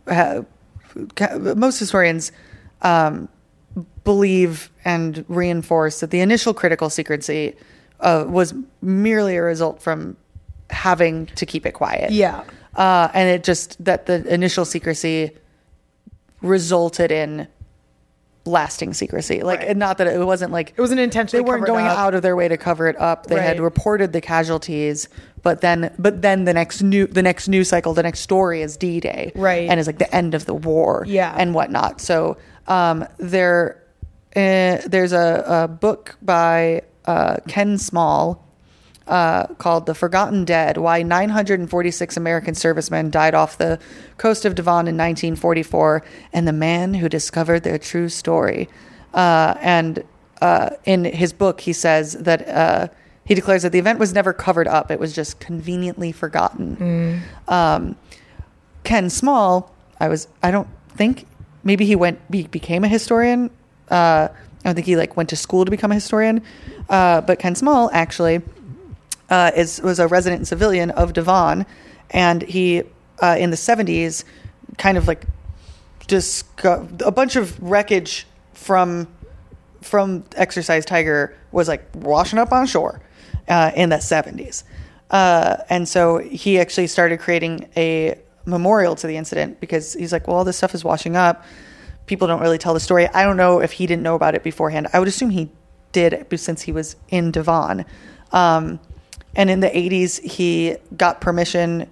ha 0.09 0.15
ca- 0.15 0.45
most 1.57 1.79
historians 1.79 2.33
um, 2.83 3.29
believe 4.05 4.71
and 4.85 5.25
reinforce 5.29 6.01
that 6.01 6.11
the 6.11 6.21
initial 6.21 6.55
critical 6.55 6.91
secrecy 6.91 7.57
uh, 8.01 8.25
was 8.27 8.55
merely 8.83 9.37
a 9.37 9.43
result 9.43 9.83
from 9.83 10.17
having 10.71 11.27
to 11.27 11.47
keep 11.47 11.67
it 11.67 11.73
quiet. 11.73 12.11
Yeah. 12.11 12.45
uh, 12.77 13.09
and 13.15 13.29
it 13.29 13.45
just 13.45 13.83
that 13.85 14.07
the 14.07 14.23
initial 14.33 14.65
secrecy 14.65 15.31
resulted 16.43 17.11
in 17.11 17.49
lasting 18.47 18.95
secrecy. 18.95 19.43
Like, 19.43 19.61
Right. 19.61 19.69
and 19.69 19.79
not 19.79 19.99
that 19.99 20.07
it 20.07 20.19
wasn't 20.25 20.53
like 20.53 20.73
It 20.77 20.81
wasn't 20.81 21.01
they 21.31 21.41
weren't 21.41 21.67
going 21.67 21.87
out 21.87 22.15
of 22.15 22.23
their 22.23 22.37
way 22.37 22.49
to 22.49 22.57
cover 22.57 22.87
it 22.89 22.99
up. 23.01 23.27
They 23.27 23.41
had 23.41 23.61
reported 23.61 24.13
the 24.13 24.21
casualties, 24.21 25.09
but 25.43 25.61
then 25.61 25.93
but 25.99 26.23
then 26.23 26.45
the 26.45 26.53
next 26.55 26.83
new 26.83 27.07
the 27.07 27.23
next 27.23 27.49
news 27.49 27.69
cycle, 27.69 27.95
the 27.95 28.03
next 28.03 28.21
story 28.21 28.63
is 28.63 28.77
D 28.77 29.01
Day, 29.01 29.33
Right. 29.35 29.69
and 29.69 29.79
is 29.81 29.87
like 29.87 29.99
the 29.99 30.15
end 30.15 30.35
of 30.35 30.47
the 30.47 30.55
war, 30.55 31.05
Yeah. 31.07 31.35
and 31.37 31.55
whatnot. 31.55 32.01
So 32.01 32.37
um, 32.69 33.07
there, 33.19 33.83
uh, 34.35 34.79
there's 34.87 35.13
a, 35.13 35.45
a 35.47 35.69
book 35.69 36.17
by 36.23 36.83
uh, 37.07 37.37
Ken 37.49 37.79
Small. 37.79 38.46
Uh, 39.07 39.47
called 39.59 39.87
The 39.87 39.95
Forgotten 39.95 40.45
Dead 40.45 40.79
Why 40.79 41.05
946 41.05 42.17
American 42.17 42.57
Servicemen 42.57 43.09
Died 43.09 43.35
Off 43.35 43.57
the 43.57 43.79
Coast 44.19 44.45
of 44.45 44.57
Devon 44.57 44.89
in 44.89 44.97
1944 44.97 46.03
and 46.33 46.49
the 46.49 46.53
Man 46.53 46.95
Who 46.95 47.09
Discovered 47.09 47.63
Their 47.63 47.79
True 47.79 48.09
Story. 48.09 48.69
Uh, 49.15 49.55
and 49.61 50.03
uh, 50.41 50.71
in 50.85 51.05
his 51.05 51.33
book, 51.33 51.61
he 51.61 51.73
says 51.73 52.15
that 52.15 52.49
uh, 52.49 52.89
he 53.25 53.35
declares 53.35 53.63
that 53.63 53.73
the 53.73 53.79
event 53.79 53.99
was 53.99 54.13
never 54.13 54.33
covered 54.33 54.69
up, 54.69 54.91
it 54.91 54.99
was 54.99 55.15
just 55.15 55.41
conveniently 55.41 56.13
forgotten. 56.13 57.23
Um, 57.49 57.97
Ken 58.85 59.11
Small, 59.11 59.75
I 60.01 60.09
was, 60.09 60.29
I 60.43 60.51
don't 60.51 60.69
think, 60.89 61.27
maybe 61.65 61.87
he 61.87 61.97
went, 61.97 62.31
be, 62.31 62.47
became 62.47 62.85
a 62.85 62.89
historian. 62.89 63.51
Uh, 63.91 64.29
I 64.31 64.69
don't 64.69 64.75
think 64.75 64.87
he 64.87 64.97
like 64.97 65.17
went 65.17 65.29
to 65.31 65.37
school 65.37 65.65
to 65.65 65.71
become 65.71 65.91
a 65.91 65.95
historian. 65.95 66.43
Uh, 66.89 67.21
but 67.21 67.39
Ken 67.39 67.55
Small 67.55 67.91
actually 67.93 68.43
uh, 69.31 69.51
is 69.57 69.81
was 69.83 69.99
a 69.99 70.07
resident 70.07 70.47
civilian 70.47 70.91
of 70.91 71.13
Devon, 71.13 71.67
and 72.11 72.43
he 72.43 72.83
uh, 73.23 73.37
in 73.39 73.51
the 73.51 73.57
seventies 73.57 74.25
kind 74.79 74.99
of 74.99 75.09
like 75.09 75.27
just 76.07 76.47
a 76.65 77.11
bunch 77.11 77.37
of 77.37 77.61
wreckage 77.63 78.27
from 78.55 79.09
from 79.81 80.25
Exercise 80.37 80.85
Tiger 80.85 81.37
was 81.53 81.69
like 81.69 81.85
washing 81.95 82.39
up 82.39 82.53
on 82.53 82.67
shore 82.67 83.01
uh, 83.49 83.73
in 83.75 83.89
the 83.89 84.01
seventies, 84.01 84.65
uh, 85.11 85.59
and 85.69 85.89
so 85.89 86.19
he 86.19 86.59
actually 86.59 86.87
started 86.87 87.19
creating 87.21 87.69
a 87.77 88.19
memorial 88.45 88.95
to 88.95 89.07
the 89.07 89.17
incident 89.17 89.61
because 89.61 89.95
he's 89.95 90.13
like, 90.13 90.29
well, 90.29 90.37
all 90.37 90.45
this 90.45 90.57
stuff 90.57 90.75
is 90.75 90.85
washing 90.85 91.17
up. 91.17 91.45
People 92.07 92.29
don't 92.29 92.41
really 92.41 92.59
tell 92.59 92.75
the 92.75 92.81
story. 92.81 93.09
I 93.09 93.25
don't 93.25 93.37
know 93.37 93.61
if 93.61 93.73
he 93.73 93.87
didn't 93.89 94.05
know 94.05 94.15
about 94.15 94.37
it 94.37 94.45
beforehand. 94.45 94.87
I 94.93 95.01
would 95.01 95.09
assume 95.09 95.31
he 95.31 95.51
did 95.91 96.27
since 96.37 96.63
he 96.63 96.71
was 96.71 96.95
in 97.09 97.33
Devon. 97.33 97.85
Um, 98.31 98.79
and 99.37 99.51
in 99.51 99.61
the 99.61 99.69
80s, 99.69 100.21
he 100.25 100.77
got 100.97 101.21
permission, 101.21 101.89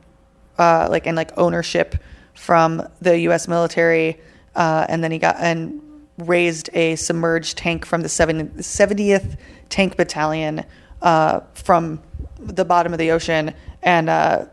uh, 0.59 0.89
like 0.91 1.07
and 1.07 1.15
like 1.15 1.37
ownership 1.37 1.95
from 2.35 2.89
the 3.01 3.21
U.S. 3.21 3.47
military, 3.47 4.19
uh, 4.57 4.87
and 4.89 5.05
then 5.05 5.13
he 5.13 5.19
got 5.19 5.37
and 5.39 5.81
raised 6.19 6.71
a 6.73 6.97
submerged 6.97 7.59
tank 7.59 7.85
from 7.85 8.01
the 8.01 8.09
70, 8.09 8.63
70th 8.63 9.37
Tank 9.69 9.97
Battalion 9.97 10.65
uh, 11.03 11.41
from 11.53 12.01
the 12.39 12.65
bottom 12.65 12.93
of 12.93 12.99
the 12.99 13.11
ocean, 13.11 13.53
and 13.83 14.09
uh, 14.09 14.47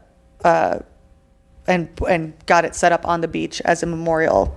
uh, 0.43 0.79
and 1.67 1.89
and 2.09 2.33
got 2.45 2.65
it 2.65 2.75
set 2.75 2.91
up 2.91 3.07
on 3.07 3.21
the 3.21 3.27
beach 3.27 3.61
as 3.61 3.83
a 3.83 3.85
memorial. 3.85 4.53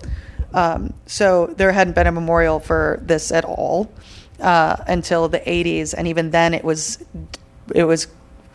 Um, 0.52 0.92
so 1.06 1.46
there 1.56 1.70
hadn't 1.72 1.94
been 1.94 2.06
a 2.06 2.12
memorial 2.12 2.58
for 2.58 3.00
this 3.02 3.30
at 3.30 3.44
all 3.44 3.92
uh, 4.40 4.76
until 4.86 5.28
the 5.28 5.40
80s, 5.40 5.94
and 5.96 6.08
even 6.08 6.30
then 6.30 6.52
it 6.52 6.64
was 6.64 7.04
it 7.74 7.84
was 7.84 8.08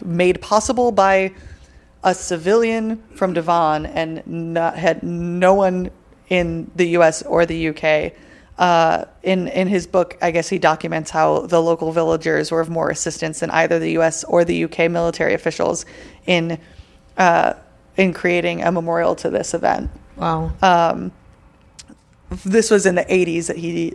made 0.03 0.41
possible 0.41 0.91
by 0.91 1.33
a 2.03 2.13
civilian 2.13 3.03
from 3.13 3.33
Devon 3.33 3.85
and 3.85 4.25
not, 4.25 4.77
had 4.77 5.03
no 5.03 5.53
one 5.53 5.91
in 6.29 6.71
the 6.75 6.85
U.S. 6.89 7.23
or 7.23 7.45
the 7.45 7.57
U.K. 7.57 8.13
Uh, 8.57 9.05
in 9.23 9.47
in 9.47 9.67
his 9.67 9.87
book, 9.87 10.17
I 10.21 10.31
guess 10.31 10.49
he 10.49 10.59
documents 10.59 11.11
how 11.11 11.41
the 11.41 11.61
local 11.61 11.91
villagers 11.91 12.51
were 12.51 12.61
of 12.61 12.69
more 12.69 12.89
assistance 12.89 13.39
than 13.39 13.49
either 13.51 13.79
the 13.79 13.91
U.S. 13.91 14.23
or 14.23 14.45
the 14.45 14.55
U.K. 14.55 14.87
military 14.87 15.33
officials 15.33 15.85
in 16.25 16.59
uh, 17.17 17.53
in 17.97 18.13
creating 18.13 18.63
a 18.63 18.71
memorial 18.71 19.15
to 19.15 19.29
this 19.29 19.53
event. 19.53 19.89
Wow. 20.15 20.51
Um, 20.61 21.11
this 22.45 22.69
was 22.69 22.85
in 22.85 22.95
the 22.95 23.05
80s 23.05 23.47
that 23.47 23.57
he 23.57 23.93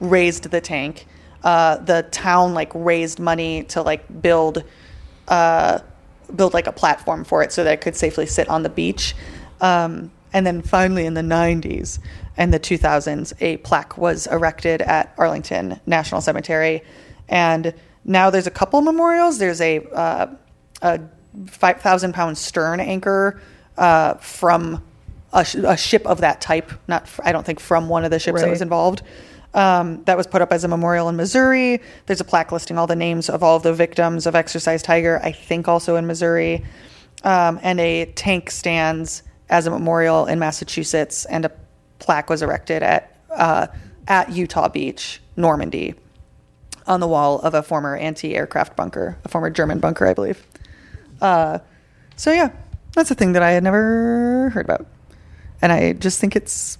raised 0.00 0.44
the 0.44 0.60
tank. 0.60 1.06
Uh, 1.42 1.76
the 1.76 2.02
town 2.10 2.54
like 2.54 2.70
raised 2.74 3.18
money 3.18 3.64
to 3.64 3.82
like 3.82 4.22
build 4.22 4.64
uh, 5.28 5.80
build 6.34 6.54
like 6.54 6.66
a 6.66 6.72
platform 6.72 7.24
for 7.24 7.42
it 7.42 7.52
so 7.52 7.64
that 7.64 7.72
it 7.74 7.80
could 7.80 7.96
safely 7.96 8.26
sit 8.26 8.48
on 8.48 8.62
the 8.62 8.68
beach. 8.68 9.14
Um, 9.60 10.10
and 10.32 10.46
then 10.46 10.60
finally 10.62 11.06
in 11.06 11.14
the 11.14 11.22
90s 11.22 11.98
and 12.36 12.52
the 12.52 12.60
2000s, 12.60 13.32
a 13.40 13.56
plaque 13.58 13.96
was 13.96 14.26
erected 14.26 14.82
at 14.82 15.14
Arlington 15.16 15.80
National 15.86 16.20
Cemetery. 16.20 16.82
And 17.28 17.74
now 18.04 18.30
there's 18.30 18.46
a 18.46 18.50
couple 18.50 18.80
memorials. 18.80 19.38
There's 19.38 19.60
a, 19.60 19.80
uh, 19.92 20.26
a 20.82 21.00
5,000 21.46 22.12
pound 22.12 22.36
stern 22.36 22.80
anchor 22.80 23.40
uh, 23.76 24.14
from 24.14 24.84
a, 25.32 25.44
sh- 25.44 25.56
a 25.56 25.76
ship 25.76 26.06
of 26.06 26.20
that 26.20 26.40
type, 26.40 26.72
not, 26.88 27.02
f- 27.02 27.20
I 27.22 27.32
don't 27.32 27.44
think 27.44 27.60
from 27.60 27.88
one 27.88 28.04
of 28.04 28.10
the 28.10 28.18
ships 28.18 28.40
that 28.40 28.50
was 28.50 28.62
involved. 28.62 29.02
Um, 29.54 30.04
that 30.04 30.16
was 30.16 30.26
put 30.26 30.42
up 30.42 30.52
as 30.52 30.64
a 30.64 30.68
memorial 30.68 31.08
in 31.08 31.16
Missouri. 31.16 31.80
There's 32.06 32.20
a 32.20 32.24
plaque 32.24 32.52
listing 32.52 32.76
all 32.76 32.86
the 32.86 32.96
names 32.96 33.30
of 33.30 33.42
all 33.42 33.56
of 33.56 33.62
the 33.62 33.72
victims 33.72 34.26
of 34.26 34.34
Exercise 34.34 34.82
Tiger, 34.82 35.20
I 35.22 35.32
think 35.32 35.68
also 35.68 35.96
in 35.96 36.06
Missouri. 36.06 36.64
Um, 37.24 37.58
and 37.62 37.80
a 37.80 38.06
tank 38.06 38.50
stands 38.50 39.22
as 39.48 39.66
a 39.66 39.70
memorial 39.70 40.26
in 40.26 40.38
Massachusetts, 40.38 41.24
and 41.24 41.46
a 41.46 41.52
plaque 41.98 42.28
was 42.28 42.42
erected 42.42 42.82
at, 42.82 43.16
uh, 43.30 43.66
at 44.06 44.30
Utah 44.30 44.68
Beach, 44.68 45.20
Normandy, 45.36 45.94
on 46.86 47.00
the 47.00 47.08
wall 47.08 47.40
of 47.40 47.54
a 47.54 47.62
former 47.62 47.96
anti 47.96 48.36
aircraft 48.36 48.76
bunker, 48.76 49.18
a 49.24 49.28
former 49.28 49.50
German 49.50 49.78
bunker, 49.78 50.06
I 50.06 50.14
believe. 50.14 50.46
Uh, 51.20 51.58
so, 52.16 52.30
yeah, 52.30 52.50
that's 52.92 53.10
a 53.10 53.14
thing 53.14 53.32
that 53.32 53.42
I 53.42 53.52
had 53.52 53.62
never 53.62 54.50
heard 54.50 54.64
about. 54.64 54.86
And 55.60 55.72
I 55.72 55.94
just 55.94 56.20
think 56.20 56.36
it's 56.36 56.78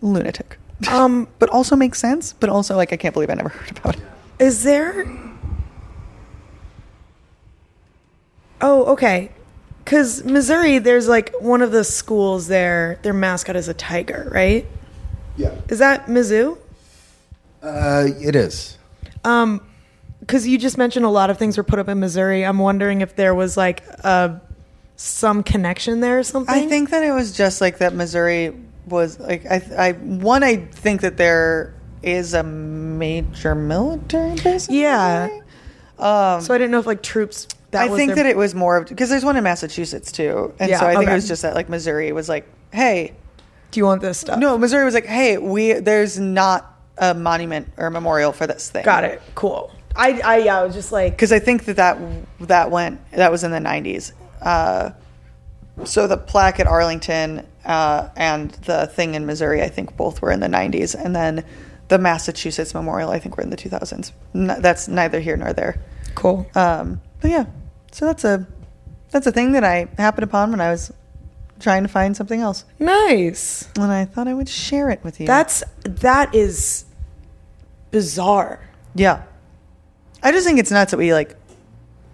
lunatic 0.00 0.58
Um, 0.88 1.26
but 1.40 1.48
also 1.50 1.74
makes 1.74 1.98
sense. 1.98 2.32
But 2.34 2.50
also, 2.50 2.76
like, 2.76 2.92
I 2.92 2.96
can't 2.96 3.12
believe 3.12 3.30
I 3.30 3.34
never 3.34 3.48
heard 3.58 3.78
about 3.78 3.96
it. 3.96 4.02
is 4.38 4.62
there? 4.62 5.06
Oh, 8.60 8.84
okay. 8.92 9.30
Because 9.84 10.24
Missouri, 10.24 10.78
there's 10.78 11.08
like 11.08 11.32
one 11.40 11.62
of 11.62 11.72
the 11.72 11.84
schools 11.84 12.46
there. 12.48 12.98
Their 13.02 13.12
mascot 13.14 13.56
is 13.56 13.68
a 13.68 13.74
tiger, 13.74 14.28
right? 14.32 14.66
Yeah. 15.36 15.54
Is 15.68 15.78
that 15.78 16.06
Mizzou? 16.06 16.58
Uh, 17.62 18.06
it 18.20 18.36
is. 18.36 18.76
Um, 19.24 19.60
because 20.20 20.46
you 20.46 20.58
just 20.58 20.76
mentioned 20.76 21.06
a 21.06 21.10
lot 21.10 21.30
of 21.30 21.38
things 21.38 21.56
were 21.56 21.62
put 21.62 21.78
up 21.78 21.88
in 21.88 22.00
Missouri. 22.00 22.44
I'm 22.44 22.58
wondering 22.58 23.00
if 23.00 23.16
there 23.16 23.34
was 23.34 23.56
like 23.56 23.82
uh 24.04 24.36
some 24.96 25.42
connection 25.42 26.00
there 26.00 26.18
or 26.18 26.22
something. 26.24 26.54
I 26.54 26.66
think 26.66 26.90
that 26.90 27.02
it 27.02 27.12
was 27.12 27.32
just 27.36 27.60
like 27.60 27.78
that. 27.78 27.94
Missouri 27.94 28.52
was 28.88 29.18
like 29.18 29.46
I. 29.46 29.62
I 29.76 29.92
one. 29.92 30.42
I 30.42 30.56
think 30.56 31.00
that 31.02 31.16
there 31.16 31.74
is 32.02 32.34
a 32.34 32.42
major 32.42 33.54
military 33.54 34.36
base. 34.40 34.68
Yeah. 34.68 35.28
Um, 35.98 36.40
so. 36.40 36.54
I 36.54 36.58
didn't 36.58 36.70
know 36.70 36.78
if 36.78 36.86
like 36.86 37.02
troops. 37.02 37.48
That 37.70 37.82
I 37.90 37.94
think 37.96 38.14
their- 38.14 38.24
that 38.24 38.26
it 38.26 38.36
was 38.36 38.54
more 38.54 38.78
of 38.78 38.88
because 38.88 39.10
there's 39.10 39.24
one 39.24 39.36
in 39.36 39.44
Massachusetts 39.44 40.10
too, 40.10 40.54
and 40.58 40.70
Yeah, 40.70 40.80
so 40.80 40.86
I 40.86 40.92
think 40.94 41.02
okay. 41.04 41.12
it 41.12 41.14
was 41.16 41.28
just 41.28 41.42
that 41.42 41.54
like 41.54 41.68
Missouri 41.68 42.12
was 42.12 42.26
like, 42.28 42.48
hey, 42.72 43.12
Do 43.72 43.80
you 43.80 43.84
want 43.84 44.00
this 44.00 44.16
stuff? 44.18 44.38
no, 44.38 44.56
Missouri 44.56 44.84
was 44.84 44.94
like, 44.94 45.04
hey, 45.06 45.36
we 45.36 45.74
there's 45.74 46.18
not 46.18 46.74
a 46.96 47.12
monument 47.12 47.70
or 47.76 47.86
a 47.86 47.90
memorial 47.90 48.32
for 48.32 48.46
this 48.46 48.70
thing. 48.70 48.84
Got 48.84 49.04
it. 49.04 49.20
Cool. 49.34 49.70
I, 49.94 50.20
I, 50.24 50.36
yeah, 50.38 50.60
I 50.60 50.64
was 50.64 50.74
just 50.74 50.92
like, 50.92 51.12
because 51.12 51.32
I 51.32 51.40
think 51.40 51.64
that, 51.66 51.76
that 51.76 51.98
that 52.40 52.70
went 52.70 53.00
that 53.12 53.30
was 53.30 53.44
in 53.44 53.50
the 53.50 53.58
90s. 53.58 54.12
Uh, 54.40 54.90
so 55.84 56.06
the 56.06 56.16
plaque 56.16 56.60
at 56.60 56.66
Arlington 56.66 57.46
uh, 57.68 58.08
and 58.16 58.50
the 58.50 58.86
thing 58.86 59.14
in 59.14 59.26
Missouri, 59.26 59.62
I 59.62 59.68
think 59.68 59.96
both 59.96 60.20
were 60.22 60.32
in 60.32 60.40
the 60.40 60.48
90s, 60.48 60.94
and 60.94 61.14
then 61.14 61.44
the 61.88 61.98
Massachusetts 61.98 62.74
Memorial, 62.74 63.10
I 63.10 63.18
think, 63.18 63.36
were 63.36 63.42
in 63.42 63.50
the 63.50 63.56
2000s. 63.56 64.12
N- 64.34 64.56
that's 64.60 64.88
neither 64.88 65.20
here 65.20 65.36
nor 65.36 65.52
there. 65.52 65.80
cool. 66.14 66.46
Um, 66.54 67.00
but 67.20 67.30
yeah, 67.30 67.46
so 67.92 68.06
that's 68.06 68.24
a 68.24 68.46
that's 69.10 69.26
a 69.26 69.32
thing 69.32 69.52
that 69.52 69.64
I 69.64 69.88
happened 69.96 70.24
upon 70.24 70.50
when 70.50 70.60
I 70.60 70.70
was 70.70 70.92
trying 71.60 71.82
to 71.82 71.88
find 71.88 72.16
something 72.16 72.40
else, 72.40 72.64
nice. 72.78 73.68
and 73.76 73.90
I 73.90 74.04
thought 74.04 74.28
I 74.28 74.34
would 74.34 74.48
share 74.48 74.90
it 74.90 75.02
with 75.02 75.20
you. 75.20 75.26
That's 75.26 75.62
that 75.84 76.34
is 76.34 76.84
bizarre. 77.90 78.60
Yeah. 78.94 79.22
I 80.22 80.32
just 80.32 80.46
think 80.46 80.58
it's 80.58 80.70
nuts 80.70 80.90
that 80.90 80.98
we 80.98 81.12
like 81.12 81.36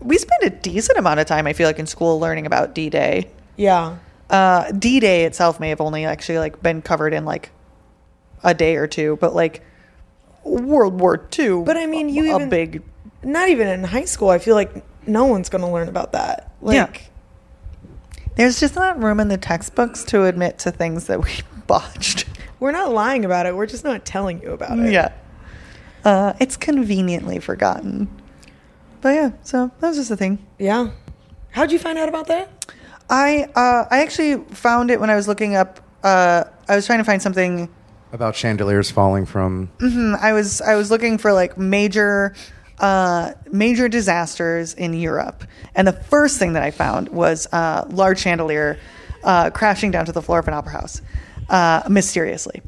we 0.01 0.19
spend 0.19 0.43
a 0.45 0.51
decent 0.51 0.99
amount 0.99 1.21
of 1.21 1.27
time 1.27 1.47
I 1.47 1.53
feel 1.53 1.67
like 1.67 1.79
in 1.79 1.87
school 1.87 2.21
learning 2.21 2.47
about 2.47 2.75
D-Day. 2.75 3.31
Yeah. 3.57 3.97
Uh 4.31 4.71
D-Day 4.73 5.25
itself 5.25 5.61
may 5.61 5.69
have 5.69 5.81
only 5.81 6.05
actually 6.05 6.39
like 6.39 6.63
been 6.63 6.81
covered 6.83 7.13
in 7.13 7.25
like 7.25 7.51
a 8.43 8.55
day 8.55 8.77
or 8.77 8.87
two, 8.87 9.17
but 9.21 9.35
like 9.35 9.63
World 10.45 11.01
War 11.01 11.27
II. 11.39 11.63
But 11.65 11.77
I 11.77 11.87
mean, 11.87 12.09
you 12.09 12.33
a 12.33 12.37
even- 12.37 12.49
big 12.49 12.83
Not 13.23 13.49
even 13.49 13.69
in 13.69 13.85
high 13.85 14.05
school. 14.05 14.31
I 14.31 14.39
feel 14.39 14.55
like 14.55 14.85
no 15.07 15.25
one's 15.27 15.49
going 15.49 15.63
to 15.63 15.69
learn 15.71 15.89
about 15.89 16.13
that. 16.13 16.53
Like, 16.63 16.75
Yeah. 16.75 17.11
There's 18.37 18.59
just 18.59 18.75
not 18.75 19.03
room 19.03 19.21
in 19.21 19.29
the 19.29 19.37
textbooks 19.37 20.03
to 20.07 20.25
admit 20.25 20.59
to 20.61 20.71
things 20.73 21.07
that 21.07 21.23
we 21.23 21.31
botched. 21.67 22.27
We're 22.61 22.73
not 22.73 22.93
lying 22.93 23.25
about 23.25 23.47
it. 23.47 23.55
We're 23.55 23.67
just 23.67 23.85
not 23.85 24.05
telling 24.05 24.43
you 24.43 24.51
about 24.53 24.79
it. 24.79 24.91
Yeah. 24.93 25.13
Uh, 26.05 26.33
it's 26.41 26.57
conveniently 26.57 27.39
forgotten. 27.39 28.09
But 29.01 29.15
yeah, 29.15 29.31
so 29.43 29.71
that 29.81 29.89
was 29.89 29.97
just 29.97 30.11
a 30.11 30.17
thing. 30.17 30.45
Yeah. 30.59 30.91
How'd 31.53 31.71
you 31.73 31.79
find 31.79 31.97
out 31.99 32.09
about 32.09 32.27
that? 32.27 32.51
I 33.11 33.45
uh, 33.55 33.87
I 33.91 34.03
actually 34.03 34.37
found 34.55 34.91
it 34.91 35.01
when 35.01 35.11
I 35.11 35.17
was 35.17 35.29
looking 35.29 35.55
up. 35.55 35.81
Uh, 36.03 36.45
I 36.69 36.77
was 36.77 36.87
trying 36.87 36.99
to 36.99 37.05
find 37.05 37.21
something. 37.21 37.69
About 38.13 38.37
chandeliers 38.37 38.91
falling 38.91 39.27
from. 39.27 39.67
hmm, 39.81 40.15
I 40.21 40.33
was 40.33 40.61
I 40.61 40.77
was 40.77 40.91
looking 40.91 41.19
for 41.19 41.33
like 41.33 41.59
major 41.59 42.35
uh, 42.79 43.33
major 43.51 43.89
disasters 43.89 44.75
in 44.75 44.95
Europe, 44.95 45.45
and 45.75 45.87
the 45.87 45.93
first 45.93 46.39
thing 46.39 46.53
that 46.53 46.63
I 46.63 46.71
found 46.71 47.09
was 47.09 47.47
uh, 47.53 47.85
large 47.91 48.21
chandelier 48.21 48.79
uh, 49.25 49.51
crashing 49.51 49.91
down 49.91 50.07
to 50.07 50.13
the 50.13 50.23
floor 50.23 50.39
of 50.39 50.49
an 50.49 50.55
opera 50.55 50.73
house 50.73 51.03
uh, 51.49 51.83
mysteriously. 51.89 52.63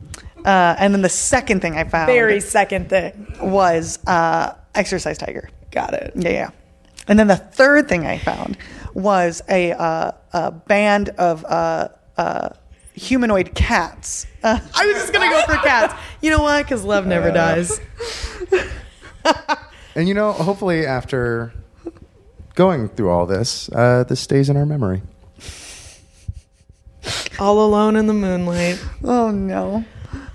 Uh, 0.45 0.77
and 0.79 0.95
then 0.95 1.03
the 1.03 1.09
second 1.09 1.61
thing 1.61 1.77
I 1.77 1.85
found 1.85 2.07
Very 2.07 2.41
second 2.41 2.89
thing. 2.89 3.35
was 3.41 3.99
uh, 4.07 4.55
exercise 4.75 5.19
tiger. 5.19 5.51
Got 5.73 5.95
it. 5.95 6.13
Yeah, 6.15 6.31
yeah. 6.31 6.51
And 7.09 7.19
then 7.19 7.27
the 7.27 7.37
third 7.37 7.89
thing 7.89 8.07
I 8.07 8.19
found 8.19 8.57
was 8.97 9.43
a, 9.49 9.73
uh, 9.73 10.13
a 10.33 10.51
band 10.51 11.11
of 11.11 11.45
uh, 11.45 11.89
uh, 12.17 12.49
humanoid 12.95 13.55
cats. 13.55 14.27
Uh, 14.43 14.59
I 14.75 14.87
was 14.87 14.97
just 14.97 15.13
gonna 15.13 15.29
go 15.31 15.43
for 15.43 15.57
cats. 15.57 15.95
You 16.23 16.31
know 16.31 16.43
why? 16.43 16.63
Because 16.63 16.83
love 16.83 17.07
never 17.07 17.31
dies. 17.31 17.81
And 19.97 20.07
you 20.07 20.13
know, 20.13 20.31
hopefully, 20.33 20.85
after 20.85 21.55
going 22.55 22.91
through 22.91 23.09
all 23.09 23.25
this, 23.25 23.71
uh, 23.71 24.05
this 24.07 24.21
stays 24.21 24.51
in 24.51 24.57
our 24.59 24.67
memory. 24.67 25.01
All 27.39 27.65
alone 27.65 27.97
in 27.97 28.07
the 28.07 28.13
moonlight. 28.13 28.79
oh 29.03 29.31
no. 29.31 29.87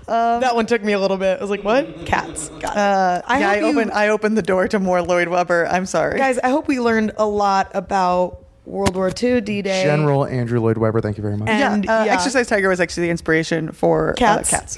that 0.08 0.56
one 0.56 0.66
took 0.66 0.82
me 0.82 0.92
a 0.94 0.98
little 0.98 1.16
bit. 1.16 1.38
I 1.38 1.40
was 1.40 1.48
like, 1.48 1.62
"What? 1.62 2.04
Cats?" 2.06 2.48
Got 2.48 2.72
it. 2.72 2.76
Uh, 2.76 3.22
I 3.24 3.38
yeah, 3.38 3.50
I 3.50 3.54
hope 3.60 3.62
you- 3.62 3.78
opened. 3.78 3.92
I 3.92 4.08
opened 4.08 4.36
the 4.36 4.42
door 4.42 4.66
to 4.66 4.80
more 4.80 5.00
Lloyd 5.00 5.28
Webber. 5.28 5.66
I'm 5.68 5.86
sorry, 5.86 6.18
Guys, 6.18 6.38
I 6.40 6.48
hope 6.48 6.66
we 6.66 6.80
learned 6.80 7.12
a 7.16 7.24
lot 7.24 7.70
about 7.72 8.41
World 8.64 8.94
War 8.94 9.08
II, 9.20 9.40
D-Day. 9.40 9.82
General 9.82 10.24
Andrew 10.26 10.60
Lloyd 10.60 10.78
Webber, 10.78 11.00
thank 11.00 11.16
you 11.16 11.22
very 11.22 11.36
much. 11.36 11.48
And- 11.48 11.84
yeah, 11.84 12.00
uh, 12.00 12.04
yeah. 12.04 12.12
Exercise 12.14 12.46
Tiger 12.46 12.68
was 12.68 12.80
actually 12.80 13.04
the 13.06 13.10
inspiration 13.10 13.72
for 13.72 14.12
Cats. 14.14 14.52
Uh, 14.52 14.56
cats. 14.56 14.76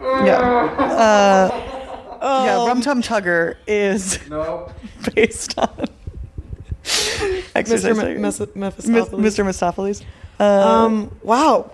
Yeah. 0.00 0.38
Uh, 2.20 2.44
yeah, 2.44 2.66
Rum 2.66 2.80
Tum 2.80 3.02
Tugger 3.02 3.56
is 3.66 4.18
no 4.30 4.70
based 5.14 5.58
on 5.58 5.68
Exercise 7.54 7.96
Mr. 7.96 8.00
Tiger. 8.00 8.18
Mes- 8.20 8.54
Mephistopheles. 8.54 9.10
Mr. 9.10 9.44
Mistoffelees. 9.44 10.02
Uh, 10.40 10.44
Um, 10.84 11.16
wow, 11.22 11.70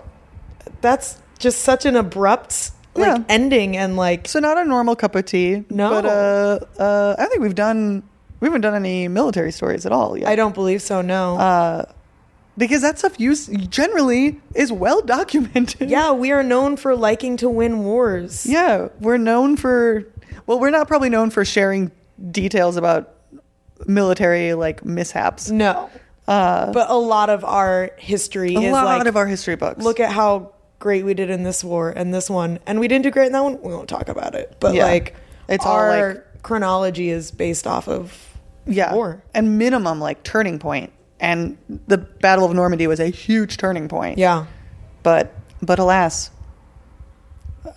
that's 0.81 1.17
just 1.39 1.61
such 1.61 1.85
an 1.85 1.95
abrupt 1.95 2.71
like 2.95 3.05
Yeah. 3.17 3.23
ending 3.29 3.77
and 3.77 3.95
like 3.95 4.27
so 4.27 4.39
not 4.39 4.57
a 4.57 4.65
normal 4.65 4.95
cup 4.95 5.15
of 5.15 5.25
tea. 5.25 5.63
No. 5.69 5.89
but 5.89 6.05
uh, 6.05 6.59
uh, 6.81 7.15
I 7.17 7.25
think 7.27 7.41
we've 7.41 7.55
done. 7.55 8.03
We 8.39 8.47
haven't 8.47 8.61
done 8.61 8.75
any 8.75 9.07
military 9.07 9.51
stories 9.51 9.85
at 9.85 9.91
all 9.91 10.17
yet. 10.17 10.27
I 10.29 10.35
don't 10.35 10.53
believe 10.55 10.81
so. 10.81 11.01
No. 11.01 11.37
Uh, 11.37 11.85
because 12.57 12.81
that 12.81 12.99
stuff 12.99 13.19
use 13.19 13.47
generally 13.47 14.39
is 14.55 14.71
well 14.71 15.01
documented. 15.01 15.89
yeah, 15.89 16.11
we 16.11 16.31
are 16.31 16.43
known 16.43 16.75
for 16.77 16.95
liking 16.95 17.37
to 17.37 17.49
win 17.49 17.83
wars. 17.83 18.45
Yeah, 18.45 18.89
we're 18.99 19.17
known 19.17 19.55
for. 19.57 20.05
Well, 20.45 20.59
we're 20.59 20.69
not 20.71 20.87
probably 20.87 21.09
known 21.09 21.29
for 21.29 21.45
sharing 21.45 21.91
details 22.31 22.75
about 22.75 23.13
military 23.87 24.53
like 24.53 24.83
mishaps. 24.85 25.49
No. 25.49 25.89
Uh, 26.27 26.71
But 26.73 26.89
a 26.89 26.95
lot 26.97 27.29
of 27.29 27.43
our 27.43 27.91
history 27.97 28.55
a 28.55 28.71
lot 28.71 28.85
like 28.85 29.07
of 29.07 29.15
our 29.17 29.25
history 29.25 29.55
books. 29.55 29.83
look 29.83 29.99
at 29.99 30.11
how 30.11 30.53
great 30.79 31.03
we 31.03 31.13
did 31.13 31.29
in 31.29 31.43
this 31.43 31.63
war 31.63 31.89
and 31.89 32.13
this 32.13 32.29
one, 32.29 32.59
and 32.67 32.79
we 32.79 32.87
didn't 32.87 33.03
do 33.03 33.11
great 33.11 33.27
in 33.27 33.31
that 33.33 33.43
one. 33.43 33.59
We 33.61 33.73
won't 33.73 33.89
talk 33.89 34.09
about 34.09 34.35
it. 34.35 34.55
But 34.59 34.75
Yeah. 34.75 34.83
like, 34.85 35.15
It's 35.47 35.65
all, 35.65 35.75
our 35.77 36.07
like- 36.09 36.43
chronology 36.43 37.09
is 37.09 37.31
based 37.31 37.65
off 37.67 37.87
of 37.87 38.28
yeah, 38.65 38.93
war. 38.93 39.21
and 39.33 39.57
minimum 39.57 39.99
like 39.99 40.23
turning 40.23 40.59
point. 40.59 40.91
And 41.21 41.57
the 41.87 41.97
Battle 41.97 42.45
of 42.45 42.53
Normandy 42.53 42.87
was 42.87 42.99
a 43.01 43.07
huge 43.07 43.57
turning 43.57 43.87
point. 43.89 44.17
Yeah. 44.17 44.45
but 45.03 45.33
but 45.61 45.77
alas, 45.77 46.31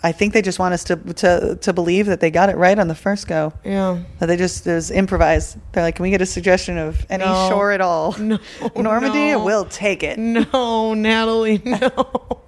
I 0.01 0.13
think 0.13 0.31
they 0.33 0.41
just 0.41 0.59
want 0.59 0.73
us 0.73 0.85
to 0.85 0.95
to 0.95 1.57
to 1.59 1.73
believe 1.73 2.05
that 2.05 2.21
they 2.21 2.31
got 2.31 2.47
it 2.49 2.55
right 2.55 2.79
on 2.79 2.87
the 2.87 2.95
first 2.95 3.27
go. 3.27 3.51
Yeah. 3.65 3.99
That 4.19 4.27
they 4.27 4.37
just 4.37 4.63
there's 4.63 4.89
improvised. 4.91 5.57
They're 5.73 5.83
like, 5.83 5.95
can 5.97 6.03
we 6.03 6.09
get 6.09 6.21
a 6.21 6.25
suggestion 6.25 6.77
of 6.77 7.05
any 7.09 7.25
No. 7.25 7.49
shore 7.49 7.71
at 7.73 7.81
all? 7.81 8.13
No, 8.17 8.39
Normandy, 8.77 9.31
no. 9.31 9.43
we'll 9.43 9.65
take 9.65 10.03
it. 10.03 10.17
No, 10.17 10.93
Natalie, 10.93 11.61
no. 11.65 12.41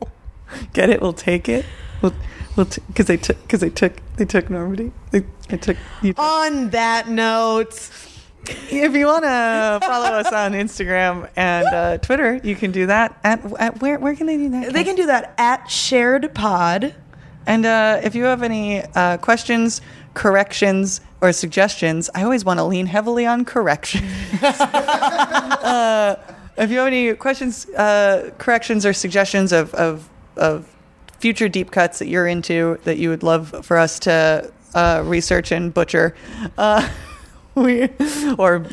Get 0.71 0.89
it? 0.89 1.01
We'll 1.01 1.11
take 1.11 1.49
it. 1.49 1.65
We'll 2.01 2.13
we'll 2.55 2.67
because 2.87 3.07
they 3.07 3.17
took 3.17 3.41
because 3.41 3.59
they 3.59 3.69
took 3.69 3.93
they 4.15 4.23
took 4.25 4.49
Normandy. 4.49 4.93
They, 5.11 5.25
they 5.49 5.57
took 5.57 5.75
you. 6.01 6.13
Took, 6.13 6.23
On 6.23 6.69
that 6.69 7.09
note, 7.09 7.89
if 8.49 8.93
you 8.93 9.05
want 9.05 9.23
to 9.23 9.79
follow 9.85 10.07
us 10.07 10.31
on 10.31 10.53
Instagram 10.53 11.29
and 11.35 11.67
uh, 11.67 11.97
Twitter, 11.99 12.39
you 12.43 12.55
can 12.55 12.71
do 12.71 12.85
that. 12.87 13.19
At, 13.23 13.43
at 13.59 13.81
where 13.81 13.99
where 13.99 14.15
can 14.15 14.27
they 14.27 14.37
do 14.37 14.49
that? 14.49 14.73
they 14.73 14.83
can 14.83 14.95
do 14.95 15.05
that 15.07 15.33
at 15.37 15.69
Shared 15.69 16.33
Pod. 16.33 16.95
And 17.47 17.65
uh, 17.65 18.01
if 18.03 18.15
you 18.15 18.23
have 18.23 18.41
any 18.41 18.81
uh, 18.95 19.17
questions, 19.17 19.81
corrections, 20.15 21.01
or 21.21 21.31
suggestions, 21.31 22.09
I 22.15 22.23
always 22.23 22.43
want 22.43 22.59
to 22.59 22.63
lean 22.63 22.87
heavily 22.87 23.25
on 23.25 23.45
corrections. 23.45 24.03
uh, 24.41 26.15
if 26.57 26.71
you 26.71 26.79
have 26.79 26.87
any 26.87 27.13
questions, 27.13 27.67
uh, 27.69 28.31
corrections, 28.37 28.85
or 28.85 28.93
suggestions 28.93 29.51
of, 29.51 29.73
of, 29.75 30.09
of 30.37 30.73
future 31.19 31.49
deep 31.49 31.71
cuts 31.71 31.99
that 31.99 32.07
you're 32.07 32.27
into 32.27 32.79
that 32.83 32.97
you 32.97 33.09
would 33.09 33.23
love 33.23 33.65
for 33.65 33.77
us 33.77 33.99
to 33.99 34.51
uh, 34.73 35.03
research 35.05 35.51
and 35.51 35.73
butcher, 35.73 36.15
uh, 36.57 36.87
we 37.63 37.89
or 38.37 38.65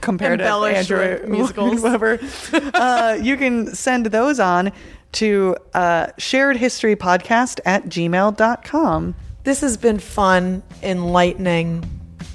compare 0.00 0.36
to 0.36 0.42
Embellish 0.42 0.76
Andrew 0.76 0.98
with 0.98 1.28
musicals. 1.28 1.80
whoever, 1.80 2.18
uh, 2.74 3.18
you 3.20 3.36
can 3.36 3.74
send 3.74 4.06
those 4.06 4.40
on 4.40 4.72
to 5.12 5.56
uh, 5.74 6.08
shared 6.18 6.56
history 6.56 6.96
podcast 6.96 7.60
at 7.64 7.84
gmail.com. 7.84 9.14
This 9.44 9.60
has 9.60 9.76
been 9.76 9.98
fun, 9.98 10.62
enlightening. 10.82 11.84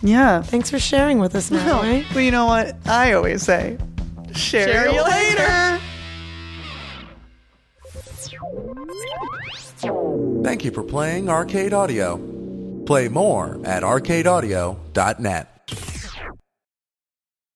Yeah. 0.02 0.42
Thanks 0.42 0.70
for 0.70 0.80
sharing 0.80 1.20
with 1.20 1.36
us, 1.36 1.52
Natalie. 1.52 2.06
Well, 2.14 2.22
you 2.24 2.32
know 2.32 2.46
what 2.46 2.76
I 2.88 3.14
always 3.14 3.44
say? 3.44 3.78
Share, 4.34 4.90
you 4.92 5.04
later. 5.04 5.80
Thank 10.44 10.64
you 10.64 10.72
for 10.72 10.84
playing 10.84 11.30
Arcade 11.30 11.74
Audio. 11.74 12.18
Play 12.86 13.10
more 13.10 13.60
at 13.64 13.84
arcadeaudio.net. 13.84 15.51